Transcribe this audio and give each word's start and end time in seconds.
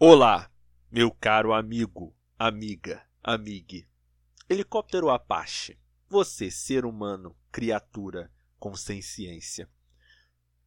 Olá, 0.00 0.48
meu 0.92 1.10
caro 1.10 1.52
amigo, 1.52 2.14
amiga, 2.38 3.04
amigue. 3.20 3.84
Helicóptero 4.48 5.10
Apache, 5.10 5.76
você, 6.08 6.52
ser 6.52 6.84
humano, 6.84 7.36
criatura 7.50 8.30
com 8.60 8.70
consciência. 8.70 9.68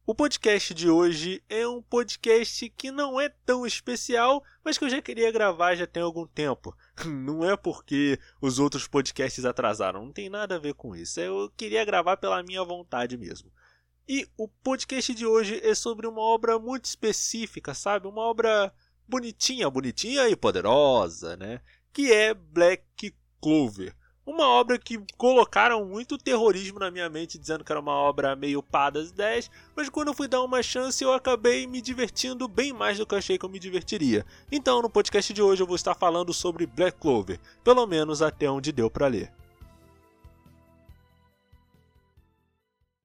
O 0.04 0.14
podcast 0.14 0.74
de 0.74 0.90
hoje 0.90 1.42
é 1.48 1.66
um 1.66 1.80
podcast 1.80 2.68
que 2.76 2.90
não 2.90 3.18
é 3.18 3.30
tão 3.30 3.64
especial, 3.64 4.44
mas 4.62 4.76
que 4.76 4.84
eu 4.84 4.90
já 4.90 5.00
queria 5.00 5.32
gravar 5.32 5.76
já 5.76 5.86
tem 5.86 6.02
algum 6.02 6.26
tempo. 6.26 6.76
Não 7.06 7.42
é 7.42 7.56
porque 7.56 8.20
os 8.38 8.58
outros 8.58 8.86
podcasts 8.86 9.46
atrasaram, 9.46 10.04
não 10.04 10.12
tem 10.12 10.28
nada 10.28 10.56
a 10.56 10.58
ver 10.58 10.74
com 10.74 10.94
isso. 10.94 11.18
Eu 11.18 11.50
queria 11.56 11.86
gravar 11.86 12.18
pela 12.18 12.42
minha 12.42 12.62
vontade 12.62 13.16
mesmo. 13.16 13.50
E 14.06 14.28
o 14.36 14.46
podcast 14.46 15.14
de 15.14 15.24
hoje 15.24 15.58
é 15.64 15.74
sobre 15.74 16.06
uma 16.06 16.20
obra 16.20 16.58
muito 16.58 16.84
específica, 16.84 17.72
sabe? 17.72 18.06
Uma 18.06 18.20
obra 18.20 18.70
bonitinha, 19.08 19.68
bonitinha 19.70 20.28
e 20.28 20.36
poderosa, 20.36 21.36
né? 21.36 21.60
Que 21.92 22.12
é 22.12 22.34
Black 22.34 23.14
Clover. 23.40 23.94
Uma 24.24 24.46
obra 24.46 24.78
que 24.78 25.00
colocaram 25.16 25.84
muito 25.84 26.16
terrorismo 26.16 26.78
na 26.78 26.92
minha 26.92 27.08
mente, 27.10 27.36
dizendo 27.36 27.64
que 27.64 27.72
era 27.72 27.80
uma 27.80 27.92
obra 27.92 28.36
meio 28.36 28.62
pá 28.62 28.88
das 28.88 29.10
10, 29.10 29.50
mas 29.74 29.88
quando 29.88 30.08
eu 30.08 30.14
fui 30.14 30.28
dar 30.28 30.42
uma 30.42 30.62
chance 30.62 31.02
eu 31.02 31.12
acabei 31.12 31.66
me 31.66 31.82
divertindo 31.82 32.46
bem 32.46 32.72
mais 32.72 32.98
do 32.98 33.04
que 33.04 33.14
eu 33.14 33.18
achei 33.18 33.36
que 33.36 33.44
eu 33.44 33.48
me 33.48 33.58
divertiria. 33.58 34.24
Então 34.50 34.80
no 34.80 34.88
podcast 34.88 35.32
de 35.32 35.42
hoje 35.42 35.62
eu 35.62 35.66
vou 35.66 35.74
estar 35.74 35.96
falando 35.96 36.32
sobre 36.32 36.66
Black 36.66 36.98
Clover, 37.00 37.40
pelo 37.64 37.84
menos 37.84 38.22
até 38.22 38.48
onde 38.48 38.70
deu 38.70 38.88
para 38.88 39.08
ler. 39.08 39.32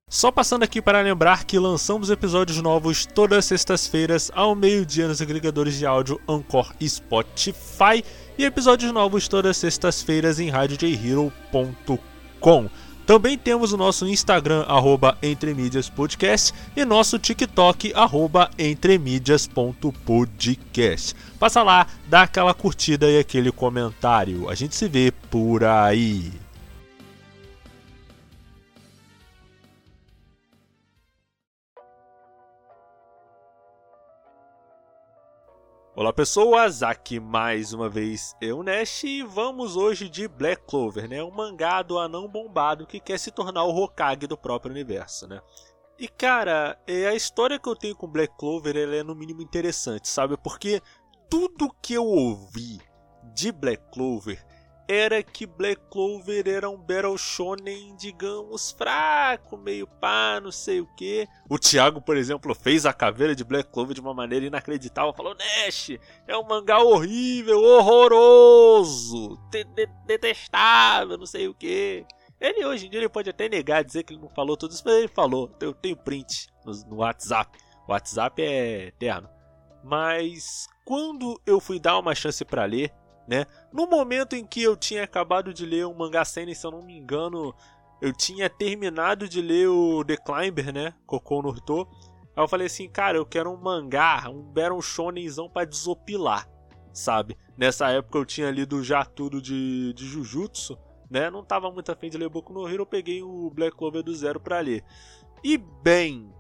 Só 0.09 0.31
passando 0.31 0.63
aqui 0.63 0.81
para 0.81 1.01
lembrar 1.01 1.43
que 1.43 1.59
lançamos 1.59 2.09
episódios 2.09 2.61
novos 2.61 3.05
todas 3.05 3.39
as 3.39 3.45
sextas-feiras 3.45 4.31
ao 4.33 4.55
meio-dia 4.55 5.05
nos 5.05 5.21
agregadores 5.21 5.77
de 5.77 5.85
áudio 5.85 6.17
Anchor 6.25 6.73
e 6.79 6.87
Spotify 6.87 8.01
e 8.37 8.45
episódios 8.45 8.93
novos 8.93 9.27
todas 9.27 9.49
as 9.49 9.57
sextas-feiras 9.57 10.39
em 10.39 10.49
radiojhero.com. 10.49 12.69
Também 13.05 13.37
temos 13.37 13.73
o 13.73 13.77
nosso 13.77 14.07
Instagram, 14.07 14.63
arroba 14.65 15.17
entremídiaspodcast, 15.21 16.53
e 16.73 16.85
nosso 16.85 17.19
TikTok, 17.19 17.91
arroba 17.93 18.49
entremídias.podcast. 18.57 21.15
Passa 21.37 21.61
lá, 21.63 21.85
dá 22.07 22.21
aquela 22.21 22.53
curtida 22.53 23.11
e 23.11 23.19
aquele 23.19 23.51
comentário. 23.51 24.49
A 24.49 24.55
gente 24.55 24.73
se 24.73 24.87
vê 24.87 25.11
por 25.29 25.65
aí. 25.65 26.46
Olá 35.99 36.13
pessoas, 36.13 36.83
aqui 36.83 37.19
mais 37.19 37.73
uma 37.73 37.89
vez 37.89 38.35
eu, 38.39 38.61
Nash, 38.61 39.03
e 39.03 39.23
vamos 39.23 39.75
hoje 39.75 40.07
de 40.07 40.27
Black 40.27 40.61
Clover, 40.67 41.09
né? 41.09 41.23
Um 41.23 41.31
mangá 41.31 41.81
do 41.81 41.97
anão 41.97 42.27
bombado 42.27 42.85
que 42.85 42.99
quer 42.99 43.17
se 43.17 43.31
tornar 43.31 43.63
o 43.63 43.75
Hokage 43.75 44.27
do 44.27 44.37
próprio 44.37 44.71
universo, 44.71 45.27
né? 45.27 45.41
E 45.97 46.07
cara, 46.07 46.79
é, 46.85 47.07
a 47.07 47.15
história 47.15 47.57
que 47.57 47.67
eu 47.67 47.75
tenho 47.75 47.95
com 47.95 48.05
Black 48.05 48.37
Clover 48.37 48.77
ela 48.77 48.95
é 48.95 49.01
no 49.01 49.15
mínimo 49.15 49.41
interessante, 49.41 50.07
sabe? 50.07 50.37
Porque 50.37 50.83
tudo 51.27 51.75
que 51.81 51.95
eu 51.95 52.05
ouvi 52.05 52.79
de 53.33 53.51
Black 53.51 53.81
Clover 53.91 54.45
era 54.87 55.21
que 55.21 55.45
Black 55.45 55.81
Clover 55.91 56.47
era 56.47 56.69
um 56.69 56.77
Battle 56.77 57.17
Shonen, 57.17 57.95
digamos, 57.97 58.71
fraco, 58.71 59.57
meio 59.57 59.85
pá, 59.85 60.39
não 60.41 60.51
sei 60.51 60.79
o 60.79 60.87
que. 60.95 61.27
O 61.49 61.59
Thiago, 61.59 62.01
por 62.01 62.15
exemplo, 62.15 62.55
fez 62.55 62.85
a 62.85 62.93
caveira 62.93 63.35
de 63.35 63.43
Black 63.43 63.69
Clover 63.69 63.93
de 63.93 64.01
uma 64.01 64.13
maneira 64.13 64.45
inacreditável. 64.45 65.13
Falou: 65.13 65.35
Nash, 65.35 65.91
é 66.27 66.37
um 66.37 66.43
mangá 66.43 66.79
horrível, 66.79 67.61
horroroso, 67.61 69.37
de 69.51 69.63
de 69.65 69.87
detestável, 70.05 71.17
não 71.17 71.25
sei 71.25 71.47
o 71.47 71.53
que. 71.53 72.05
Ele 72.39 72.65
hoje 72.65 72.85
em 72.85 72.89
dia 72.89 72.99
ele 72.99 73.09
pode 73.09 73.29
até 73.29 73.49
negar, 73.49 73.83
dizer 73.83 74.03
que 74.03 74.13
ele 74.13 74.21
não 74.21 74.29
falou 74.29 74.55
tudo 74.55 74.71
isso, 74.71 74.83
mas 74.85 74.95
ele 74.95 75.07
falou. 75.07 75.51
Eu 75.59 75.73
tenho 75.73 75.97
print 75.97 76.47
no, 76.63 76.71
no 76.87 76.95
WhatsApp. 76.97 77.57
O 77.87 77.91
WhatsApp 77.91 78.41
é 78.41 78.87
eterno. 78.87 79.29
Mas 79.83 80.67
quando 80.85 81.41
eu 81.45 81.59
fui 81.59 81.79
dar 81.79 81.97
uma 81.97 82.13
chance 82.13 82.43
para 82.45 82.65
ler, 82.65 82.93
né? 83.27 83.45
No 83.71 83.87
momento 83.87 84.35
em 84.35 84.45
que 84.45 84.63
eu 84.63 84.75
tinha 84.75 85.03
acabado 85.03 85.53
de 85.53 85.65
ler 85.65 85.85
um 85.85 85.93
mangá 85.93 86.23
seinen, 86.23 86.55
se 86.55 86.65
eu 86.65 86.71
não 86.71 86.81
me 86.81 86.97
engano, 86.97 87.53
eu 88.01 88.13
tinha 88.13 88.49
terminado 88.49 89.27
de 89.27 89.41
ler 89.41 89.67
o 89.67 90.03
The 90.03 90.17
Climber, 90.17 90.73
né? 90.73 90.93
Kokou 91.05 91.41
no. 91.41 91.51
Aí 91.51 92.43
eu 92.43 92.47
falei 92.47 92.67
assim, 92.67 92.87
cara, 92.87 93.17
eu 93.17 93.25
quero 93.25 93.51
um 93.51 93.57
mangá, 93.57 94.29
um 94.29 94.41
Battle 94.43 94.81
Shonenzão 94.81 95.49
pra 95.49 95.65
desopilar, 95.65 96.47
sabe? 96.93 97.35
Nessa 97.57 97.89
época 97.89 98.19
eu 98.19 98.25
tinha 98.25 98.51
lido 98.51 98.83
já 98.83 99.03
tudo 99.03 99.41
de, 99.41 99.91
de 99.93 100.05
Jujutsu, 100.05 100.77
né? 101.09 101.29
Não 101.31 101.43
tava 101.43 101.71
muito 101.71 101.91
afim 101.91 102.09
de 102.09 102.17
ler 102.17 102.29
Boku 102.29 102.53
no 102.53 102.67
Hero, 102.67 102.83
eu 102.83 102.85
peguei 102.85 103.23
o 103.23 103.49
Black 103.49 103.75
Clover 103.75 104.03
do 104.03 104.13
zero 104.13 104.39
pra 104.39 104.59
ler. 104.59 104.83
E 105.43 105.57
bem, 105.57 106.31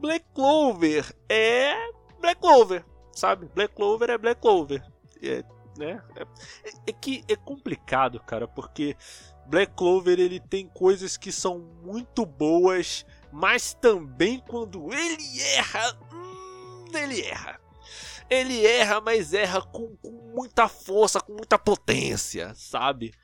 Black 0.00 0.26
Clover 0.34 1.14
é 1.28 1.74
Black 2.20 2.40
Clover, 2.40 2.84
sabe? 3.12 3.48
Black 3.54 3.74
Clover 3.74 4.10
é 4.10 4.18
Black 4.18 4.40
Clover. 4.40 4.82
É, 5.22 5.44
né? 5.78 6.02
É, 6.16 6.26
é, 6.88 6.92
que 6.92 7.24
é 7.28 7.36
complicado, 7.36 8.20
cara, 8.20 8.46
porque 8.46 8.96
Black 9.46 9.72
Clover 9.74 10.18
ele 10.18 10.40
tem 10.40 10.66
coisas 10.66 11.16
que 11.16 11.32
são 11.32 11.58
muito 11.82 12.26
boas, 12.26 13.06
mas 13.32 13.72
também 13.72 14.42
quando 14.46 14.92
ele 14.92 15.40
erra, 15.40 15.98
hum, 16.12 16.84
ele 16.92 17.22
erra. 17.22 17.60
Ele 18.28 18.66
erra, 18.66 19.00
mas 19.00 19.32
erra 19.32 19.62
com, 19.62 19.96
com 19.96 20.10
muita 20.34 20.68
força, 20.68 21.18
com 21.18 21.32
muita 21.32 21.58
potência, 21.58 22.52
sabe? 22.54 23.14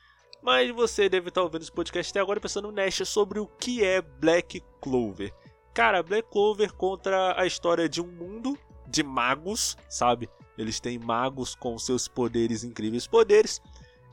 Mas 0.43 0.71
você 0.71 1.09
deve 1.09 1.29
estar 1.29 1.43
ouvindo 1.43 1.63
esse 1.63 1.73
podcast 1.73 2.11
até 2.11 2.21
agora 2.21 2.41
pensando, 2.41 2.73
Nash, 2.73 3.03
sobre 3.07 3.39
o 3.39 3.47
que 3.47 3.85
é 3.85 4.01
Black 4.01 4.63
Clover. 4.81 5.35
Cara, 5.75 6.03
Black 6.03 6.31
Clover 6.31 6.73
contra 6.73 7.39
a 7.39 7.47
história 7.47 7.89
de 7.89 8.01
um 8.01 8.07
mundo 8.07 8.59
de 8.87 9.03
magos, 9.03 9.77
sabe? 9.89 10.29
Eles 10.57 10.81
têm 10.81 10.99
magos 10.99 11.55
com 11.55 11.79
seus 11.79 12.07
poderes, 12.09 12.65
incríveis 12.65 13.07
poderes. 13.07 13.61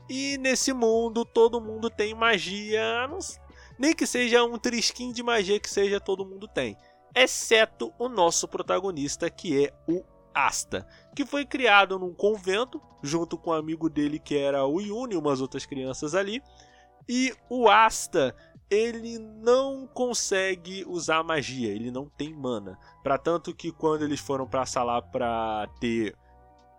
E 0.08 0.36
nesse 0.38 0.72
mundo 0.72 1.24
todo 1.24 1.60
mundo 1.60 1.88
tem 1.88 2.14
magia, 2.14 3.08
nem 3.78 3.94
que 3.94 4.06
seja 4.06 4.44
um 4.44 4.58
trisquinho 4.58 5.12
de 5.12 5.22
magia 5.22 5.60
que 5.60 5.70
seja 5.70 6.00
todo 6.00 6.26
mundo 6.26 6.48
tem, 6.48 6.76
exceto 7.14 7.92
o 7.98 8.08
nosso 8.08 8.48
protagonista 8.48 9.30
que 9.30 9.66
é 9.66 9.74
o 9.88 10.02
Asta, 10.34 10.86
que 11.14 11.26
foi 11.26 11.44
criado 11.44 11.98
num 11.98 12.14
convento 12.14 12.80
junto 13.02 13.36
com 13.36 13.50
um 13.50 13.54
amigo 13.54 13.90
dele 13.90 14.18
que 14.18 14.36
era 14.36 14.64
o 14.64 14.80
Yuni 14.80 15.14
e 15.14 15.18
umas 15.18 15.42
outras 15.42 15.66
crianças 15.66 16.14
ali. 16.14 16.42
E 17.06 17.34
o 17.50 17.68
Asta, 17.68 18.34
ele 18.70 19.18
não 19.18 19.86
consegue 19.86 20.84
usar 20.86 21.22
magia, 21.22 21.70
ele 21.70 21.90
não 21.90 22.08
tem 22.08 22.32
mana. 22.32 22.78
Para 23.02 23.18
tanto 23.18 23.54
que 23.54 23.70
quando 23.70 24.04
eles 24.04 24.20
foram 24.20 24.46
para 24.46 24.64
sala 24.64 25.02
para 25.02 25.68
ter 25.78 26.16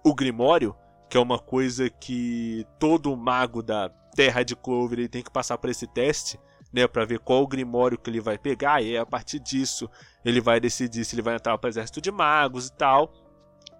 o 0.03 0.13
Grimório, 0.13 0.75
que 1.09 1.17
é 1.17 1.19
uma 1.19 1.39
coisa 1.39 1.89
que 1.89 2.65
todo 2.77 3.15
mago 3.15 3.63
da 3.63 3.89
Terra 4.15 4.43
de 4.43 4.55
Clover 4.55 4.99
ele 4.99 5.07
tem 5.07 5.23
que 5.23 5.31
passar 5.31 5.57
por 5.57 5.69
esse 5.69 5.87
teste, 5.87 6.39
né, 6.71 6.87
para 6.87 7.05
ver 7.05 7.19
qual 7.19 7.43
o 7.43 7.47
Grimório 7.47 7.97
que 7.97 8.09
ele 8.09 8.19
vai 8.19 8.37
pegar, 8.37 8.81
e 8.81 8.97
a 8.97 9.05
partir 9.05 9.39
disso 9.39 9.89
ele 10.25 10.41
vai 10.41 10.59
decidir 10.59 11.05
se 11.05 11.15
ele 11.15 11.21
vai 11.21 11.35
entrar 11.35 11.57
para 11.57 11.67
o 11.67 11.71
exército 11.71 12.01
de 12.01 12.11
magos 12.11 12.67
e 12.67 12.73
tal. 12.73 13.13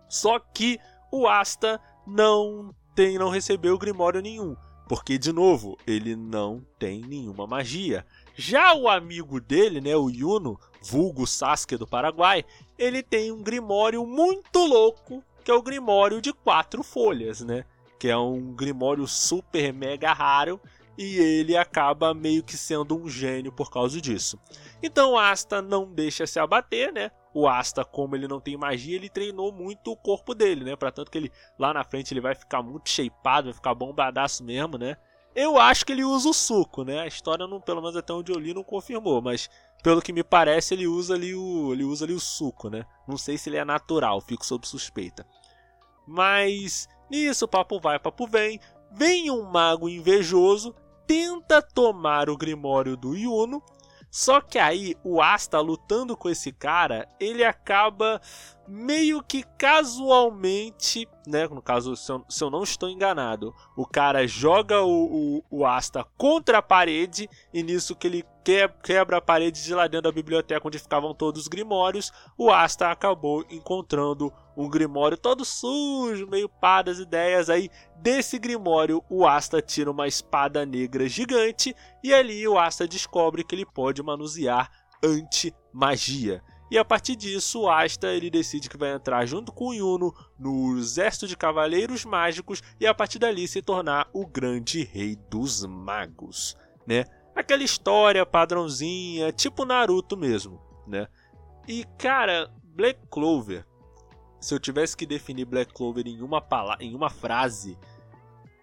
Só 0.08 0.40
que 0.40 0.80
o 1.12 1.28
Asta 1.28 1.82
não 2.06 2.74
tem, 2.96 3.18
não 3.18 3.30
recebeu 3.30 3.78
Grimório 3.78 4.22
nenhum, 4.22 4.56
porque 4.88 5.18
de 5.18 5.34
novo 5.34 5.78
ele 5.88 6.16
não 6.16 6.64
tem 6.78 7.02
nenhuma 7.02 7.48
magia. 7.48 8.06
Já 8.36 8.74
o 8.76 8.88
amigo 8.88 9.42
dele, 9.42 9.82
né, 9.82 9.96
o 9.96 10.10
Yuno, 10.10 10.60
vulgo 10.82 11.26
Sasuke 11.26 11.78
do 11.78 11.88
Paraguai, 11.88 12.46
ele 12.78 13.02
tem 13.02 13.32
um 13.32 13.42
Grimório 13.42 14.06
muito 14.06 14.60
louco 14.60 15.24
que 15.44 15.52
é 15.52 15.54
o 15.54 15.62
Grimório 15.62 16.22
de 16.22 16.32
quatro 16.34 16.84
folhas, 16.84 17.42
né? 17.42 17.66
Que 18.00 18.10
é 18.10 18.18
um 18.18 18.54
Grimório 18.54 19.08
super 19.08 19.74
mega 19.74 20.14
raro 20.14 20.60
e 20.98 21.18
ele 21.18 21.58
acaba 21.58 22.14
meio 22.14 22.44
que 22.44 22.56
sendo 22.56 22.96
um 22.96 23.10
gênio 23.10 23.52
por 23.52 23.72
causa 23.72 24.00
disso. 24.00 24.40
Então 24.82 25.14
o 25.14 25.18
Asta 25.18 25.62
não 25.62 25.92
deixa 25.92 26.26
se 26.26 26.40
abater, 26.40 26.94
né? 26.94 27.12
O 27.34 27.48
Asta, 27.48 27.84
como 27.84 28.16
ele 28.16 28.28
não 28.28 28.40
tem 28.40 28.56
magia, 28.56 28.96
ele 28.96 29.10
treinou 29.10 29.52
muito 29.52 29.92
o 29.92 29.98
corpo 29.98 30.36
dele, 30.36 30.64
né? 30.64 30.76
Para 30.76 30.92
tanto 30.92 31.10
que 31.10 31.18
ele 31.18 31.32
lá 31.58 31.74
na 31.74 31.84
frente 31.84 32.14
ele 32.14 32.22
vai 32.22 32.36
ficar 32.36 32.62
muito 32.62 32.90
shapeado, 32.90 33.46
vai 33.46 33.54
ficar 33.54 33.74
bombadaço 33.74 34.44
mesmo, 34.44 34.78
né? 34.78 34.98
Eu 35.36 35.58
acho 35.58 35.84
que 35.84 35.92
ele 35.92 36.04
usa 36.04 36.30
o 36.30 36.34
suco, 36.34 36.84
né? 36.84 37.00
A 37.00 37.08
história 37.08 37.48
não, 37.48 37.60
pelo 37.60 37.82
menos 37.82 37.96
até 37.96 38.14
onde 38.14 38.32
eu 38.32 38.38
li, 38.38 38.54
não 38.54 38.64
confirmou, 38.64 39.20
mas 39.20 39.50
pelo 39.84 40.02
que 40.02 40.14
me 40.14 40.24
parece, 40.24 40.74
ele 40.74 40.88
usa 40.88 41.14
ali 41.14 41.36
o, 41.36 41.74
ele 41.74 41.84
usa 41.84 42.06
ali 42.06 42.14
o 42.14 42.20
suco, 42.20 42.70
né? 42.70 42.86
Não 43.06 43.18
sei 43.18 43.38
se 43.38 43.50
ele 43.50 43.58
é 43.58 43.66
natural, 43.66 44.22
fico 44.22 44.46
sob 44.46 44.66
suspeita. 44.66 45.28
Mas 46.08 46.88
nisso, 47.12 47.48
papo 47.48 47.82
vai, 47.82 48.00
papo 48.00 48.26
vem. 48.26 48.60
Vem 48.96 49.30
um 49.30 49.44
mago 49.44 49.90
invejoso, 49.90 50.74
tenta 51.06 51.62
tomar 51.62 52.30
o 52.30 52.38
Grimório 52.38 52.96
do 52.96 53.16
Yuno, 53.16 53.62
Só 54.10 54.40
que 54.40 54.60
aí 54.60 54.96
o 55.04 55.20
Asta 55.20 55.60
lutando 55.60 56.16
com 56.16 56.30
esse 56.30 56.52
cara, 56.52 57.08
ele 57.20 57.44
acaba 57.44 58.22
meio 58.68 59.24
que 59.24 59.44
casualmente, 59.58 61.10
né? 61.26 61.48
No 61.48 61.64
caso, 61.64 61.96
se 61.96 62.12
eu, 62.12 62.24
se 62.30 62.44
eu 62.44 62.52
não 62.52 62.62
estou 62.62 62.90
enganado, 62.90 63.54
o 63.76 63.88
cara 63.88 64.28
joga 64.28 64.84
o, 64.84 65.40
o, 65.40 65.44
o, 65.50 65.66
Asta 65.66 66.06
contra 66.16 66.60
a 66.60 66.62
parede 66.62 67.28
e 67.52 67.64
nisso 67.64 67.96
que 67.96 68.06
ele 68.06 68.24
quebra 68.44 69.18
a 69.18 69.22
parede 69.22 69.64
de 69.64 69.74
lá 69.74 69.88
dentro 69.88 70.04
da 70.04 70.12
biblioteca 70.12 70.68
onde 70.68 70.80
ficavam 70.80 71.14
todos 71.14 71.42
os 71.42 71.48
grimórios, 71.48 72.12
o 72.38 72.52
Asta 72.52 72.92
acabou 72.92 73.46
encontrando 73.50 74.32
um 74.56 74.70
grimório 74.70 75.18
todo 75.18 75.46
sujo, 75.46 76.28
meio 76.28 76.48
pá 76.48 76.82
das 76.82 77.00
ideias. 77.00 77.50
Aí 77.50 77.70
desse 77.98 78.38
grimório, 78.38 79.04
o 79.10 79.26
Asta 79.26 79.62
tira 79.62 79.90
uma 79.90 80.08
espada 80.08 80.66
negra 80.66 81.08
gigante 81.08 81.76
e 82.04 82.14
ali 82.14 82.48
o 82.48 82.60
Asta 82.60 82.88
descobre 82.88 83.44
que 83.44 83.56
ele 83.56 83.66
pode 83.66 84.04
manusear 84.04 84.70
anti-magia. 85.04 86.42
E 86.72 86.78
a 86.78 86.84
partir 86.84 87.16
disso, 87.16 87.62
o 87.62 87.70
Asta 87.70 88.08
ele 88.08 88.32
decide 88.32 88.68
que 88.68 88.78
vai 88.78 88.94
entrar 88.94 89.26
junto 89.28 89.52
com 89.52 89.68
o 89.68 89.74
Yuno 89.74 90.12
no 90.40 90.76
exército 90.78 91.28
de 91.28 91.38
cavaleiros 91.38 92.04
mágicos 92.04 92.64
e 92.80 92.88
a 92.88 92.94
partir 92.96 93.20
dali 93.20 93.48
se 93.48 93.62
tornar 93.62 94.10
o 94.12 94.26
grande 94.26 94.84
rei 94.84 95.16
dos 95.30 95.64
magos, 95.66 96.58
né? 96.88 97.06
Aquela 97.36 97.64
história 97.64 98.26
padrãozinha, 98.26 99.32
tipo 99.32 99.66
Naruto 99.66 100.16
mesmo, 100.16 100.62
né? 100.88 101.08
E 101.68 101.86
cara, 101.98 102.52
Black 102.64 103.00
Clover 103.10 103.66
se 104.44 104.54
eu 104.54 104.60
tivesse 104.60 104.98
que 104.98 105.06
definir 105.06 105.46
Black 105.46 105.74
Clover 105.74 106.06
em 106.06 106.22
uma 106.22 106.42
palavra, 106.42 106.84
em 106.84 106.94
uma 106.94 107.10
frase, 107.10 107.78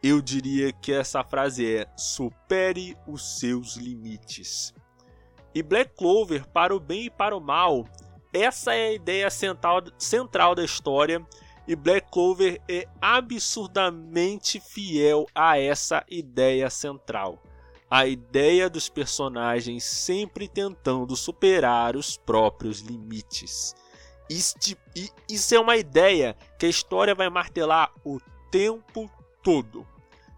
eu 0.02 0.20
diria 0.20 0.72
que 0.72 0.92
essa 0.92 1.24
frase 1.24 1.74
é: 1.74 1.86
supere 1.96 2.96
os 3.06 3.38
seus 3.38 3.76
limites. 3.76 4.74
E 5.54 5.62
Black 5.62 5.94
Clover, 5.96 6.46
para 6.48 6.76
o 6.76 6.78
bem 6.78 7.06
e 7.06 7.10
para 7.10 7.34
o 7.34 7.40
mal, 7.40 7.86
essa 8.30 8.74
é 8.74 8.88
a 8.88 8.92
ideia 8.92 9.30
central, 9.30 9.82
central 9.98 10.54
da 10.54 10.62
história. 10.62 11.26
E 11.66 11.74
Black 11.74 12.10
Clover 12.10 12.60
é 12.68 12.86
absurdamente 13.00 14.60
fiel 14.60 15.26
a 15.34 15.58
essa 15.58 16.04
ideia 16.10 16.68
central. 16.68 17.42
A 17.90 18.06
ideia 18.06 18.70
dos 18.70 18.88
personagens 18.88 19.82
sempre 19.82 20.46
tentando 20.46 21.16
superar 21.16 21.96
os 21.96 22.16
próprios 22.16 22.80
limites. 22.80 23.74
Isso 25.28 25.54
é 25.54 25.58
uma 25.58 25.76
ideia 25.76 26.36
que 26.56 26.66
a 26.66 26.68
história 26.68 27.16
vai 27.16 27.28
martelar 27.28 27.92
o 28.04 28.20
tempo 28.50 29.10
todo. 29.42 29.84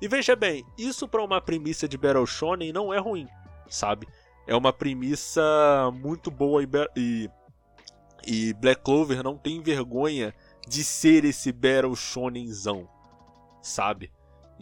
E 0.00 0.08
veja 0.08 0.34
bem, 0.34 0.64
isso 0.78 1.06
para 1.06 1.22
uma 1.22 1.40
premissa 1.40 1.87
de 1.87 1.99
Battle 1.99 2.26
Shonen 2.26 2.72
não 2.72 2.93
é 2.93 2.99
ruim, 2.99 3.28
sabe? 3.69 4.08
É 4.46 4.56
uma 4.56 4.72
premissa 4.72 5.43
muito 5.93 6.31
boa 6.31 6.62
e, 6.96 7.31
e 8.26 8.55
Black 8.55 8.82
Clover 8.82 9.22
não 9.22 9.37
tem 9.37 9.62
vergonha 9.62 10.34
de 10.66 10.82
ser 10.82 11.25
esse 11.25 11.52
Battle 11.52 11.94
Shonenzão, 11.94 12.88
sabe? 13.60 14.10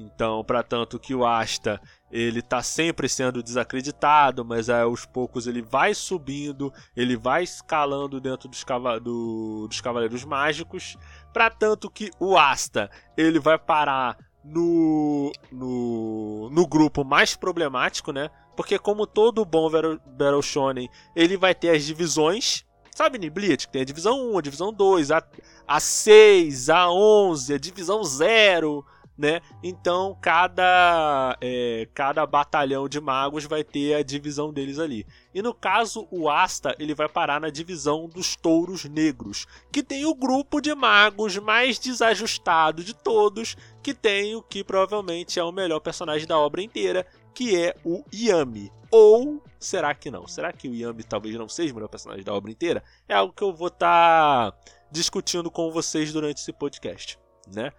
Então, 0.00 0.42
para 0.42 0.62
tanto 0.62 0.98
que 0.98 1.14
o 1.14 1.26
Asta 1.26 1.80
ele 2.10 2.40
tá 2.40 2.62
sempre 2.62 3.08
sendo 3.08 3.42
desacreditado, 3.42 4.44
mas 4.44 4.70
aos 4.70 5.04
poucos 5.04 5.46
ele 5.46 5.62
vai 5.62 5.94
subindo, 5.94 6.72
ele 6.96 7.16
vai 7.16 7.42
escalando 7.42 8.20
dentro 8.20 8.48
dos, 8.48 8.64
cava 8.64 8.98
do, 8.98 9.66
dos 9.68 9.80
Cavaleiros 9.80 10.24
Mágicos, 10.24 10.96
para 11.32 11.50
tanto 11.50 11.90
que 11.90 12.10
o 12.18 12.36
Asta 12.36 12.90
ele 13.16 13.38
vai 13.38 13.58
parar 13.58 14.16
no, 14.42 15.30
no, 15.52 16.48
no 16.50 16.66
grupo 16.66 17.04
mais 17.04 17.36
problemático, 17.36 18.10
né? 18.10 18.30
Porque 18.56 18.78
como 18.78 19.06
todo 19.06 19.44
bom 19.44 19.70
Battle 19.70 20.42
Shonen, 20.42 20.88
ele 21.14 21.36
vai 21.36 21.54
ter 21.54 21.70
as 21.70 21.84
divisões, 21.84 22.64
sabe 22.90 23.18
Niblit? 23.18 23.66
Que 23.66 23.72
tem 23.72 23.82
a 23.82 23.86
divisão 23.86 24.32
1, 24.32 24.38
a 24.38 24.42
divisão 24.42 24.72
2, 24.72 25.10
a, 25.10 25.22
a 25.68 25.78
6, 25.78 26.70
a 26.70 26.90
11, 26.90 27.54
a 27.54 27.58
divisão 27.58 28.02
0 28.02 28.84
né? 29.20 29.42
Então 29.62 30.16
cada 30.18 31.36
é, 31.42 31.86
cada 31.92 32.24
batalhão 32.24 32.88
de 32.88 32.98
magos 32.98 33.44
vai 33.44 33.62
ter 33.62 33.94
a 33.94 34.02
divisão 34.02 34.50
deles 34.50 34.78
ali. 34.78 35.06
E 35.34 35.42
no 35.42 35.52
caso 35.52 36.08
o 36.10 36.30
Asta 36.30 36.74
ele 36.78 36.94
vai 36.94 37.06
parar 37.06 37.38
na 37.38 37.50
divisão 37.50 38.08
dos 38.08 38.34
touros 38.34 38.86
negros, 38.86 39.46
que 39.70 39.82
tem 39.82 40.06
o 40.06 40.14
grupo 40.14 40.58
de 40.58 40.74
magos 40.74 41.36
mais 41.36 41.78
desajustado 41.78 42.82
de 42.82 42.94
todos, 42.94 43.58
que 43.82 43.92
tem 43.92 44.34
o 44.34 44.42
que 44.42 44.64
provavelmente 44.64 45.38
é 45.38 45.44
o 45.44 45.52
melhor 45.52 45.80
personagem 45.80 46.26
da 46.26 46.38
obra 46.38 46.62
inteira, 46.62 47.06
que 47.34 47.54
é 47.54 47.76
o 47.84 48.02
Yami. 48.14 48.72
Ou 48.90 49.42
será 49.58 49.94
que 49.94 50.10
não? 50.10 50.26
Será 50.26 50.50
que 50.50 50.66
o 50.66 50.74
Yami 50.74 51.04
talvez 51.04 51.34
não 51.36 51.48
seja 51.48 51.72
o 51.72 51.76
melhor 51.76 51.88
personagem 51.88 52.24
da 52.24 52.32
obra 52.32 52.50
inteira? 52.50 52.82
É 53.06 53.14
algo 53.14 53.34
que 53.34 53.44
eu 53.44 53.52
vou 53.52 53.68
estar 53.68 54.52
tá 54.52 54.58
discutindo 54.90 55.50
com 55.50 55.70
vocês 55.70 56.10
durante 56.10 56.38
esse 56.38 56.54
podcast, 56.54 57.18
né? 57.46 57.70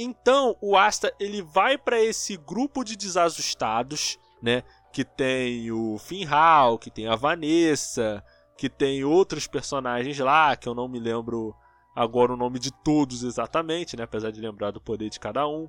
Então, 0.00 0.56
o 0.60 0.76
Asta 0.76 1.12
ele 1.18 1.42
vai 1.42 1.76
para 1.76 2.00
esse 2.00 2.36
grupo 2.36 2.84
de 2.84 2.94
desajustados, 2.96 4.16
né? 4.40 4.62
Que 4.92 5.04
tem 5.04 5.72
o 5.72 5.98
Finhal, 5.98 6.78
que 6.78 6.88
tem 6.88 7.08
a 7.08 7.16
Vanessa, 7.16 8.24
que 8.56 8.70
tem 8.70 9.02
outros 9.02 9.48
personagens 9.48 10.16
lá, 10.20 10.54
que 10.54 10.68
eu 10.68 10.74
não 10.74 10.86
me 10.86 11.00
lembro 11.00 11.52
agora 11.96 12.32
o 12.32 12.36
nome 12.36 12.60
de 12.60 12.70
todos 12.84 13.24
exatamente, 13.24 13.96
né? 13.96 14.04
Apesar 14.04 14.30
de 14.30 14.40
lembrar 14.40 14.70
do 14.70 14.80
poder 14.80 15.10
de 15.10 15.18
cada 15.18 15.48
um. 15.48 15.68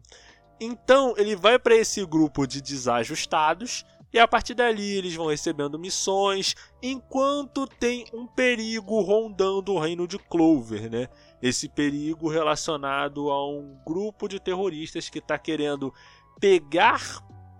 Então, 0.61 1.15
ele 1.17 1.35
vai 1.35 1.57
para 1.57 1.75
esse 1.75 2.05
grupo 2.05 2.45
de 2.45 2.61
desajustados 2.61 3.83
e 4.13 4.19
a 4.19 4.27
partir 4.27 4.53
dali 4.53 4.95
eles 4.95 5.15
vão 5.15 5.27
recebendo 5.27 5.79
missões, 5.79 6.55
enquanto 6.83 7.65
tem 7.65 8.05
um 8.13 8.27
perigo 8.27 9.01
rondando 9.01 9.73
o 9.73 9.79
reino 9.79 10.07
de 10.07 10.19
Clover, 10.19 10.89
né? 10.89 11.07
Esse 11.41 11.69
perigo 11.69 12.29
relacionado 12.29 13.29
a 13.29 13.49
um 13.49 13.77
grupo 13.85 14.27
de 14.27 14.39
terroristas 14.39 15.09
que 15.09 15.19
está 15.19 15.37
querendo 15.37 15.93
pegar, 16.39 17.01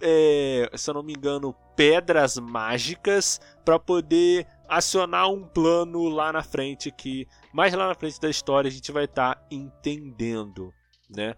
é, 0.01 0.69
se 0.75 0.89
eu 0.89 0.93
não 0.93 1.03
me 1.03 1.13
engano, 1.13 1.55
pedras 1.75 2.37
mágicas 2.37 3.39
para 3.63 3.79
poder 3.79 4.45
acionar 4.67 5.29
um 5.29 5.43
plano 5.43 6.09
lá 6.09 6.31
na 6.31 6.43
frente 6.43 6.91
que 6.91 7.27
mais 7.53 7.73
lá 7.73 7.87
na 7.87 7.95
frente 7.95 8.19
da 8.19 8.29
história 8.29 8.67
a 8.67 8.71
gente 8.71 8.91
vai 8.91 9.05
estar 9.05 9.35
tá 9.35 9.45
entendendo, 9.49 10.73
né? 11.09 11.35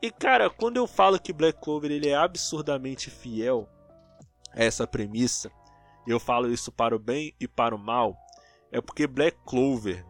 E 0.00 0.10
cara, 0.10 0.48
quando 0.48 0.78
eu 0.78 0.86
falo 0.86 1.20
que 1.20 1.32
Black 1.32 1.60
Clover 1.60 1.90
ele 1.90 2.08
é 2.08 2.14
absurdamente 2.14 3.10
fiel 3.10 3.68
a 4.52 4.64
essa 4.64 4.86
premissa, 4.86 5.50
eu 6.06 6.18
falo 6.18 6.50
isso 6.50 6.72
para 6.72 6.96
o 6.96 6.98
bem 6.98 7.34
e 7.38 7.46
para 7.46 7.74
o 7.74 7.78
mal, 7.78 8.16
é 8.72 8.80
porque 8.80 9.06
Black 9.06 9.36
Clover 9.44 10.06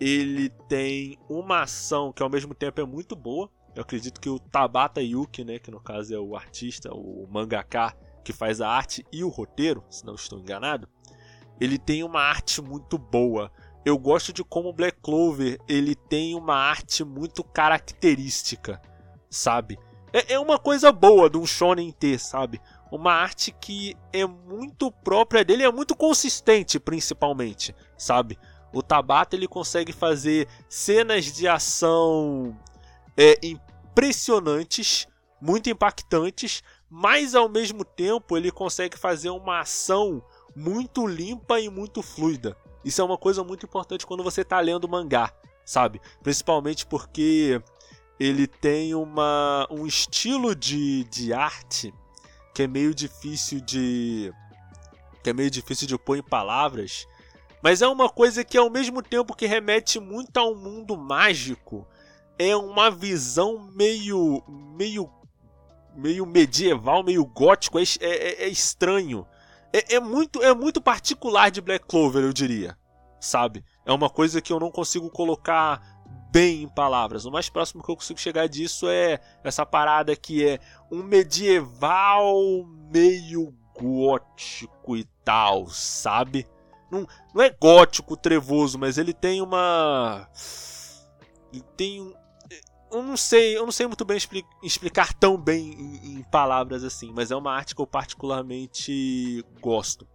ele 0.00 0.48
tem 0.68 1.18
uma 1.28 1.62
ação 1.62 2.12
que 2.12 2.22
ao 2.22 2.30
mesmo 2.30 2.54
tempo 2.54 2.80
é 2.80 2.84
muito 2.84 3.16
boa. 3.16 3.50
Eu 3.74 3.82
acredito 3.82 4.20
que 4.20 4.28
o 4.28 4.38
Tabata 4.38 5.02
Yuki, 5.02 5.44
né, 5.44 5.58
que 5.58 5.70
no 5.70 5.80
caso 5.80 6.14
é 6.14 6.18
o 6.18 6.36
artista, 6.36 6.92
o 6.92 7.26
mangaka 7.30 7.94
que 8.24 8.32
faz 8.32 8.60
a 8.60 8.68
arte 8.68 9.04
e 9.12 9.24
o 9.24 9.28
roteiro, 9.28 9.84
se 9.88 10.04
não 10.04 10.14
estou 10.14 10.38
enganado, 10.38 10.88
ele 11.60 11.78
tem 11.78 12.02
uma 12.02 12.20
arte 12.20 12.60
muito 12.60 12.98
boa. 12.98 13.50
Eu 13.84 13.98
gosto 13.98 14.32
de 14.32 14.44
como 14.44 14.72
Black 14.72 14.98
Clover 15.00 15.58
ele 15.68 15.94
tem 15.94 16.34
uma 16.34 16.54
arte 16.54 17.04
muito 17.04 17.42
característica, 17.42 18.80
sabe? 19.30 19.78
É, 20.12 20.34
é 20.34 20.38
uma 20.38 20.58
coisa 20.58 20.90
boa 20.92 21.28
de 21.28 21.38
um 21.38 21.46
shonen 21.46 21.90
ter, 21.92 22.18
sabe? 22.18 22.60
Uma 22.90 23.12
arte 23.12 23.52
que 23.52 23.96
é 24.12 24.26
muito 24.26 24.90
própria 24.90 25.44
dele, 25.44 25.62
é 25.62 25.70
muito 25.70 25.94
consistente, 25.94 26.80
principalmente, 26.80 27.74
sabe? 27.96 28.38
O 28.72 28.82
Tabata 28.82 29.34
ele 29.34 29.48
consegue 29.48 29.92
fazer 29.92 30.48
cenas 30.68 31.24
de 31.26 31.48
ação 31.48 32.56
é, 33.16 33.38
impressionantes, 33.42 35.06
muito 35.40 35.70
impactantes, 35.70 36.62
mas 36.90 37.34
ao 37.34 37.48
mesmo 37.48 37.84
tempo 37.84 38.36
ele 38.36 38.50
consegue 38.50 38.96
fazer 38.98 39.30
uma 39.30 39.60
ação 39.60 40.22
muito 40.54 41.06
limpa 41.06 41.60
e 41.60 41.68
muito 41.68 42.02
fluida. 42.02 42.56
Isso 42.84 43.00
é 43.00 43.04
uma 43.04 43.18
coisa 43.18 43.42
muito 43.42 43.66
importante 43.66 44.06
quando 44.06 44.22
você 44.22 44.42
está 44.42 44.60
lendo 44.60 44.88
mangá, 44.88 45.32
sabe? 45.64 46.00
Principalmente 46.22 46.86
porque 46.86 47.60
ele 48.18 48.46
tem 48.46 48.94
uma, 48.94 49.66
um 49.70 49.86
estilo 49.86 50.54
de, 50.54 51.04
de 51.04 51.32
arte 51.32 51.94
que 52.54 52.62
é 52.62 52.66
meio 52.66 52.94
difícil 52.94 53.60
de 53.60 54.32
que 55.22 55.30
é 55.30 55.32
meio 55.32 55.50
difícil 55.50 55.86
de 55.86 55.98
pôr 55.98 56.16
em 56.16 56.22
palavras, 56.22 57.06
mas 57.62 57.82
é 57.82 57.88
uma 57.88 58.08
coisa 58.08 58.44
que 58.44 58.56
ao 58.56 58.70
mesmo 58.70 59.02
tempo 59.02 59.34
que 59.34 59.46
remete 59.46 59.98
muito 59.98 60.36
ao 60.36 60.54
mundo 60.54 60.96
mágico, 60.96 61.86
é 62.38 62.54
uma 62.56 62.90
visão 62.90 63.58
meio 63.74 64.42
meio 64.76 65.10
meio 65.96 66.24
medieval, 66.24 67.02
meio 67.02 67.24
gótico, 67.24 67.78
é, 67.78 67.82
é, 68.00 68.44
é 68.44 68.48
estranho. 68.48 69.26
É, 69.72 69.96
é, 69.96 70.00
muito 70.00 70.42
é 70.42 70.54
muito 70.54 70.80
particular 70.80 71.50
de 71.50 71.60
Black 71.60 71.86
Clover, 71.86 72.22
eu 72.22 72.32
diria. 72.32 72.78
Sabe? 73.20 73.64
É 73.84 73.92
uma 73.92 74.08
coisa 74.08 74.40
que 74.40 74.52
eu 74.52 74.60
não 74.60 74.70
consigo 74.70 75.10
colocar 75.10 75.82
bem 76.30 76.62
em 76.62 76.68
palavras. 76.68 77.24
O 77.24 77.32
mais 77.32 77.50
próximo 77.50 77.82
que 77.82 77.90
eu 77.90 77.96
consigo 77.96 78.20
chegar 78.20 78.46
disso 78.46 78.88
é 78.88 79.18
essa 79.42 79.66
parada 79.66 80.14
que 80.14 80.46
é 80.46 80.60
um 80.90 81.02
medieval 81.02 82.64
meio 82.92 83.52
gótico 83.74 84.96
e 84.96 85.04
tal, 85.24 85.68
sabe? 85.68 86.46
Não, 86.90 87.06
não 87.34 87.42
é 87.42 87.50
gótico 87.50 88.16
trevoso, 88.16 88.78
mas 88.78 88.98
ele 88.98 89.12
tem 89.12 89.42
uma. 89.42 90.28
Ele 91.52 91.64
tem 91.76 92.14
eu 92.90 93.02
não 93.02 93.16
sei, 93.16 93.56
eu 93.56 93.64
não 93.64 93.72
sei 93.72 93.86
muito 93.86 94.04
bem 94.04 94.18
explicar 94.62 95.12
tão 95.12 95.36
bem 95.36 95.72
em, 95.72 96.18
em, 96.18 96.22
palavras 96.22 96.82
assim, 96.82 97.12
mas 97.14 97.30
é 97.30 97.36
uma 97.36 97.52
arte 97.52 97.74
que 97.74 97.80
eu 97.80 97.86
particularmente 97.86 99.44
gosto. 99.60 100.06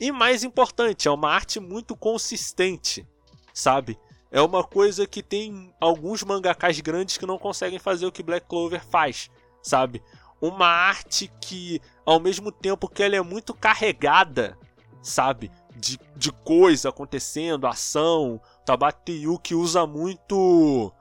E 0.00 0.10
mais 0.10 0.44
importante, 0.44 1.08
é 1.08 1.10
uma 1.10 1.30
arte 1.30 1.60
muito 1.60 1.96
consistente, 1.96 3.06
sabe? 3.52 3.98
É 4.30 4.40
uma 4.40 4.64
coisa 4.64 5.06
que 5.06 5.22
tem 5.22 5.72
alguns 5.80 6.22
mangakas 6.22 6.80
grandes 6.80 7.16
que 7.16 7.26
não 7.26 7.38
conseguem 7.38 7.78
fazer 7.78 8.06
o 8.06 8.12
que 8.12 8.22
Black 8.22 8.46
Clover 8.46 8.84
faz, 8.84 9.30
sabe? 9.62 10.02
Uma 10.40 10.66
arte 10.66 11.30
que, 11.40 11.80
ao 12.04 12.20
mesmo 12.20 12.52
tempo 12.52 12.88
que 12.88 13.02
ela 13.02 13.16
é 13.16 13.22
muito 13.22 13.54
carregada, 13.54 14.58
sabe? 15.02 15.50
De, 15.78 16.00
de 16.16 16.32
coisa 16.32 16.88
acontecendo, 16.88 17.66
ação. 17.66 18.40
Tabata 18.64 19.12
que 19.42 19.54
usa 19.54 19.86
muito 19.86 20.92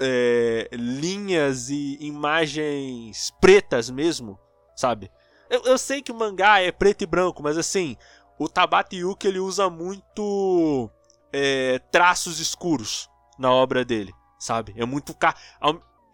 é, 0.00 0.68
linhas 0.72 1.70
e 1.70 1.96
imagens 2.00 3.32
pretas 3.40 3.88
mesmo, 3.90 4.38
sabe? 4.74 5.10
Eu, 5.48 5.62
eu, 5.64 5.78
sei 5.78 6.02
que 6.02 6.10
o 6.10 6.14
mangá 6.14 6.60
é 6.60 6.72
preto 6.72 7.02
e 7.02 7.06
branco, 7.06 7.42
mas 7.42 7.56
assim, 7.56 7.96
o 8.38 8.48
Tabata 8.48 8.94
Yuki 8.96 9.28
ele 9.28 9.38
usa 9.38 9.70
muito 9.70 10.90
é, 11.32 11.78
traços 11.90 12.40
escuros 12.40 13.08
na 13.38 13.52
obra 13.52 13.84
dele, 13.84 14.12
sabe? 14.38 14.74
É 14.76 14.84
muito. 14.84 15.16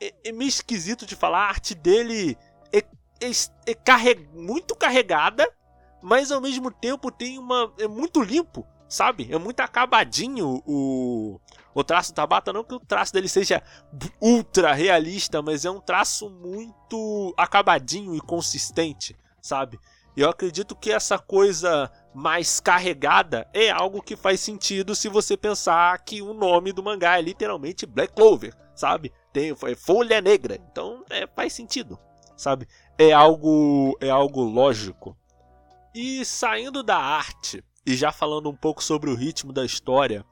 É, 0.00 0.14
é 0.24 0.32
meio 0.32 0.48
esquisito 0.48 1.06
de 1.06 1.16
falar, 1.16 1.46
a 1.46 1.48
arte 1.48 1.74
dele 1.74 2.36
é, 2.72 2.78
é, 2.78 3.30
é 3.66 3.74
carreg... 3.74 4.28
muito 4.34 4.74
carregada, 4.76 5.48
mas 6.02 6.30
ao 6.30 6.40
mesmo 6.40 6.70
tempo 6.70 7.10
tem 7.10 7.38
uma. 7.38 7.72
É 7.78 7.86
muito 7.86 8.20
limpo, 8.20 8.66
sabe? 8.88 9.32
É 9.32 9.38
muito 9.38 9.60
acabadinho 9.60 10.62
o, 10.66 11.40
o 11.74 11.84
traço 11.84 12.12
do 12.12 12.16
Tabata. 12.16 12.52
Não 12.52 12.64
que 12.64 12.74
o 12.74 12.80
traço 12.80 13.12
dele 13.12 13.28
seja 13.28 13.62
ultra 14.20 14.72
realista, 14.74 15.40
mas 15.40 15.64
é 15.64 15.70
um 15.70 15.80
traço 15.80 16.28
muito 16.28 17.32
acabadinho 17.36 18.14
e 18.14 18.20
consistente, 18.20 19.16
sabe? 19.40 19.78
E 20.14 20.20
eu 20.20 20.28
acredito 20.28 20.76
que 20.76 20.92
essa 20.92 21.18
coisa 21.18 21.90
mais 22.14 22.60
carregada 22.60 23.48
é 23.54 23.70
algo 23.70 24.02
que 24.02 24.14
faz 24.14 24.40
sentido 24.40 24.94
se 24.94 25.08
você 25.08 25.36
pensar 25.36 25.98
que 26.04 26.20
o 26.20 26.34
nome 26.34 26.72
do 26.72 26.82
mangá 26.82 27.18
é 27.18 27.22
literalmente 27.22 27.86
Black 27.86 28.12
Clover, 28.12 28.54
sabe? 28.74 29.10
Tem 29.32 29.50
é 29.50 29.74
folha 29.74 30.20
negra, 30.20 30.60
então 30.70 31.02
é, 31.08 31.26
faz 31.26 31.54
sentido, 31.54 31.98
sabe? 32.36 32.68
É 32.98 33.12
algo 33.12 33.96
é 34.00 34.10
algo 34.10 34.42
lógico. 34.42 35.16
E 35.94 36.24
saindo 36.24 36.82
da 36.82 36.96
arte, 36.96 37.62
e 37.84 37.94
já 37.94 38.10
falando 38.10 38.48
um 38.48 38.56
pouco 38.56 38.82
sobre 38.82 39.10
o 39.10 39.14
ritmo 39.14 39.52
da 39.52 39.64
história, 39.64 40.24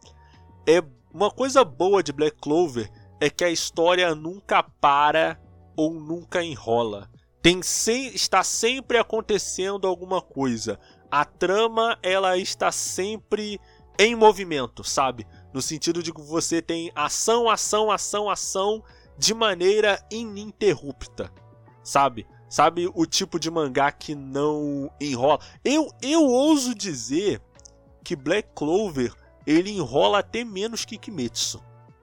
é 0.66 0.82
uma 1.12 1.30
coisa 1.30 1.62
boa 1.64 2.02
de 2.02 2.12
Black 2.12 2.38
Clover 2.40 2.90
é 3.20 3.28
que 3.28 3.44
a 3.44 3.50
história 3.50 4.14
nunca 4.14 4.62
para 4.62 5.38
ou 5.76 5.92
nunca 5.92 6.42
enrola. 6.42 7.10
Tem 7.42 7.62
se, 7.62 8.14
está 8.14 8.42
sempre 8.42 8.96
acontecendo 8.96 9.86
alguma 9.86 10.22
coisa. 10.22 10.80
A 11.10 11.26
trama 11.26 11.98
ela 12.02 12.38
está 12.38 12.72
sempre 12.72 13.60
em 13.98 14.14
movimento, 14.14 14.82
sabe? 14.82 15.26
No 15.52 15.60
sentido 15.60 16.02
de 16.02 16.10
que 16.10 16.22
você 16.22 16.62
tem 16.62 16.90
ação, 16.94 17.50
ação, 17.50 17.90
ação, 17.90 18.30
ação 18.30 18.82
de 19.18 19.34
maneira 19.34 20.02
ininterrupta, 20.10 21.30
sabe? 21.82 22.26
Sabe 22.50 22.90
o 22.92 23.06
tipo 23.06 23.38
de 23.38 23.48
mangá 23.48 23.92
que 23.92 24.12
não 24.12 24.90
enrola? 25.00 25.38
Eu, 25.64 25.88
eu 26.02 26.24
ouso 26.24 26.74
dizer 26.74 27.40
que 28.02 28.16
Black 28.16 28.48
Clover 28.56 29.14
ele 29.46 29.70
enrola 29.70 30.18
até 30.18 30.44
menos 30.44 30.84
que 30.84 30.98
Kimetsu, 30.98 31.62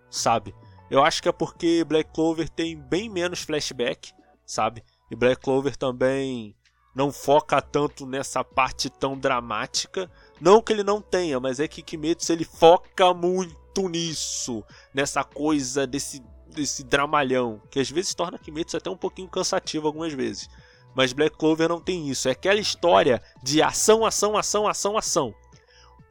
sabe? 0.10 0.56
Eu 0.90 1.04
acho 1.04 1.22
que 1.22 1.28
é 1.28 1.34
porque 1.34 1.84
Black 1.84 2.12
Clover 2.14 2.48
tem 2.48 2.78
bem 2.78 3.10
menos 3.10 3.42
flashback, 3.42 4.14
sabe? 4.46 4.86
E 5.12 5.18
Black 5.18 5.42
Clover 5.42 5.76
também 5.76 6.56
não 6.96 7.12
foca 7.12 7.62
tanto 7.62 8.06
nessa 8.06 8.42
parte 8.42 8.90
tão 8.90 9.20
dramática. 9.20 10.10
Não 10.40 10.62
que 10.62 10.72
ele 10.72 10.84
não 10.84 11.02
tenha, 11.02 11.42
mas 11.42 11.60
é 11.60 11.68
que 11.68 11.82
Kimetsu 11.82 12.32
ele 12.32 12.46
foca 12.46 13.14
muito 13.14 13.90
nisso, 13.90 14.64
nessa 14.94 15.26
coisa 15.26 15.86
desse 15.86 16.24
desse 16.58 16.84
dramalhão, 16.84 17.62
que 17.70 17.80
às 17.80 17.90
vezes 17.90 18.14
torna 18.14 18.38
Kimetsu 18.38 18.78
até 18.78 18.90
um 18.90 18.98
pouquinho 18.98 19.28
cansativo 19.28 19.88
algumas 19.88 20.14
vezes. 20.14 20.50
Mas 20.96 21.14
Black 21.14 21.38
Clover 21.38 21.70
não 21.70 21.80
tem 21.80 22.10
isso, 22.10 22.28
é 22.28 22.32
aquela 22.32 22.60
história 22.60 23.22
de 23.44 23.62
ação, 23.62 24.06
ação, 24.06 24.36
ação, 24.36 24.68
ação, 24.68 24.98
ação. 24.98 25.34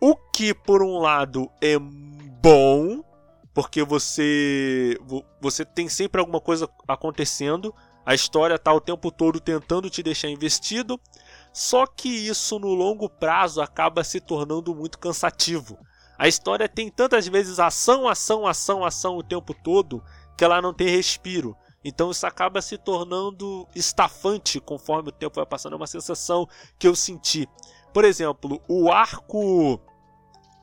O 0.01 0.15
que 0.15 0.55
por 0.55 0.83
um 0.83 0.99
lado 0.99 1.51
é 1.61 1.79
bom, 1.79 3.03
porque 3.53 3.83
você 3.83 4.99
você 5.41 5.65
tem 5.65 5.89
sempre 5.89 6.21
alguma 6.21 6.41
coisa 6.41 6.69
acontecendo, 6.87 7.75
a 8.05 8.15
história 8.15 8.59
tá 8.59 8.73
o 8.73 8.81
tempo 8.81 9.11
todo 9.11 9.41
tentando 9.41 9.91
te 9.91 10.03
deixar 10.03 10.29
investido, 10.29 11.01
só 11.53 11.87
que 11.87 12.09
isso 12.09 12.59
no 12.59 12.73
longo 12.73 13.09
prazo 13.09 13.61
acaba 13.61 14.05
se 14.05 14.21
tornando 14.21 14.75
muito 14.75 14.99
cansativo. 14.99 15.79
A 16.19 16.29
história 16.29 16.69
tem 16.69 16.91
tantas 16.91 17.27
vezes 17.27 17.59
ação, 17.59 18.09
ação, 18.09 18.47
ação, 18.47 18.85
ação 18.85 19.17
o 19.17 19.23
tempo 19.23 19.53
todo 19.53 20.03
que 20.37 20.45
ela 20.45 20.61
não 20.61 20.75
tem 20.75 20.89
respiro. 20.89 21.57
Então 21.85 22.11
isso 22.11 22.27
acaba 22.27 22.61
se 22.61 22.77
tornando 22.77 23.67
estafante 23.75 24.61
conforme 24.61 25.11
o 25.11 25.13
tempo 25.13 25.37
vai 25.37 25.47
passando. 25.47 25.75
É 25.75 25.77
uma 25.77 25.87
sensação 25.87 26.49
que 26.79 26.89
eu 26.89 26.97
senti. 26.97 27.49
Por 27.93 28.05
exemplo, 28.05 28.61
o 28.69 28.91
arco 28.91 29.81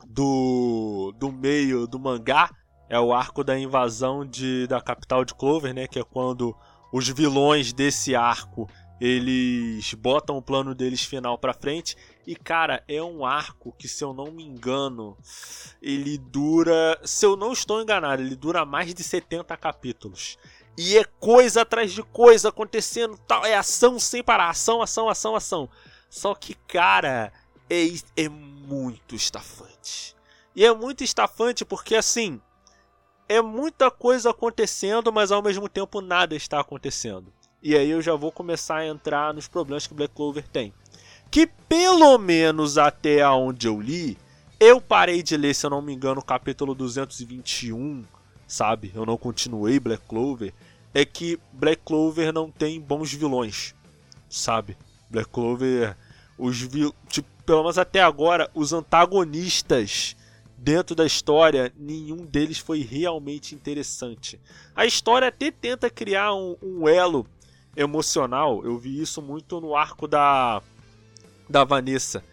do, 0.06 1.12
do 1.18 1.32
meio 1.32 1.86
do 1.86 1.98
mangá 1.98 2.50
é 2.88 3.00
o 3.00 3.12
arco 3.12 3.42
da 3.42 3.58
invasão 3.58 4.24
de, 4.24 4.66
da 4.66 4.80
capital 4.80 5.24
de 5.24 5.34
Clover, 5.34 5.74
né? 5.74 5.88
Que 5.88 5.98
é 5.98 6.04
quando 6.04 6.54
os 6.92 7.08
vilões 7.08 7.72
desse 7.72 8.14
arco 8.14 8.68
eles 9.06 9.92
botam 9.92 10.38
o 10.38 10.42
plano 10.42 10.74
deles 10.74 11.04
final 11.04 11.36
para 11.36 11.52
frente 11.52 11.94
e 12.26 12.34
cara, 12.34 12.82
é 12.88 13.02
um 13.02 13.26
arco 13.26 13.74
que 13.78 13.86
se 13.86 14.02
eu 14.02 14.14
não 14.14 14.32
me 14.32 14.42
engano, 14.42 15.14
ele 15.82 16.16
dura, 16.16 16.98
se 17.04 17.26
eu 17.26 17.36
não 17.36 17.52
estou 17.52 17.82
enganado, 17.82 18.22
ele 18.22 18.34
dura 18.34 18.64
mais 18.64 18.94
de 18.94 19.04
70 19.04 19.54
capítulos. 19.58 20.38
E 20.78 20.96
é 20.96 21.04
coisa 21.20 21.60
atrás 21.62 21.92
de 21.92 22.02
coisa 22.02 22.48
acontecendo, 22.48 23.18
tal, 23.28 23.44
é 23.44 23.54
ação 23.54 23.98
sem 23.98 24.24
parar, 24.24 24.48
ação, 24.48 24.80
ação, 24.80 25.06
ação, 25.10 25.36
ação. 25.36 25.68
Só 26.08 26.34
que 26.34 26.54
cara, 26.66 27.30
é, 27.68 27.86
é 28.16 28.28
muito 28.30 29.14
estafante. 29.14 30.16
E 30.56 30.64
é 30.64 30.72
muito 30.72 31.04
estafante 31.04 31.62
porque 31.62 31.94
assim, 31.94 32.40
é 33.28 33.42
muita 33.42 33.90
coisa 33.90 34.30
acontecendo, 34.30 35.12
mas 35.12 35.30
ao 35.30 35.42
mesmo 35.42 35.68
tempo 35.68 36.00
nada 36.00 36.34
está 36.34 36.58
acontecendo. 36.58 37.30
E 37.64 37.74
aí 37.74 37.88
eu 37.88 38.02
já 38.02 38.14
vou 38.14 38.30
começar 38.30 38.76
a 38.76 38.86
entrar 38.86 39.32
nos 39.32 39.48
problemas 39.48 39.86
que 39.86 39.94
Black 39.94 40.14
Clover 40.14 40.46
tem. 40.46 40.70
Que 41.30 41.46
pelo 41.46 42.18
menos 42.18 42.76
até 42.76 43.26
onde 43.26 43.66
eu 43.66 43.80
li, 43.80 44.18
eu 44.60 44.82
parei 44.82 45.22
de 45.22 45.34
ler, 45.34 45.54
se 45.54 45.64
eu 45.64 45.70
não 45.70 45.80
me 45.80 45.94
engano, 45.94 46.20
o 46.20 46.24
capítulo 46.24 46.74
221, 46.74 48.04
sabe? 48.46 48.92
Eu 48.94 49.06
não 49.06 49.16
continuei 49.16 49.80
Black 49.80 50.02
Clover. 50.06 50.52
É 50.92 51.06
que 51.06 51.40
Black 51.54 51.80
Clover 51.86 52.34
não 52.34 52.50
tem 52.50 52.78
bons 52.78 53.14
vilões, 53.14 53.74
sabe? 54.28 54.76
Black 55.08 55.30
Clover, 55.30 55.96
os 56.36 56.60
vil... 56.60 56.94
tipo, 57.08 57.28
pelo 57.46 57.62
menos 57.62 57.78
até 57.78 58.02
agora, 58.02 58.50
os 58.52 58.74
antagonistas 58.74 60.14
dentro 60.58 60.94
da 60.94 61.06
história, 61.06 61.72
nenhum 61.78 62.26
deles 62.26 62.58
foi 62.58 62.82
realmente 62.82 63.54
interessante. 63.54 64.38
A 64.76 64.84
história 64.84 65.28
até 65.28 65.50
tenta 65.50 65.88
criar 65.88 66.34
um, 66.34 66.56
um 66.62 66.86
elo 66.86 67.26
emocional, 67.76 68.64
eu 68.64 68.78
vi 68.78 69.00
isso 69.00 69.20
muito 69.20 69.60
no 69.60 69.74
arco 69.74 70.06
da 70.06 70.62
da 71.48 71.62
Vanessa, 71.62 72.24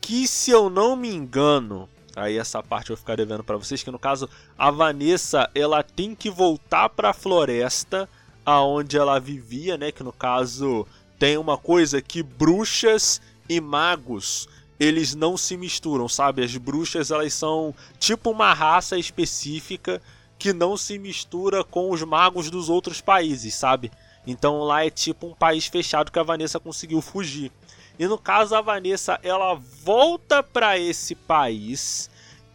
que 0.00 0.26
se 0.26 0.50
eu 0.50 0.70
não 0.70 0.94
me 0.94 1.12
engano, 1.12 1.88
aí 2.14 2.38
essa 2.38 2.62
parte 2.62 2.90
eu 2.90 2.96
vou 2.96 3.00
ficar 3.00 3.16
devendo 3.16 3.42
para 3.42 3.56
vocês 3.56 3.82
que 3.82 3.90
no 3.90 3.98
caso 3.98 4.28
a 4.56 4.70
Vanessa, 4.70 5.50
ela 5.54 5.82
tem 5.82 6.14
que 6.14 6.30
voltar 6.30 6.88
para 6.88 7.10
a 7.10 7.14
floresta 7.14 8.08
aonde 8.44 8.96
ela 8.96 9.18
vivia, 9.18 9.76
né, 9.76 9.90
que 9.90 10.02
no 10.02 10.12
caso 10.12 10.86
tem 11.18 11.36
uma 11.36 11.56
coisa 11.56 12.00
que 12.00 12.22
bruxas 12.22 13.20
e 13.48 13.60
magos 13.60 14.48
eles 14.78 15.14
não 15.14 15.36
se 15.36 15.56
misturam, 15.56 16.08
sabe? 16.08 16.42
As 16.42 16.56
bruxas 16.56 17.12
elas 17.12 17.32
são 17.32 17.72
tipo 18.00 18.30
uma 18.30 18.52
raça 18.52 18.98
específica 18.98 20.02
que 20.36 20.52
não 20.52 20.76
se 20.76 20.98
mistura 20.98 21.62
com 21.62 21.92
os 21.92 22.02
magos 22.02 22.50
dos 22.50 22.68
outros 22.68 23.00
países, 23.00 23.54
sabe? 23.54 23.92
Então 24.26 24.60
lá 24.60 24.84
é 24.84 24.90
tipo 24.90 25.26
um 25.26 25.34
país 25.34 25.66
fechado 25.66 26.12
que 26.12 26.18
a 26.18 26.22
Vanessa 26.22 26.60
conseguiu 26.60 27.00
fugir. 27.00 27.50
E 27.98 28.06
no 28.06 28.16
caso 28.16 28.54
a 28.54 28.60
Vanessa, 28.60 29.18
ela 29.22 29.54
volta 29.54 30.42
para 30.42 30.78
esse 30.78 31.14
país, 31.14 32.08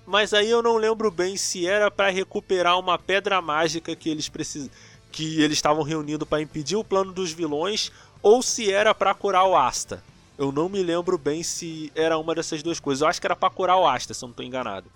mas 0.06 0.34
aí 0.34 0.50
eu 0.50 0.64
não 0.64 0.78
lembro 0.78 1.12
bem 1.12 1.38
se 1.38 1.68
era 1.68 1.92
para 1.92 2.10
recuperar 2.10 2.80
uma 2.80 2.98
pedra 2.98 3.42
mágica 3.42 3.96
que 3.96 4.10
eles 4.10 4.30
precis... 4.30 4.70
que 5.12 5.42
eles 5.42 5.58
estavam 5.58 5.84
reunindo 5.84 6.26
para 6.26 6.42
impedir 6.42 6.76
o 6.76 6.84
plano 6.84 7.12
dos 7.12 7.32
vilões 7.32 7.92
ou 8.22 8.42
se 8.42 8.72
era 8.72 8.96
para 8.96 9.14
curar 9.14 9.46
o 9.46 9.56
Asta, 9.56 10.04
Eu 10.38 10.52
não 10.52 10.70
me 10.70 10.84
lembro 10.84 11.18
bem 11.18 11.44
se 11.44 11.92
era 11.96 12.18
uma 12.18 12.36
dessas 12.36 12.62
duas 12.62 12.80
coisas. 12.80 13.02
Eu 13.02 13.08
acho 13.08 13.20
que 13.20 13.28
era 13.28 13.36
para 13.36 13.50
curar 13.50 13.78
o 13.78 13.88
Asta, 13.88 14.14
se 14.14 14.24
eu 14.24 14.28
não 14.28 14.32
estou 14.32 14.46
enganado. 14.46 14.90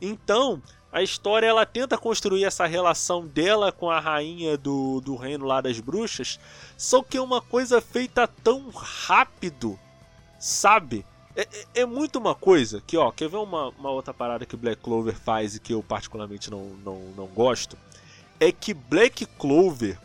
Então, 0.00 0.62
a 0.92 1.02
história 1.02 1.46
ela 1.46 1.64
tenta 1.64 1.96
construir 1.96 2.44
essa 2.44 2.66
relação 2.66 3.26
dela 3.26 3.70
com 3.70 3.90
a 3.90 4.00
rainha 4.00 4.56
do, 4.56 5.00
do 5.00 5.14
reino 5.14 5.46
lá 5.46 5.60
das 5.60 5.78
bruxas, 5.78 6.40
só 6.76 7.02
que 7.02 7.16
é 7.16 7.20
uma 7.20 7.40
coisa 7.40 7.80
feita 7.80 8.26
tão 8.26 8.70
rápido, 8.70 9.78
sabe? 10.38 11.06
É, 11.36 11.42
é, 11.42 11.66
é 11.82 11.86
muito 11.86 12.18
uma 12.18 12.34
coisa 12.34 12.82
que, 12.84 12.96
ó, 12.96 13.12
quer 13.12 13.28
ver 13.28 13.36
uma, 13.36 13.68
uma 13.70 13.90
outra 13.90 14.12
parada 14.12 14.44
que 14.44 14.56
Black 14.56 14.82
Clover 14.82 15.14
faz 15.14 15.54
e 15.54 15.60
que 15.60 15.72
eu 15.72 15.82
particularmente 15.82 16.50
não, 16.50 16.64
não, 16.84 16.98
não 17.16 17.26
gosto? 17.26 17.78
É 18.40 18.50
que 18.50 18.74
Black 18.74 19.26
Clover 19.38 19.96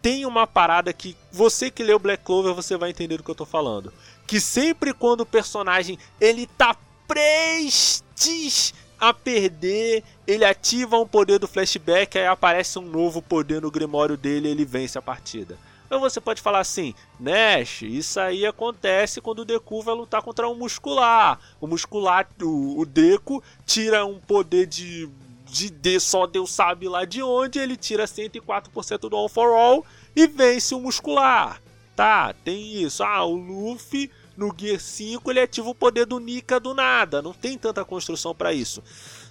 tem 0.00 0.24
uma 0.24 0.46
parada 0.46 0.92
que 0.92 1.16
você 1.32 1.70
que 1.70 1.82
leu 1.82 1.98
Black 1.98 2.22
Clover 2.22 2.54
você 2.54 2.76
vai 2.76 2.90
entender 2.90 3.16
do 3.16 3.24
que 3.24 3.30
eu 3.30 3.34
tô 3.34 3.44
falando. 3.44 3.92
Que 4.26 4.40
sempre 4.40 4.94
quando 4.94 5.22
o 5.22 5.26
personagem 5.26 5.98
ele 6.20 6.46
tá 6.46 6.76
prestes 7.08 8.72
a 9.00 9.14
perder, 9.14 10.04
ele 10.26 10.44
ativa 10.44 10.98
um 10.98 11.06
poder 11.06 11.38
do 11.38 11.48
flashback, 11.48 12.18
aí 12.18 12.26
aparece 12.26 12.78
um 12.78 12.82
novo 12.82 13.22
poder 13.22 13.62
no 13.62 13.70
grimório 13.70 14.16
dele 14.16 14.48
e 14.48 14.50
ele 14.50 14.64
vence 14.64 14.98
a 14.98 15.02
partida. 15.02 15.56
Ou 15.90 15.98
você 15.98 16.20
pode 16.20 16.40
falar 16.40 16.60
assim, 16.60 16.94
Nash, 17.18 17.82
isso 17.82 18.20
aí 18.20 18.46
acontece 18.46 19.20
quando 19.20 19.40
o 19.40 19.44
Deku 19.44 19.82
vai 19.82 19.94
lutar 19.94 20.22
contra 20.22 20.48
um 20.48 20.54
muscular. 20.54 21.40
O 21.60 21.66
muscular, 21.66 22.28
o, 22.40 22.80
o 22.80 22.86
Deku, 22.86 23.42
tira 23.66 24.04
um 24.04 24.20
poder 24.20 24.66
de, 24.66 25.08
de, 25.46 25.68
de 25.68 25.98
só 25.98 26.28
Deus 26.28 26.52
sabe 26.52 26.88
lá 26.88 27.04
de 27.04 27.22
onde, 27.22 27.58
ele 27.58 27.76
tira 27.76 28.04
104% 28.04 29.08
do 29.08 29.16
All 29.16 29.28
for 29.28 29.52
All 29.52 29.84
e 30.14 30.28
vence 30.28 30.76
o 30.76 30.80
muscular. 30.80 31.60
Tá, 31.96 32.32
tem 32.44 32.82
isso. 32.82 33.02
Ah, 33.02 33.24
o 33.24 33.34
Luffy 33.34 34.10
no 34.40 34.54
Gear 34.56 34.80
5 34.80 35.30
ele 35.30 35.40
ativa 35.40 35.68
o 35.68 35.74
poder 35.74 36.06
do 36.06 36.18
Nika 36.18 36.58
do 36.58 36.72
nada. 36.72 37.20
Não 37.20 37.34
tem 37.34 37.58
tanta 37.58 37.84
construção 37.84 38.34
para 38.34 38.54
isso. 38.54 38.82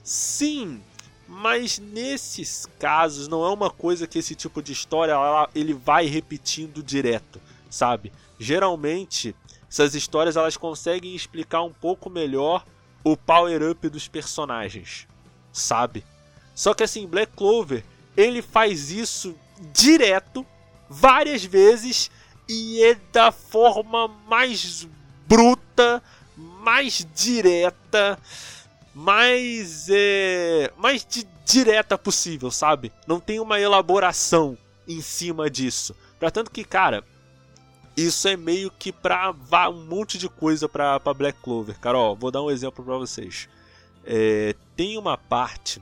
Sim, 0.04 0.80
mas 1.28 1.80
nesses 1.80 2.68
casos 2.78 3.28
não 3.28 3.44
é 3.44 3.50
uma 3.50 3.72
coisa 3.72 4.06
que 4.06 4.20
esse 4.20 4.36
tipo 4.36 4.62
de 4.62 4.72
história 4.72 5.14
ela, 5.14 5.50
ele 5.56 5.74
vai 5.74 6.06
repetindo 6.06 6.84
direto, 6.84 7.42
sabe? 7.72 8.14
Geralmente 8.40 9.36
essas 9.68 9.96
histórias 9.96 10.38
elas 10.38 10.56
conseguem 10.56 11.16
explicar 11.16 11.64
um 11.64 11.74
pouco 11.74 12.08
melhor 12.08 12.64
o 13.04 13.18
power 13.18 13.72
up 13.72 13.90
dos 13.90 14.08
personagens, 14.08 15.08
sabe? 15.52 16.06
Só 16.54 16.76
que 16.76 16.84
assim, 16.84 17.08
Black 17.08 17.34
Clover, 17.36 17.84
ele 18.16 18.44
faz 18.44 18.92
isso 18.92 19.36
direto, 19.74 20.46
várias 20.88 21.44
vezes 21.44 22.12
e 22.48 22.84
é 22.84 22.96
da 23.12 23.32
forma 23.32 24.08
mais 24.28 24.88
bruta, 25.30 26.04
mais 26.36 27.08
direta 27.16 28.20
mais 29.00 29.88
é, 29.90 30.74
mais 30.78 31.06
de, 31.06 31.26
direta 31.46 31.98
possível, 31.98 32.52
sabe? 32.52 32.92
Não 33.08 33.20
tem 33.20 33.40
uma 33.40 33.58
elaboração 33.58 34.58
em 34.86 35.02
cima 35.02 35.50
disso. 35.50 35.96
Pra 36.20 36.30
tanto 36.30 36.52
que, 36.52 36.66
cara, 36.66 37.04
isso 37.96 38.28
é 38.28 38.36
meio 38.36 38.70
que 38.70 38.92
pra 38.92 39.34
um 39.70 39.86
monte 39.86 40.18
de 40.18 40.28
coisa 40.28 40.68
pra, 40.68 41.00
pra 41.00 41.14
Black 41.14 41.40
Clover. 41.42 41.80
Cara, 41.80 41.98
ó, 41.98 42.14
vou 42.14 42.30
dar 42.30 42.42
um 42.42 42.52
exemplo 42.52 42.84
pra 42.84 42.98
vocês. 42.98 43.48
É, 44.04 44.54
tem 44.76 44.98
uma 44.98 45.18
parte 45.18 45.82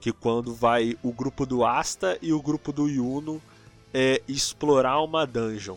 que 0.00 0.12
quando 0.12 0.52
vai 0.52 0.96
o 1.02 1.12
grupo 1.12 1.46
do 1.46 1.64
Asta 1.64 2.18
e 2.20 2.32
o 2.32 2.42
grupo 2.42 2.72
do 2.72 2.88
Yuno 2.88 3.40
é, 3.94 4.20
explorar 4.26 5.00
uma 5.00 5.24
dungeon. 5.24 5.76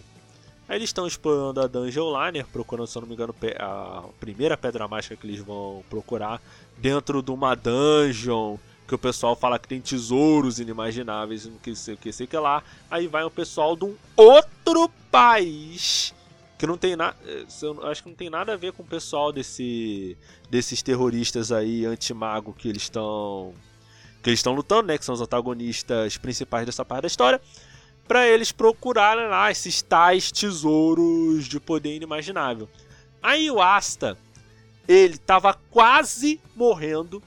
Aí 0.71 0.77
eles 0.77 0.87
estão 0.87 1.05
explorando 1.05 1.59
a 1.59 1.67
dungeon 1.67 2.17
né? 2.31 2.45
Procurando, 2.49 2.87
se 2.87 2.97
eu 2.97 3.01
não 3.01 3.09
me 3.09 3.13
engano, 3.13 3.35
a 3.59 4.05
primeira 4.21 4.55
pedra 4.55 4.87
mágica 4.87 5.17
que 5.17 5.27
eles 5.27 5.41
vão 5.41 5.83
procurar 5.89 6.41
dentro 6.77 7.21
de 7.21 7.29
uma 7.29 7.55
dungeon. 7.55 8.55
Que 8.87 8.95
o 8.95 8.97
pessoal 8.97 9.35
fala 9.35 9.59
que 9.59 9.67
tem 9.67 9.81
tesouros 9.81 10.61
inimagináveis, 10.61 11.45
não 11.45 11.75
sei 11.75 11.95
o 11.95 11.97
que, 11.97 12.13
sei 12.13 12.25
que 12.25 12.37
lá. 12.37 12.63
Aí 12.89 13.05
vai 13.05 13.25
um 13.25 13.29
pessoal 13.29 13.75
de 13.75 13.83
um 13.83 13.97
outro 14.15 14.89
país 15.11 16.13
que 16.57 16.65
não 16.65 16.77
tem 16.77 16.95
nada, 16.95 17.17
eh, 17.25 17.45
acho 17.89 18.03
que 18.03 18.09
não 18.09 18.15
tem 18.15 18.29
nada 18.29 18.53
a 18.53 18.55
ver 18.55 18.71
com 18.71 18.83
o 18.83 18.85
pessoal 18.85 19.33
desse 19.33 20.15
desses 20.49 20.81
terroristas 20.81 21.51
aí 21.51 21.85
anti-mago 21.85 22.53
que 22.53 22.69
eles 22.69 22.83
estão 22.83 23.53
que 24.23 24.29
eles 24.29 24.39
estão 24.39 24.53
lutando, 24.53 24.83
né, 24.83 24.97
que 24.97 25.03
são 25.03 25.15
os 25.15 25.21
antagonistas 25.21 26.17
principais 26.17 26.65
dessa 26.65 26.85
parte 26.85 27.01
da 27.01 27.07
história 27.07 27.41
para 28.11 28.27
eles 28.27 28.51
procurarem 28.51 29.29
lá 29.29 29.49
esses 29.49 29.81
tais 29.81 30.33
tesouros 30.33 31.45
de 31.45 31.61
poder 31.61 31.95
inimaginável. 31.95 32.67
Aí 33.23 33.49
o 33.49 33.61
Asta, 33.61 34.17
ele 34.85 35.17
tava 35.17 35.57
quase 35.69 36.41
morrendo, 36.53 37.23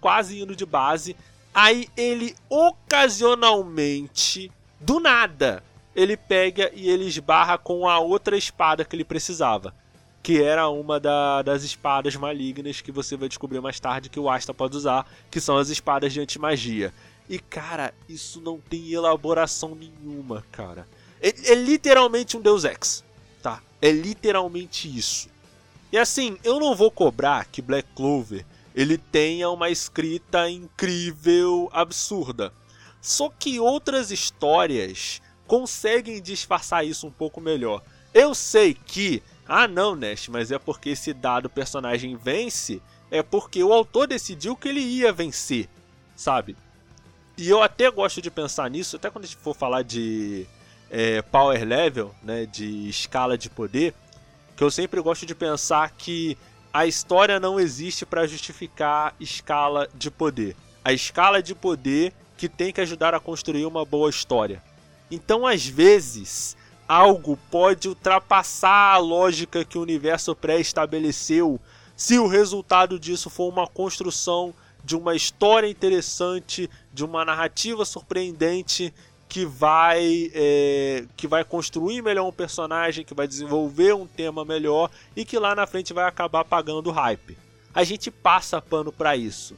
quase 0.00 0.40
indo 0.40 0.56
de 0.56 0.64
base. 0.64 1.14
Aí 1.52 1.86
ele 1.94 2.34
ocasionalmente, 2.48 4.50
do 4.80 4.98
nada, 4.98 5.62
ele 5.94 6.16
pega 6.16 6.72
e 6.74 6.88
ele 6.88 7.04
esbarra 7.04 7.58
com 7.58 7.86
a 7.86 7.98
outra 7.98 8.34
espada 8.34 8.86
que 8.86 8.96
ele 8.96 9.04
precisava. 9.04 9.74
Que 10.22 10.42
era 10.42 10.66
uma 10.66 10.98
da, 10.98 11.42
das 11.42 11.62
espadas 11.62 12.16
malignas 12.16 12.80
que 12.80 12.90
você 12.90 13.18
vai 13.18 13.28
descobrir 13.28 13.60
mais 13.60 13.78
tarde 13.78 14.08
que 14.08 14.18
o 14.18 14.30
Asta 14.30 14.54
pode 14.54 14.78
usar, 14.78 15.06
que 15.30 15.42
são 15.42 15.58
as 15.58 15.68
espadas 15.68 16.10
de 16.10 16.22
antimagia. 16.22 16.90
E 17.32 17.38
cara, 17.38 17.94
isso 18.06 18.42
não 18.42 18.60
tem 18.60 18.92
elaboração 18.92 19.74
nenhuma, 19.74 20.44
cara. 20.52 20.86
É, 21.18 21.52
é 21.52 21.54
literalmente 21.54 22.36
um 22.36 22.42
Deus 22.42 22.62
Ex, 22.62 23.02
tá? 23.42 23.62
É 23.80 23.90
literalmente 23.90 24.86
isso. 24.86 25.30
E 25.90 25.96
assim, 25.96 26.36
eu 26.44 26.60
não 26.60 26.76
vou 26.76 26.90
cobrar 26.90 27.46
que 27.46 27.62
Black 27.62 27.88
Clover 27.96 28.44
ele 28.74 28.98
tenha 28.98 29.48
uma 29.48 29.70
escrita 29.70 30.50
incrível, 30.50 31.70
absurda. 31.72 32.52
Só 33.00 33.30
que 33.30 33.58
outras 33.58 34.10
histórias 34.10 35.22
conseguem 35.46 36.20
disfarçar 36.20 36.84
isso 36.86 37.06
um 37.06 37.10
pouco 37.10 37.40
melhor. 37.40 37.82
Eu 38.12 38.34
sei 38.34 38.74
que, 38.74 39.22
ah 39.48 39.66
não, 39.66 39.96
Nash, 39.96 40.28
mas 40.28 40.52
é 40.52 40.58
porque 40.58 40.90
esse 40.90 41.14
dado 41.14 41.48
personagem 41.48 42.14
vence, 42.14 42.82
é 43.10 43.22
porque 43.22 43.64
o 43.64 43.72
autor 43.72 44.06
decidiu 44.06 44.54
que 44.54 44.68
ele 44.68 44.80
ia 44.80 45.10
vencer, 45.14 45.66
sabe? 46.14 46.54
E 47.36 47.48
eu 47.48 47.62
até 47.62 47.90
gosto 47.90 48.20
de 48.20 48.30
pensar 48.30 48.68
nisso, 48.70 48.96
até 48.96 49.10
quando 49.10 49.24
a 49.24 49.26
gente 49.26 49.38
for 49.38 49.54
falar 49.54 49.82
de 49.82 50.46
é, 50.90 51.22
power 51.22 51.64
level, 51.64 52.14
né, 52.22 52.46
de 52.46 52.88
escala 52.88 53.38
de 53.38 53.48
poder, 53.48 53.94
que 54.56 54.62
eu 54.62 54.70
sempre 54.70 55.00
gosto 55.00 55.24
de 55.24 55.34
pensar 55.34 55.90
que 55.90 56.36
a 56.72 56.86
história 56.86 57.40
não 57.40 57.58
existe 57.58 58.04
para 58.04 58.26
justificar 58.26 59.14
escala 59.18 59.88
de 59.94 60.10
poder. 60.10 60.56
A 60.84 60.92
escala 60.92 61.42
de 61.42 61.54
poder 61.54 62.12
que 62.36 62.48
tem 62.48 62.72
que 62.72 62.80
ajudar 62.80 63.14
a 63.14 63.20
construir 63.20 63.64
uma 63.66 63.84
boa 63.84 64.10
história. 64.10 64.62
Então, 65.10 65.46
às 65.46 65.66
vezes, 65.66 66.56
algo 66.88 67.38
pode 67.50 67.88
ultrapassar 67.88 68.94
a 68.94 68.98
lógica 68.98 69.64
que 69.64 69.78
o 69.78 69.82
universo 69.82 70.34
pré-estabeleceu 70.34 71.60
se 71.96 72.18
o 72.18 72.26
resultado 72.26 72.98
disso 72.98 73.30
for 73.30 73.48
uma 73.48 73.66
construção 73.66 74.54
de 74.84 74.96
uma 74.96 75.14
história 75.14 75.68
interessante, 75.68 76.68
de 76.92 77.04
uma 77.04 77.24
narrativa 77.24 77.84
surpreendente 77.84 78.92
que 79.28 79.46
vai 79.46 80.30
é, 80.34 81.06
que 81.16 81.26
vai 81.26 81.42
construir 81.42 82.02
melhor 82.02 82.28
um 82.28 82.32
personagem, 82.32 83.04
que 83.04 83.14
vai 83.14 83.26
desenvolver 83.26 83.94
um 83.94 84.06
tema 84.06 84.44
melhor 84.44 84.90
e 85.16 85.24
que 85.24 85.38
lá 85.38 85.54
na 85.54 85.66
frente 85.66 85.92
vai 85.92 86.04
acabar 86.04 86.44
pagando 86.44 86.90
hype. 86.90 87.38
A 87.72 87.82
gente 87.82 88.10
passa 88.10 88.60
pano 88.60 88.92
para 88.92 89.16
isso. 89.16 89.56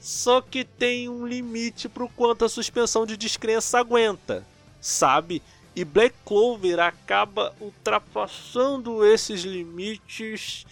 Só 0.00 0.40
que 0.40 0.64
tem 0.64 1.10
um 1.10 1.26
limite 1.26 1.86
pro 1.86 2.08
quanto 2.08 2.46
a 2.46 2.48
suspensão 2.48 3.04
de 3.04 3.18
descrença 3.18 3.78
aguenta, 3.78 4.46
sabe? 4.80 5.42
E 5.76 5.84
Black 5.84 6.16
Clover 6.24 6.80
acaba 6.80 7.54
ultrapassando 7.60 9.04
esses 9.04 9.42
limites 9.42 10.64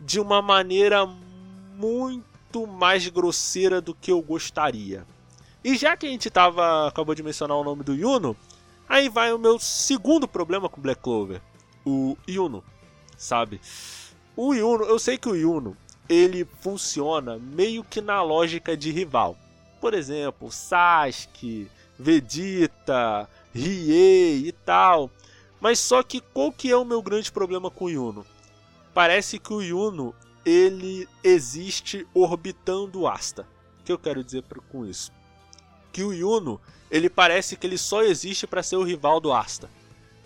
de 0.00 0.18
uma 0.18 0.40
maneira 0.40 1.04
muito 1.76 2.29
muito 2.52 2.66
mais 2.66 3.06
grosseira 3.08 3.80
do 3.80 3.94
que 3.94 4.10
eu 4.10 4.20
gostaria. 4.20 5.06
E 5.62 5.76
já 5.76 5.96
que 5.96 6.06
a 6.06 6.08
gente 6.08 6.28
tava, 6.28 6.88
acabou 6.88 7.14
de 7.14 7.22
mencionar 7.22 7.56
o 7.56 7.64
nome 7.64 7.84
do 7.84 7.94
Yuno, 7.94 8.36
aí 8.88 9.08
vai 9.08 9.32
o 9.32 9.38
meu 9.38 9.58
segundo 9.58 10.26
problema 10.26 10.68
com 10.68 10.80
Black 10.80 11.00
Clover, 11.00 11.40
o 11.86 12.16
Yuno, 12.28 12.64
sabe? 13.16 13.60
O 14.36 14.52
Yuno, 14.52 14.84
eu 14.84 14.98
sei 14.98 15.16
que 15.16 15.28
o 15.28 15.36
Yuno, 15.36 15.76
ele 16.08 16.46
funciona 16.60 17.38
meio 17.38 17.84
que 17.84 18.00
na 18.00 18.20
lógica 18.22 18.76
de 18.76 18.90
rival. 18.90 19.36
Por 19.80 19.94
exemplo, 19.94 20.50
Sasuke, 20.50 21.70
Vegeta, 21.98 23.28
Riei 23.54 24.48
e 24.48 24.52
tal. 24.52 25.10
Mas 25.60 25.78
só 25.78 26.02
que 26.02 26.20
qual 26.20 26.50
que 26.50 26.70
é 26.70 26.76
o 26.76 26.84
meu 26.84 27.02
grande 27.02 27.30
problema 27.30 27.70
com 27.70 27.84
o 27.84 27.90
Yuno? 27.90 28.26
Parece 28.92 29.38
que 29.38 29.52
o 29.52 29.62
Yuno 29.62 30.14
ele 30.50 31.08
existe 31.22 32.04
orbitando 32.12 33.06
Asta. 33.06 33.46
O 33.80 33.84
que 33.84 33.92
eu 33.92 33.98
quero 33.98 34.24
dizer 34.24 34.42
com 34.68 34.84
isso? 34.84 35.12
Que 35.92 36.02
o 36.02 36.12
Yuno, 36.12 36.60
ele 36.90 37.08
parece 37.08 37.56
que 37.56 37.66
ele 37.68 37.78
só 37.78 38.02
existe 38.02 38.48
para 38.48 38.62
ser 38.62 38.74
o 38.74 38.82
rival 38.82 39.20
do 39.20 39.32
Asta. 39.32 39.70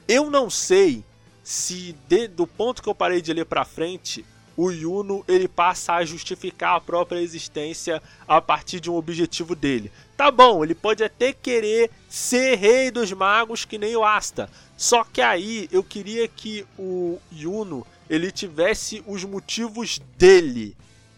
Eu 0.08 0.30
não 0.30 0.48
sei 0.48 1.04
se 1.42 1.94
de, 2.08 2.26
do 2.26 2.46
ponto 2.46 2.82
que 2.82 2.88
eu 2.88 2.94
parei 2.94 3.20
de 3.20 3.34
ler 3.34 3.44
para 3.44 3.66
frente, 3.66 4.24
o 4.56 4.70
Yuno 4.70 5.22
ele 5.28 5.46
passa 5.46 5.92
a 5.92 6.04
justificar 6.06 6.76
a 6.76 6.80
própria 6.80 7.20
existência 7.20 8.02
a 8.26 8.40
partir 8.40 8.80
de 8.80 8.90
um 8.90 8.94
objetivo 8.94 9.54
dele. 9.54 9.92
Tá 10.16 10.30
bom, 10.30 10.64
ele 10.64 10.74
pode 10.74 11.04
até 11.04 11.34
querer 11.34 11.90
ser 12.08 12.56
rei 12.56 12.90
dos 12.90 13.12
magos 13.12 13.66
que 13.66 13.76
nem 13.76 13.94
o 13.94 14.04
Asta. 14.04 14.48
Só 14.74 15.04
que 15.04 15.20
aí 15.20 15.68
eu 15.70 15.84
queria 15.84 16.26
que 16.26 16.64
o 16.78 17.18
Yuno 17.30 17.86
ele 18.08 18.30
tivesse 18.30 19.02
os 19.06 19.24
motivos 19.24 20.00
dele 20.16 20.76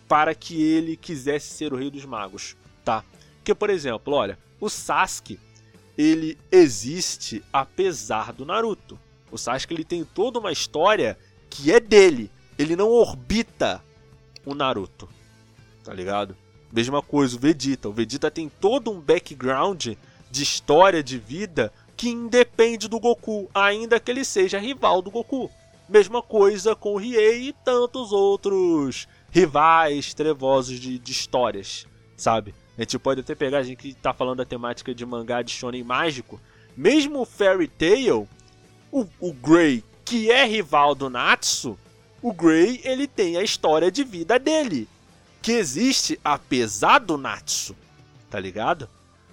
para 0.09 0.35
que 0.35 0.62
ele 0.62 0.96
quisesse 0.96 1.53
ser 1.55 1.72
o 1.72 1.77
rei 1.77 1.90
dos 1.90 2.05
magos, 2.05 2.57
tá? 2.85 3.05
Porque 3.37 3.55
por 3.55 3.70
exemplo, 3.70 4.14
olha, 4.14 4.38
o 4.61 4.68
Sasuke 4.68 5.38
ele 5.96 6.38
existe 6.51 7.42
apesar 7.53 8.33
do 8.33 8.44
Naruto. 8.44 8.99
O 9.31 9.38
Sasuke 9.38 9.75
ele 9.75 9.85
tem 9.85 10.05
toda 10.05 10.38
uma 10.38 10.53
história 10.53 11.18
que 11.49 11.72
é 11.72 11.81
dele. 11.81 12.31
Ele 12.59 12.77
não 12.77 12.90
orbita 12.90 13.83
o 14.44 14.55
Naruto. 14.55 15.09
Tá 15.83 15.92
ligado? 15.92 16.37
Mesma 16.72 17.01
coisa 17.01 17.37
o 17.37 17.38
Vegeta. 17.38 17.88
O 17.88 17.92
Vegeta 17.92 18.31
tem 18.31 18.49
todo 18.49 18.90
um 18.90 19.01
background 19.01 19.94
de 20.31 20.42
história 20.42 21.03
de 21.03 21.18
vida 21.18 21.72
que 21.96 22.11
independe 22.11 22.88
do 22.88 23.01
Goku, 23.01 23.49
ainda 23.55 23.99
que 23.99 24.11
ele 24.11 24.25
seja 24.25 24.59
rival 24.59 25.01
do 25.01 25.11
Goku. 25.11 25.51
Mesma 25.88 26.20
coisa 26.20 26.75
com 26.75 26.94
o 26.94 26.96
Riei 26.96 27.49
e 27.49 27.53
tantos 27.53 28.12
outros 28.12 29.07
rivais 29.31 30.12
trevosos 30.14 30.81
de, 30.81 30.99
de 30.99 31.12
histórias, 31.12 31.87
sabe? 32.16 32.55
A 32.77 32.83
gente 32.83 32.99
pode 32.99 33.20
até 33.20 33.35
pegar 33.35 33.59
a 33.59 33.62
gente 33.62 33.77
que 33.79 33.94
tá 33.94 34.12
falando 34.12 34.38
da 34.38 34.44
temática 34.44 34.94
de 34.94 35.07
mangá 35.07 35.42
de 35.42 35.53
shonen 35.53 35.85
mágico. 35.85 36.40
Mesmo 36.77 37.20
o 37.20 37.25
Fairy 37.25 37.68
Tail, 37.68 38.29
o, 38.90 39.07
o 39.20 39.33
Grey, 39.33 39.83
que 40.05 40.31
é 40.31 40.44
rival 40.44 40.94
do 40.94 41.09
Natsu, 41.09 41.79
o 42.20 42.33
Grey 42.33 42.81
ele 42.85 43.07
tem 43.07 43.37
a 43.37 43.42
história 43.42 43.90
de 43.90 44.03
vida 44.03 44.38
dele, 44.38 44.88
que 45.40 45.53
existe 45.53 46.18
apesar 46.25 46.99
do 46.99 47.16
Natsu, 47.16 47.77
tá 48.29 48.40
ligado? 48.40 48.88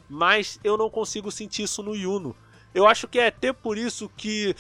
Mas 0.10 0.60
eu 0.64 0.78
não 0.78 0.90
consigo 0.90 1.32
sentir 1.32 1.64
isso 1.64 1.82
no 1.82 1.96
Yuno. 1.96 2.36
Eu 2.74 2.88
acho 2.88 3.08
que 3.08 3.20
é 3.20 3.28
até 3.28 3.54
por 3.54 3.78
isso 3.78 4.10
que 4.18 4.56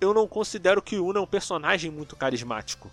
eu 0.00 0.14
não 0.14 0.26
considero 0.26 0.80
que 0.80 0.96
o 0.96 1.06
Yuno 1.06 1.18
é 1.18 1.22
um 1.22 1.26
personagem 1.26 1.90
muito 1.90 2.14
carismático, 2.14 2.90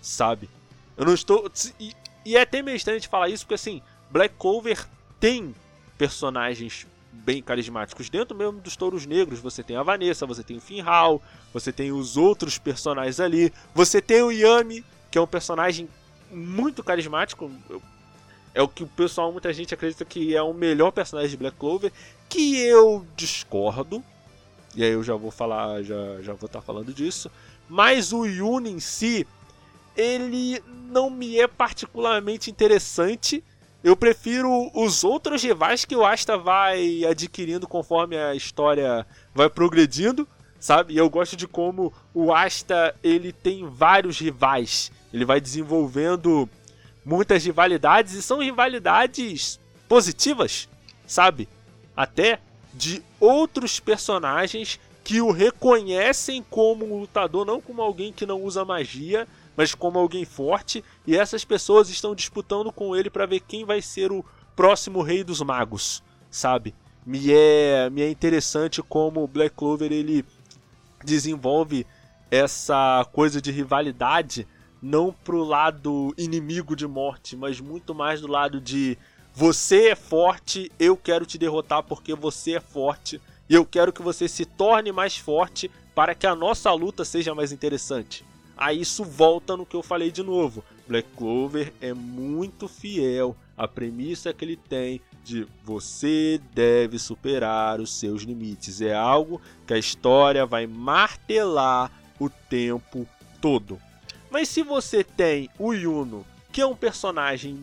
sabe? 0.00 0.48
Eu 0.96 1.04
não 1.04 1.14
estou. 1.14 1.50
E, 1.80 1.94
e 2.24 2.36
é 2.36 2.42
até 2.42 2.62
meio 2.62 2.76
estranho 2.76 3.00
de 3.00 3.08
falar 3.08 3.28
isso, 3.28 3.44
porque 3.44 3.54
assim, 3.54 3.82
Black 4.10 4.34
Clover 4.38 4.86
tem 5.18 5.54
personagens 5.98 6.86
bem 7.12 7.42
carismáticos. 7.42 8.10
Dentro 8.10 8.36
mesmo 8.36 8.60
dos 8.60 8.76
Touros 8.76 9.06
Negros, 9.06 9.40
você 9.40 9.62
tem 9.62 9.76
a 9.76 9.82
Vanessa, 9.82 10.26
você 10.26 10.42
tem 10.42 10.56
o 10.56 10.60
Finhal, 10.60 11.22
você 11.52 11.72
tem 11.72 11.92
os 11.92 12.16
outros 12.16 12.58
personagens 12.58 13.20
ali, 13.20 13.52
você 13.74 14.00
tem 14.00 14.22
o 14.22 14.30
Yami, 14.30 14.84
que 15.10 15.18
é 15.18 15.20
um 15.20 15.26
personagem 15.26 15.88
muito 16.30 16.82
carismático. 16.82 17.50
É 18.52 18.62
o 18.62 18.68
que 18.68 18.84
o 18.84 18.86
pessoal, 18.86 19.32
muita 19.32 19.52
gente 19.52 19.74
acredita 19.74 20.04
que 20.04 20.36
é 20.36 20.42
o 20.42 20.52
melhor 20.52 20.92
personagem 20.92 21.30
de 21.30 21.36
Black 21.36 21.56
Clover, 21.56 21.92
que 22.34 22.58
eu 22.58 23.06
discordo. 23.14 24.02
E 24.74 24.82
aí 24.82 24.90
eu 24.90 25.04
já 25.04 25.14
vou 25.14 25.30
falar, 25.30 25.82
já, 25.84 26.20
já 26.20 26.32
vou 26.34 26.46
estar 26.46 26.60
falando 26.60 26.92
disso. 26.92 27.30
Mas 27.68 28.12
o 28.12 28.26
Yun 28.26 28.66
em 28.66 28.80
si, 28.80 29.24
ele 29.96 30.60
não 30.90 31.08
me 31.08 31.38
é 31.38 31.46
particularmente 31.46 32.50
interessante 32.50 33.42
eu 33.84 33.94
prefiro 33.94 34.70
os 34.74 35.04
outros 35.04 35.42
rivais 35.42 35.84
que 35.84 35.94
o 35.94 36.06
Asta 36.06 36.38
vai 36.38 37.04
adquirindo 37.04 37.68
conforme 37.68 38.16
a 38.16 38.34
história 38.34 39.06
vai 39.34 39.50
progredindo, 39.50 40.26
sabe? 40.58 40.94
E 40.94 40.96
eu 40.96 41.10
gosto 41.10 41.36
de 41.36 41.46
como 41.46 41.92
o 42.14 42.32
Asta 42.32 42.96
ele 43.04 43.30
tem 43.30 43.68
vários 43.68 44.18
rivais. 44.18 44.90
Ele 45.12 45.26
vai 45.26 45.38
desenvolvendo 45.38 46.48
muitas 47.04 47.44
rivalidades 47.44 48.14
e 48.14 48.22
são 48.22 48.42
rivalidades 48.42 49.60
positivas, 49.86 50.66
sabe? 51.06 51.46
Até 51.96 52.40
de 52.72 53.02
outros 53.20 53.78
personagens 53.78 54.80
que 55.04 55.20
o 55.20 55.30
reconhecem 55.30 56.44
como 56.50 56.86
um 56.86 57.00
lutador, 57.00 57.44
não 57.44 57.60
como 57.60 57.82
alguém 57.82 58.12
que 58.12 58.24
não 58.24 58.42
usa 58.42 58.64
magia, 58.64 59.28
mas 59.56 59.74
como 59.74 59.98
alguém 59.98 60.24
forte, 60.24 60.82
e 61.06 61.16
essas 61.16 61.44
pessoas 61.44 61.88
estão 61.88 62.14
disputando 62.14 62.72
com 62.72 62.96
ele 62.96 63.10
para 63.10 63.26
ver 63.26 63.40
quem 63.40 63.64
vai 63.64 63.80
ser 63.82 64.10
o 64.10 64.24
próximo 64.56 65.02
rei 65.02 65.22
dos 65.22 65.40
magos, 65.42 66.02
sabe? 66.30 66.74
Me 67.06 67.30
é, 67.30 67.90
me 67.90 68.02
é 68.02 68.10
interessante 68.10 68.82
como 68.82 69.22
o 69.22 69.28
Black 69.28 69.54
Clover 69.54 69.92
ele 69.92 70.24
desenvolve 71.04 71.86
essa 72.30 73.06
coisa 73.12 73.40
de 73.40 73.52
rivalidade 73.52 74.48
não 74.80 75.12
pro 75.12 75.44
lado 75.44 76.14
inimigo 76.16 76.74
de 76.74 76.86
morte, 76.86 77.36
mas 77.36 77.60
muito 77.60 77.94
mais 77.94 78.20
do 78.20 78.26
lado 78.26 78.60
de 78.60 78.98
você 79.34 79.88
é 79.88 79.96
forte, 79.96 80.70
eu 80.78 80.96
quero 80.96 81.26
te 81.26 81.36
derrotar 81.36 81.82
porque 81.82 82.14
você 82.14 82.52
é 82.52 82.60
forte, 82.60 83.20
e 83.48 83.54
eu 83.54 83.66
quero 83.66 83.92
que 83.92 84.00
você 84.00 84.28
se 84.28 84.44
torne 84.44 84.92
mais 84.92 85.16
forte 85.16 85.68
para 85.92 86.14
que 86.14 86.26
a 86.26 86.36
nossa 86.36 86.72
luta 86.72 87.04
seja 87.04 87.34
mais 87.34 87.50
interessante. 87.50 88.24
Aí 88.56 88.80
isso 88.80 89.02
volta 89.02 89.56
no 89.56 89.66
que 89.66 89.74
eu 89.74 89.82
falei 89.82 90.12
de 90.12 90.22
novo. 90.22 90.64
Black 90.86 91.08
Clover 91.16 91.72
é 91.80 91.92
muito 91.92 92.68
fiel 92.68 93.36
à 93.56 93.66
premissa 93.66 94.32
que 94.32 94.44
ele 94.44 94.56
tem 94.56 95.00
de 95.24 95.46
você 95.64 96.40
deve 96.52 96.98
superar 96.98 97.80
os 97.80 97.92
seus 97.92 98.22
limites. 98.22 98.80
É 98.80 98.94
algo 98.94 99.40
que 99.66 99.74
a 99.74 99.78
história 99.78 100.46
vai 100.46 100.66
martelar 100.66 101.90
o 102.20 102.30
tempo 102.30 103.08
todo. 103.40 103.80
Mas 104.30 104.48
se 104.48 104.62
você 104.62 105.02
tem 105.02 105.48
o 105.58 105.72
Yuno, 105.72 106.24
que 106.52 106.60
é 106.60 106.66
um 106.66 106.76
personagem 106.76 107.58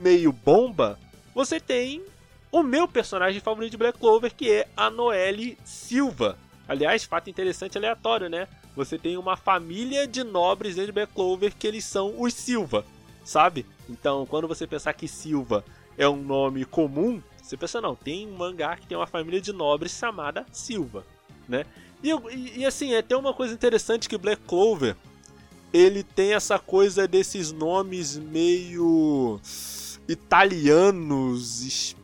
meio 0.00 0.32
bomba, 0.32 0.98
você 1.34 1.60
tem 1.60 2.02
o 2.50 2.62
meu 2.62 2.88
personagem 2.88 3.40
favorito 3.40 3.72
de 3.72 3.76
Black 3.76 3.98
Clover, 3.98 4.34
que 4.34 4.50
é 4.50 4.68
a 4.76 4.90
Noelle 4.90 5.56
Silva. 5.64 6.36
Aliás, 6.66 7.04
fato 7.04 7.30
interessante 7.30 7.78
aleatório, 7.78 8.28
né? 8.28 8.48
você 8.74 8.98
tem 8.98 9.16
uma 9.16 9.36
família 9.36 10.06
de 10.06 10.22
nobres 10.24 10.76
de 10.76 10.92
Black 10.92 11.12
Clover 11.12 11.54
que 11.56 11.66
eles 11.66 11.84
são 11.84 12.20
os 12.20 12.32
Silva, 12.32 12.84
sabe? 13.24 13.66
Então, 13.88 14.26
quando 14.26 14.48
você 14.48 14.66
pensar 14.66 14.92
que 14.92 15.08
Silva 15.08 15.64
é 15.98 16.08
um 16.08 16.22
nome 16.22 16.64
comum, 16.64 17.22
você 17.42 17.56
pensa, 17.56 17.80
não, 17.80 17.94
tem 17.94 18.26
um 18.26 18.36
mangá 18.36 18.76
que 18.76 18.86
tem 18.86 18.96
uma 18.96 19.06
família 19.06 19.40
de 19.40 19.52
nobres 19.52 19.92
chamada 19.92 20.46
Silva, 20.52 21.04
né? 21.48 21.66
E, 22.02 22.10
e, 22.10 22.60
e 22.60 22.66
assim, 22.66 22.94
é 22.94 22.98
até 22.98 23.16
uma 23.16 23.34
coisa 23.34 23.52
interessante 23.52 24.08
que 24.08 24.16
Black 24.16 24.42
Clover, 24.46 24.96
ele 25.72 26.02
tem 26.02 26.32
essa 26.32 26.58
coisa 26.58 27.06
desses 27.06 27.52
nomes 27.52 28.16
meio 28.16 29.40
italianos, 30.12 31.94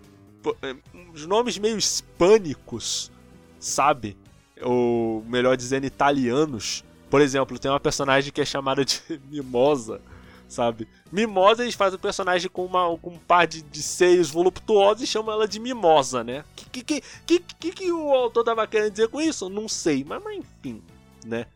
os 1.12 1.26
nomes 1.26 1.58
meio 1.58 1.76
hispânicos, 1.76 3.10
sabe? 3.58 4.16
ou 4.62 5.22
melhor 5.26 5.56
dizendo, 5.56 5.86
italianos. 5.86 6.84
Por 7.10 7.20
exemplo, 7.20 7.58
tem 7.58 7.70
uma 7.70 7.80
personagem 7.80 8.32
que 8.32 8.40
é 8.40 8.44
chamada 8.44 8.84
de 8.84 9.00
Mimosa, 9.30 10.00
sabe? 10.48 10.88
Mimosa, 11.12 11.62
eles 11.62 11.74
fazem 11.74 11.96
o 11.96 12.00
personagem 12.00 12.50
com, 12.50 12.64
uma, 12.64 12.96
com 12.98 13.10
um 13.10 13.18
par 13.18 13.46
de, 13.46 13.62
de 13.62 13.82
seios 13.82 14.30
voluptuosos 14.30 15.02
e 15.02 15.06
chamam 15.06 15.34
ela 15.34 15.46
de 15.46 15.60
Mimosa, 15.60 16.24
né? 16.24 16.44
Que, 16.54 16.82
que, 16.82 17.02
que, 17.26 17.40
que, 17.40 17.72
que, 17.72 17.92
o 17.92 18.12
autor 18.12 18.44
tava 18.44 18.66
querendo 18.66 18.90
dizer 18.90 19.08
com 19.08 19.20
isso? 19.20 19.48
Não 19.48 19.68
sei, 19.68 20.04
mas, 20.04 20.22
mas 20.22 20.38
enfim, 20.38 20.82
né? 21.24 21.46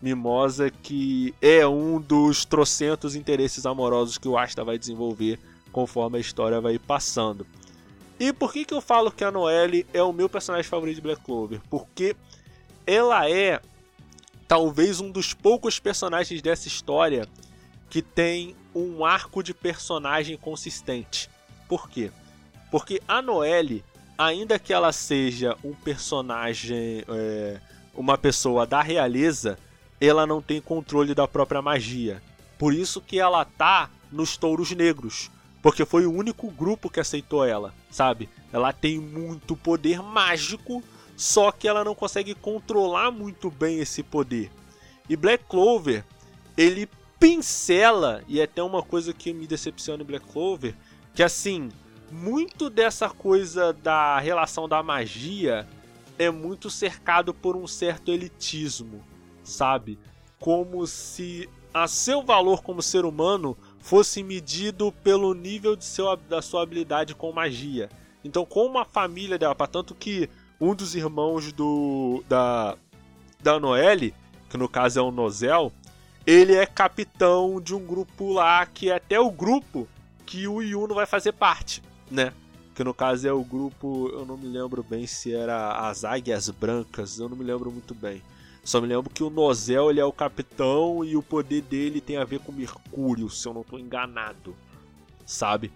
Mimosa 0.00 0.70
que 0.70 1.34
é 1.40 1.66
um 1.66 1.98
dos 1.98 2.44
trocentos 2.44 3.16
interesses 3.16 3.64
amorosos 3.64 4.18
que 4.18 4.28
o 4.28 4.36
Asta 4.36 4.62
vai 4.62 4.78
desenvolver 4.78 5.38
conforme 5.74 6.16
a 6.16 6.20
história 6.20 6.60
vai 6.60 6.78
passando. 6.78 7.44
E 8.18 8.32
por 8.32 8.52
que, 8.52 8.64
que 8.64 8.72
eu 8.72 8.80
falo 8.80 9.10
que 9.10 9.24
a 9.24 9.32
Noelle 9.32 9.84
é 9.92 10.00
o 10.00 10.12
meu 10.12 10.28
personagem 10.28 10.70
favorito 10.70 10.96
de 10.96 11.02
Black 11.02 11.20
Clover? 11.22 11.60
Porque 11.68 12.14
ela 12.86 13.28
é 13.28 13.60
talvez 14.46 15.00
um 15.00 15.10
dos 15.10 15.34
poucos 15.34 15.80
personagens 15.80 16.40
dessa 16.40 16.68
história 16.68 17.28
que 17.90 18.00
tem 18.00 18.54
um 18.72 19.04
arco 19.04 19.42
de 19.42 19.52
personagem 19.52 20.36
consistente. 20.36 21.28
Por 21.68 21.90
quê? 21.90 22.12
Porque 22.70 23.02
a 23.08 23.20
Noelle, 23.20 23.84
ainda 24.16 24.60
que 24.60 24.72
ela 24.72 24.92
seja 24.92 25.56
um 25.64 25.74
personagem, 25.74 27.04
é, 27.08 27.60
uma 27.94 28.16
pessoa 28.16 28.64
da 28.64 28.80
realeza, 28.80 29.58
ela 30.00 30.24
não 30.24 30.40
tem 30.40 30.60
controle 30.60 31.14
da 31.14 31.26
própria 31.26 31.60
magia. 31.60 32.22
Por 32.58 32.72
isso 32.72 33.00
que 33.00 33.18
ela 33.18 33.44
tá 33.44 33.90
nos 34.12 34.36
Touros 34.36 34.70
Negros, 34.70 35.30
porque 35.64 35.86
foi 35.86 36.04
o 36.04 36.12
único 36.12 36.50
grupo 36.50 36.90
que 36.90 37.00
aceitou 37.00 37.42
ela, 37.42 37.72
sabe? 37.90 38.28
Ela 38.52 38.70
tem 38.70 38.98
muito 38.98 39.56
poder 39.56 40.02
mágico, 40.02 40.84
só 41.16 41.50
que 41.50 41.66
ela 41.66 41.82
não 41.82 41.94
consegue 41.94 42.34
controlar 42.34 43.10
muito 43.10 43.50
bem 43.50 43.78
esse 43.78 44.02
poder. 44.02 44.50
E 45.08 45.16
Black 45.16 45.44
Clover, 45.44 46.04
ele 46.54 46.86
pincela, 47.18 48.22
e 48.28 48.40
é 48.40 48.44
até 48.44 48.62
uma 48.62 48.82
coisa 48.82 49.14
que 49.14 49.32
me 49.32 49.46
decepciona 49.46 50.02
em 50.02 50.06
Black 50.06 50.26
Clover, 50.30 50.74
que 51.14 51.22
assim, 51.22 51.70
muito 52.12 52.68
dessa 52.68 53.08
coisa 53.08 53.72
da 53.72 54.18
relação 54.18 54.68
da 54.68 54.82
magia 54.82 55.66
é 56.18 56.30
muito 56.30 56.68
cercado 56.68 57.32
por 57.32 57.56
um 57.56 57.66
certo 57.66 58.12
elitismo, 58.12 59.02
sabe? 59.42 59.98
Como 60.38 60.86
se 60.86 61.48
a 61.72 61.88
seu 61.88 62.22
valor 62.22 62.62
como 62.62 62.82
ser 62.82 63.06
humano 63.06 63.56
fosse 63.84 64.22
medido 64.22 64.90
pelo 65.04 65.34
nível 65.34 65.76
de 65.76 65.84
seu, 65.84 66.16
da 66.16 66.40
sua 66.40 66.62
habilidade 66.62 67.14
com 67.14 67.30
magia. 67.30 67.90
Então, 68.24 68.46
como 68.46 68.78
a 68.78 68.84
família 68.84 69.38
dela, 69.38 69.54
para 69.54 69.66
tanto 69.66 69.94
que 69.94 70.30
um 70.58 70.74
dos 70.74 70.94
irmãos 70.94 71.52
do 71.52 72.24
da 72.26 72.78
da 73.42 73.60
Noelle, 73.60 74.14
que 74.48 74.56
no 74.56 74.70
caso 74.70 74.98
é 74.98 75.02
o 75.02 75.10
Nozel, 75.10 75.70
ele 76.26 76.54
é 76.54 76.64
capitão 76.64 77.60
de 77.60 77.74
um 77.74 77.84
grupo 77.84 78.32
lá 78.32 78.64
que 78.64 78.88
é 78.88 78.94
até 78.94 79.20
o 79.20 79.30
grupo 79.30 79.86
que 80.24 80.48
o 80.48 80.62
Yuno 80.62 80.94
vai 80.94 81.04
fazer 81.04 81.32
parte, 81.32 81.82
né? 82.10 82.32
Que 82.74 82.82
no 82.82 82.94
caso 82.94 83.28
é 83.28 83.32
o 83.34 83.44
grupo, 83.44 84.08
eu 84.14 84.24
não 84.24 84.38
me 84.38 84.46
lembro 84.46 84.82
bem 84.82 85.06
se 85.06 85.34
era 85.34 85.86
as 85.86 86.06
Águias 86.06 86.48
Brancas, 86.48 87.18
eu 87.18 87.28
não 87.28 87.36
me 87.36 87.44
lembro 87.44 87.70
muito 87.70 87.94
bem. 87.94 88.22
Só 88.64 88.80
me 88.80 88.86
lembro 88.86 89.10
que 89.10 89.22
o 89.22 89.28
Nozel 89.28 89.90
ele 89.90 90.00
é 90.00 90.04
o 90.04 90.12
capitão 90.12 91.04
e 91.04 91.16
o 91.16 91.22
poder 91.22 91.60
dele 91.60 92.00
tem 92.00 92.16
a 92.16 92.24
ver 92.24 92.40
com 92.40 92.50
Mercúrio, 92.50 93.28
se 93.28 93.46
eu 93.46 93.52
não 93.52 93.60
estou 93.60 93.78
enganado, 93.78 94.56
sabe? 95.26 95.70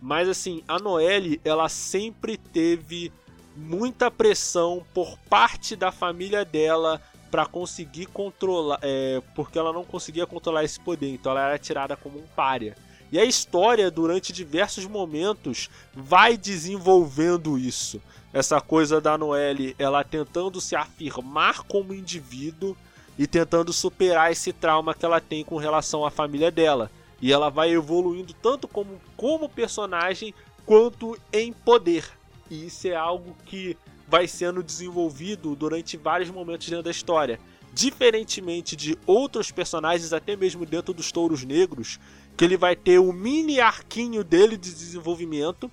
Mas 0.00 0.28
assim, 0.28 0.62
a 0.68 0.78
Noelle, 0.78 1.40
ela 1.44 1.68
sempre 1.68 2.36
teve 2.36 3.12
muita 3.56 4.10
pressão 4.10 4.84
por 4.94 5.18
parte 5.28 5.74
da 5.74 5.90
família 5.90 6.44
dela 6.44 7.02
para 7.30 7.46
conseguir 7.46 8.06
controlar, 8.06 8.78
é, 8.80 9.20
porque 9.34 9.58
ela 9.58 9.72
não 9.72 9.84
conseguia 9.84 10.24
controlar 10.24 10.62
esse 10.62 10.78
poder, 10.78 11.12
então 11.12 11.32
ela 11.32 11.48
era 11.48 11.58
tirada 11.58 11.96
como 11.96 12.18
um 12.18 12.26
pária. 12.36 12.76
E 13.10 13.18
a 13.18 13.24
história, 13.24 13.90
durante 13.90 14.32
diversos 14.32 14.86
momentos, 14.86 15.68
vai 15.92 16.36
desenvolvendo 16.36 17.58
isso. 17.58 18.00
Essa 18.34 18.60
coisa 18.60 19.00
da 19.00 19.16
Noelle, 19.16 19.76
ela 19.78 20.02
tentando 20.02 20.60
se 20.60 20.74
afirmar 20.74 21.62
como 21.62 21.94
indivíduo 21.94 22.76
e 23.16 23.28
tentando 23.28 23.72
superar 23.72 24.32
esse 24.32 24.52
trauma 24.52 24.92
que 24.92 25.04
ela 25.04 25.20
tem 25.20 25.44
com 25.44 25.56
relação 25.56 26.04
à 26.04 26.10
família 26.10 26.50
dela. 26.50 26.90
E 27.22 27.32
ela 27.32 27.48
vai 27.48 27.70
evoluindo 27.70 28.34
tanto 28.34 28.66
como, 28.66 29.00
como 29.16 29.48
personagem 29.48 30.34
quanto 30.66 31.16
em 31.32 31.52
poder. 31.52 32.10
E 32.50 32.66
isso 32.66 32.88
é 32.88 32.96
algo 32.96 33.36
que 33.46 33.76
vai 34.08 34.26
sendo 34.26 34.64
desenvolvido 34.64 35.54
durante 35.54 35.96
vários 35.96 36.28
momentos 36.28 36.68
dentro 36.68 36.82
da 36.82 36.90
história. 36.90 37.38
Diferentemente 37.72 38.74
de 38.74 38.98
outros 39.06 39.52
personagens, 39.52 40.12
até 40.12 40.34
mesmo 40.34 40.66
dentro 40.66 40.92
dos 40.92 41.12
Touros 41.12 41.44
Negros, 41.44 42.00
que 42.36 42.44
ele 42.44 42.56
vai 42.56 42.74
ter 42.74 42.98
o 42.98 43.12
mini 43.12 43.60
arquinho 43.60 44.24
dele 44.24 44.56
de 44.56 44.74
desenvolvimento 44.74 45.70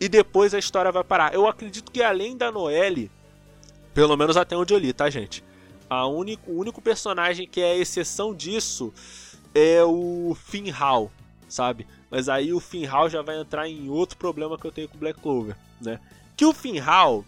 e 0.00 0.08
depois 0.08 0.54
a 0.54 0.58
história 0.58 0.90
vai 0.90 1.04
parar. 1.04 1.34
Eu 1.34 1.46
acredito 1.46 1.92
que 1.92 2.02
além 2.02 2.36
da 2.36 2.50
Noelle, 2.50 3.10
pelo 3.92 4.16
menos 4.16 4.36
até 4.36 4.56
onde 4.56 4.72
eu 4.72 4.78
li, 4.78 4.92
tá, 4.92 5.10
gente? 5.10 5.44
A 5.88 6.06
único, 6.06 6.50
o 6.50 6.58
único 6.58 6.80
personagem 6.80 7.46
que 7.46 7.60
é 7.60 7.76
exceção 7.76 8.34
disso 8.34 8.92
é 9.54 9.84
o 9.84 10.34
Finhal, 10.34 11.10
sabe? 11.48 11.86
Mas 12.10 12.28
aí 12.28 12.52
o 12.52 12.60
Finhal 12.60 13.10
já 13.10 13.20
vai 13.20 13.38
entrar 13.38 13.68
em 13.68 13.90
outro 13.90 14.16
problema 14.16 14.56
que 14.56 14.66
eu 14.66 14.72
tenho 14.72 14.88
com 14.88 14.96
Black 14.96 15.20
Clover, 15.20 15.56
né? 15.80 16.00
Que 16.36 16.46
o 16.46 16.54
Finhal, 16.54 17.24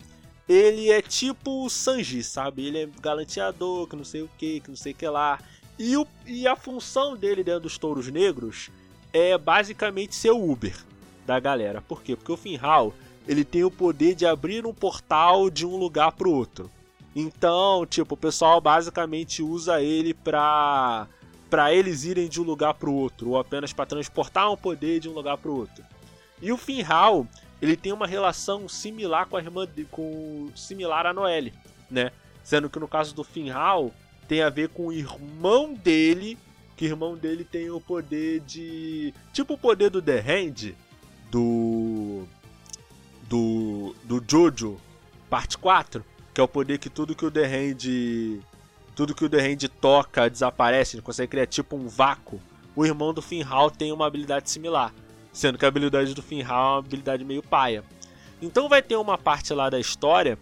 ele 0.48 0.90
é 0.90 1.02
tipo 1.02 1.66
o 1.66 1.68
Sanji, 1.68 2.22
sabe? 2.22 2.66
Ele 2.66 2.84
é 2.84 2.88
galanteador, 3.00 3.86
que 3.86 3.96
não 3.96 4.04
sei 4.04 4.22
o 4.22 4.30
que, 4.38 4.60
que 4.60 4.70
não 4.70 4.76
sei 4.76 4.92
o 4.92 4.94
que 4.94 5.06
lá. 5.06 5.38
E, 5.78 5.96
o, 5.96 6.06
e 6.24 6.46
a 6.46 6.56
função 6.56 7.16
dele 7.16 7.44
dentro 7.44 7.62
dos 7.62 7.76
touros 7.76 8.08
negros 8.08 8.70
é 9.12 9.36
basicamente 9.36 10.14
ser 10.14 10.30
o 10.30 10.50
Uber 10.50 10.74
da 11.26 11.38
galera. 11.38 11.80
Por 11.80 12.02
quê? 12.02 12.16
Porque 12.16 12.32
o 12.32 12.36
Finhal 12.36 12.92
ele 13.26 13.44
tem 13.44 13.64
o 13.64 13.70
poder 13.70 14.14
de 14.14 14.26
abrir 14.26 14.66
um 14.66 14.74
portal 14.74 15.48
de 15.48 15.64
um 15.64 15.76
lugar 15.76 16.12
para 16.12 16.28
outro. 16.28 16.70
Então, 17.14 17.86
tipo, 17.86 18.14
o 18.14 18.18
pessoal 18.18 18.60
basicamente 18.60 19.42
usa 19.42 19.80
ele 19.80 20.14
para 20.14 21.06
para 21.48 21.74
eles 21.74 22.04
irem 22.04 22.28
de 22.28 22.40
um 22.40 22.44
lugar 22.44 22.72
para 22.72 22.88
o 22.88 22.94
outro, 22.94 23.28
ou 23.28 23.38
apenas 23.38 23.74
para 23.74 23.84
transportar 23.84 24.50
um 24.50 24.56
poder 24.56 24.98
de 24.98 25.06
um 25.06 25.12
lugar 25.12 25.36
para 25.36 25.50
o 25.50 25.56
outro. 25.56 25.84
E 26.40 26.50
o 26.50 26.56
Finhal, 26.56 27.26
ele 27.60 27.76
tem 27.76 27.92
uma 27.92 28.06
relação 28.06 28.66
similar 28.70 29.26
com 29.26 29.36
a 29.36 29.40
irmã 29.42 29.66
de, 29.66 29.84
com 29.84 30.48
similar 30.56 31.04
a 31.04 31.12
Noelle, 31.12 31.52
né? 31.90 32.10
Sendo 32.42 32.70
que 32.70 32.78
no 32.78 32.88
caso 32.88 33.14
do 33.14 33.22
Finhal, 33.22 33.92
tem 34.26 34.40
a 34.40 34.48
ver 34.48 34.70
com 34.70 34.86
o 34.86 34.92
irmão 34.94 35.74
dele, 35.74 36.38
que 36.74 36.86
o 36.86 36.88
irmão 36.88 37.18
dele 37.18 37.44
tem 37.44 37.70
o 37.70 37.78
poder 37.78 38.40
de. 38.40 39.12
Tipo 39.30 39.52
o 39.52 39.58
poder 39.58 39.90
do 39.90 40.00
The 40.00 40.20
Hand, 40.20 40.74
do. 41.32 42.24
Do. 43.28 43.96
Do 44.04 44.22
Jojo, 44.28 44.78
parte 45.30 45.56
4, 45.56 46.04
que 46.34 46.40
é 46.40 46.44
o 46.44 46.48
poder 46.48 46.78
que 46.78 46.90
tudo 46.90 47.16
que 47.16 47.24
o 47.24 47.30
The 47.30 47.46
Hand. 47.46 48.42
Tudo 48.94 49.14
que 49.14 49.24
o 49.24 49.28
The 49.28 49.38
Hand 49.38 49.68
toca 49.80 50.28
desaparece, 50.28 50.96
ele 50.96 51.02
consegue 51.02 51.30
criar 51.30 51.46
tipo 51.46 51.74
um 51.74 51.88
vácuo. 51.88 52.38
O 52.76 52.84
irmão 52.84 53.14
do 53.14 53.22
Finhal 53.22 53.70
tem 53.70 53.90
uma 53.90 54.06
habilidade 54.06 54.50
similar, 54.50 54.92
sendo 55.32 55.56
que 55.56 55.64
a 55.64 55.68
habilidade 55.68 56.14
do 56.14 56.22
Finhal 56.22 56.50
é 56.50 56.72
uma 56.74 56.78
habilidade 56.78 57.24
meio 57.24 57.42
paia. 57.42 57.82
Então 58.40 58.68
vai 58.68 58.82
ter 58.82 58.96
uma 58.96 59.16
parte 59.16 59.54
lá 59.54 59.70
da 59.70 59.80
história 59.80 60.38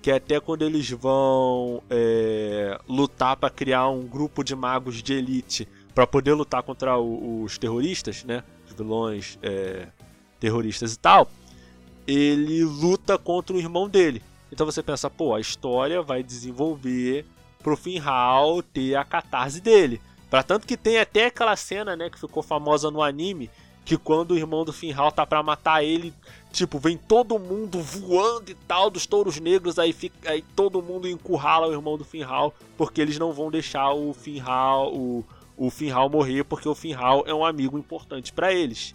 que 0.00 0.10
é 0.10 0.14
até 0.14 0.40
quando 0.40 0.62
eles 0.62 0.88
vão 0.90 1.82
é, 1.90 2.78
lutar 2.88 3.36
para 3.36 3.50
criar 3.50 3.90
um 3.90 4.06
grupo 4.06 4.42
de 4.42 4.56
magos 4.56 5.02
de 5.02 5.12
elite 5.12 5.68
para 5.94 6.06
poder 6.06 6.32
lutar 6.32 6.62
contra 6.62 6.96
o, 6.96 7.42
os 7.42 7.58
terroristas, 7.58 8.24
né? 8.24 8.42
Os 8.66 8.72
vilões 8.74 9.38
é, 9.42 9.88
terroristas 10.40 10.94
e 10.94 10.98
tal. 10.98 11.30
Ele 12.06 12.64
luta 12.64 13.16
contra 13.16 13.54
o 13.54 13.58
irmão 13.58 13.88
dele. 13.88 14.22
Então 14.50 14.66
você 14.66 14.82
pensa, 14.82 15.08
pô, 15.08 15.34
a 15.34 15.40
história 15.40 16.02
vai 16.02 16.22
desenvolver 16.22 17.24
pro 17.62 17.76
Finhal 17.76 18.62
ter 18.62 18.96
a 18.96 19.04
catarse 19.04 19.60
dele. 19.60 20.00
Para 20.28 20.42
tanto 20.42 20.66
que 20.66 20.76
tem 20.76 20.98
até 20.98 21.26
aquela 21.26 21.54
cena, 21.56 21.94
né, 21.94 22.08
que 22.08 22.18
ficou 22.18 22.42
famosa 22.42 22.90
no 22.90 23.02
anime, 23.02 23.50
que 23.84 23.96
quando 23.96 24.32
o 24.32 24.36
irmão 24.36 24.64
do 24.64 24.72
Finhal 24.72 25.10
tá 25.10 25.26
para 25.26 25.42
matar 25.42 25.82
ele, 25.82 26.14
tipo, 26.52 26.78
vem 26.78 26.96
todo 26.96 27.38
mundo 27.38 27.80
voando 27.80 28.50
e 28.50 28.54
tal 28.54 28.90
dos 28.90 29.06
touros 29.06 29.40
negros, 29.40 29.78
aí, 29.78 29.92
fica, 29.92 30.30
aí 30.30 30.42
todo 30.54 30.82
mundo 30.82 31.08
encurrala 31.08 31.66
o 31.66 31.72
irmão 31.72 31.98
do 31.98 32.04
Finhal, 32.04 32.54
porque 32.76 33.00
eles 33.00 33.18
não 33.18 33.32
vão 33.32 33.50
deixar 33.50 33.92
o 33.92 34.12
Finhal, 34.12 34.94
o, 34.94 35.24
o 35.56 35.70
Finhal 35.70 36.08
morrer, 36.08 36.44
porque 36.44 36.68
o 36.68 36.74
Finhal 36.74 37.24
é 37.26 37.34
um 37.34 37.44
amigo 37.44 37.78
importante 37.78 38.32
para 38.32 38.52
eles. 38.52 38.94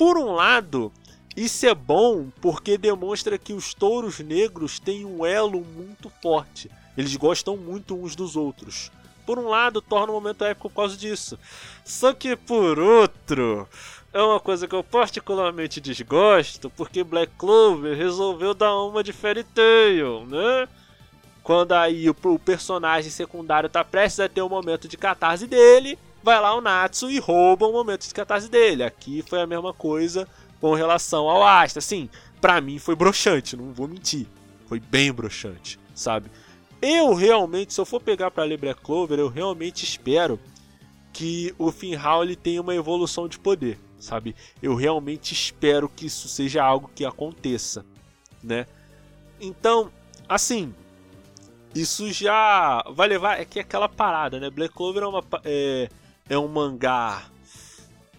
Por 0.00 0.16
um 0.16 0.32
lado, 0.32 0.90
isso 1.36 1.66
é 1.66 1.74
bom 1.74 2.30
porque 2.40 2.78
demonstra 2.78 3.36
que 3.36 3.52
os 3.52 3.74
touros 3.74 4.18
negros 4.20 4.80
têm 4.80 5.04
um 5.04 5.26
elo 5.26 5.60
muito 5.60 6.10
forte. 6.22 6.70
Eles 6.96 7.14
gostam 7.16 7.54
muito 7.54 7.94
uns 7.94 8.16
dos 8.16 8.34
outros. 8.34 8.90
Por 9.26 9.38
um 9.38 9.46
lado, 9.46 9.82
torna 9.82 10.10
o 10.10 10.14
momento 10.14 10.42
épico 10.42 10.70
por 10.70 10.74
causa 10.74 10.96
disso. 10.96 11.38
Só 11.84 12.14
que 12.14 12.34
por 12.34 12.78
outro, 12.78 13.68
é 14.10 14.22
uma 14.22 14.40
coisa 14.40 14.66
que 14.66 14.74
eu 14.74 14.82
particularmente 14.82 15.82
desgosto, 15.82 16.70
porque 16.70 17.04
Black 17.04 17.34
Clover 17.36 17.94
resolveu 17.94 18.54
dar 18.54 18.74
uma 18.82 19.04
de 19.04 19.12
Fairy 19.12 19.44
Tail, 19.44 20.24
né? 20.24 20.66
Quando 21.42 21.72
aí 21.72 22.08
o, 22.08 22.38
personagem 22.38 23.10
secundário 23.10 23.68
tá 23.68 23.84
prestes 23.84 24.20
a 24.20 24.30
ter 24.30 24.40
o 24.40 24.48
momento 24.48 24.88
de 24.88 24.96
catarse 24.96 25.46
dele, 25.46 25.98
vai 26.22 26.40
lá 26.40 26.54
o 26.54 26.60
Natsu 26.60 27.10
e 27.10 27.18
rouba 27.18 27.66
o 27.66 27.72
momento 27.72 28.06
de 28.06 28.14
catarse 28.14 28.48
dele. 28.48 28.82
Aqui 28.82 29.22
foi 29.26 29.40
a 29.40 29.46
mesma 29.46 29.72
coisa 29.72 30.26
com 30.60 30.74
relação 30.74 31.28
ao 31.28 31.46
Asta. 31.46 31.78
Assim, 31.78 32.08
pra 32.40 32.60
mim 32.60 32.78
foi 32.78 32.94
broxante, 32.94 33.56
não 33.56 33.72
vou 33.72 33.88
mentir. 33.88 34.26
Foi 34.66 34.80
bem 34.80 35.12
broxante, 35.12 35.78
sabe? 35.94 36.30
Eu 36.80 37.12
realmente, 37.14 37.74
se 37.74 37.80
eu 37.80 37.84
for 37.84 38.00
pegar 38.00 38.30
para 38.30 38.44
ler 38.44 38.58
Black 38.58 38.80
Clover, 38.80 39.18
eu 39.18 39.28
realmente 39.28 39.84
espero 39.84 40.38
que 41.12 41.54
o 41.58 41.70
Finhal 41.70 42.22
tenha 42.36 42.60
uma 42.60 42.74
evolução 42.74 43.28
de 43.28 43.38
poder 43.38 43.78
sabe? 44.00 44.34
Eu 44.62 44.74
realmente 44.74 45.32
espero 45.32 45.88
que 45.88 46.06
isso 46.06 46.28
seja 46.28 46.64
algo 46.64 46.90
que 46.94 47.04
aconteça, 47.04 47.84
né? 48.42 48.66
Então, 49.40 49.90
assim, 50.28 50.74
isso 51.74 52.12
já 52.12 52.82
vai 52.90 53.08
levar 53.08 53.40
é 53.40 53.44
que 53.44 53.58
é 53.58 53.62
aquela 53.62 53.88
parada, 53.88 54.40
né? 54.40 54.50
Black 54.50 54.74
Clover 54.74 55.02
é, 55.02 55.06
uma, 55.06 55.24
é, 55.44 55.88
é 56.30 56.38
um 56.38 56.46
mangá 56.46 57.24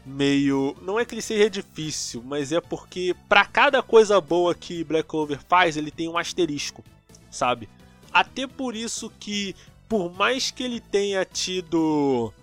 meio, 0.06 0.76
não 0.82 1.00
é 1.00 1.06
que 1.06 1.16
ele 1.16 1.22
seja 1.22 1.50
difícil, 1.50 2.22
mas 2.26 2.52
é 2.52 2.60
porque 2.60 3.16
para 3.30 3.46
cada 3.46 3.82
coisa 3.82 4.20
boa 4.20 4.54
que 4.54 4.84
Black 4.84 5.08
Clover 5.08 5.40
faz, 5.48 5.78
ele 5.78 5.90
tem 5.90 6.10
um 6.10 6.18
asterisco, 6.18 6.84
sabe? 7.32 7.70
Até 8.12 8.46
por 8.46 8.76
isso 8.76 9.10
que 9.18 9.56
por 9.88 10.12
mais 10.12 10.52
que 10.52 10.62
ele 10.62 10.82
tenha 10.82 11.24
tido 11.24 12.34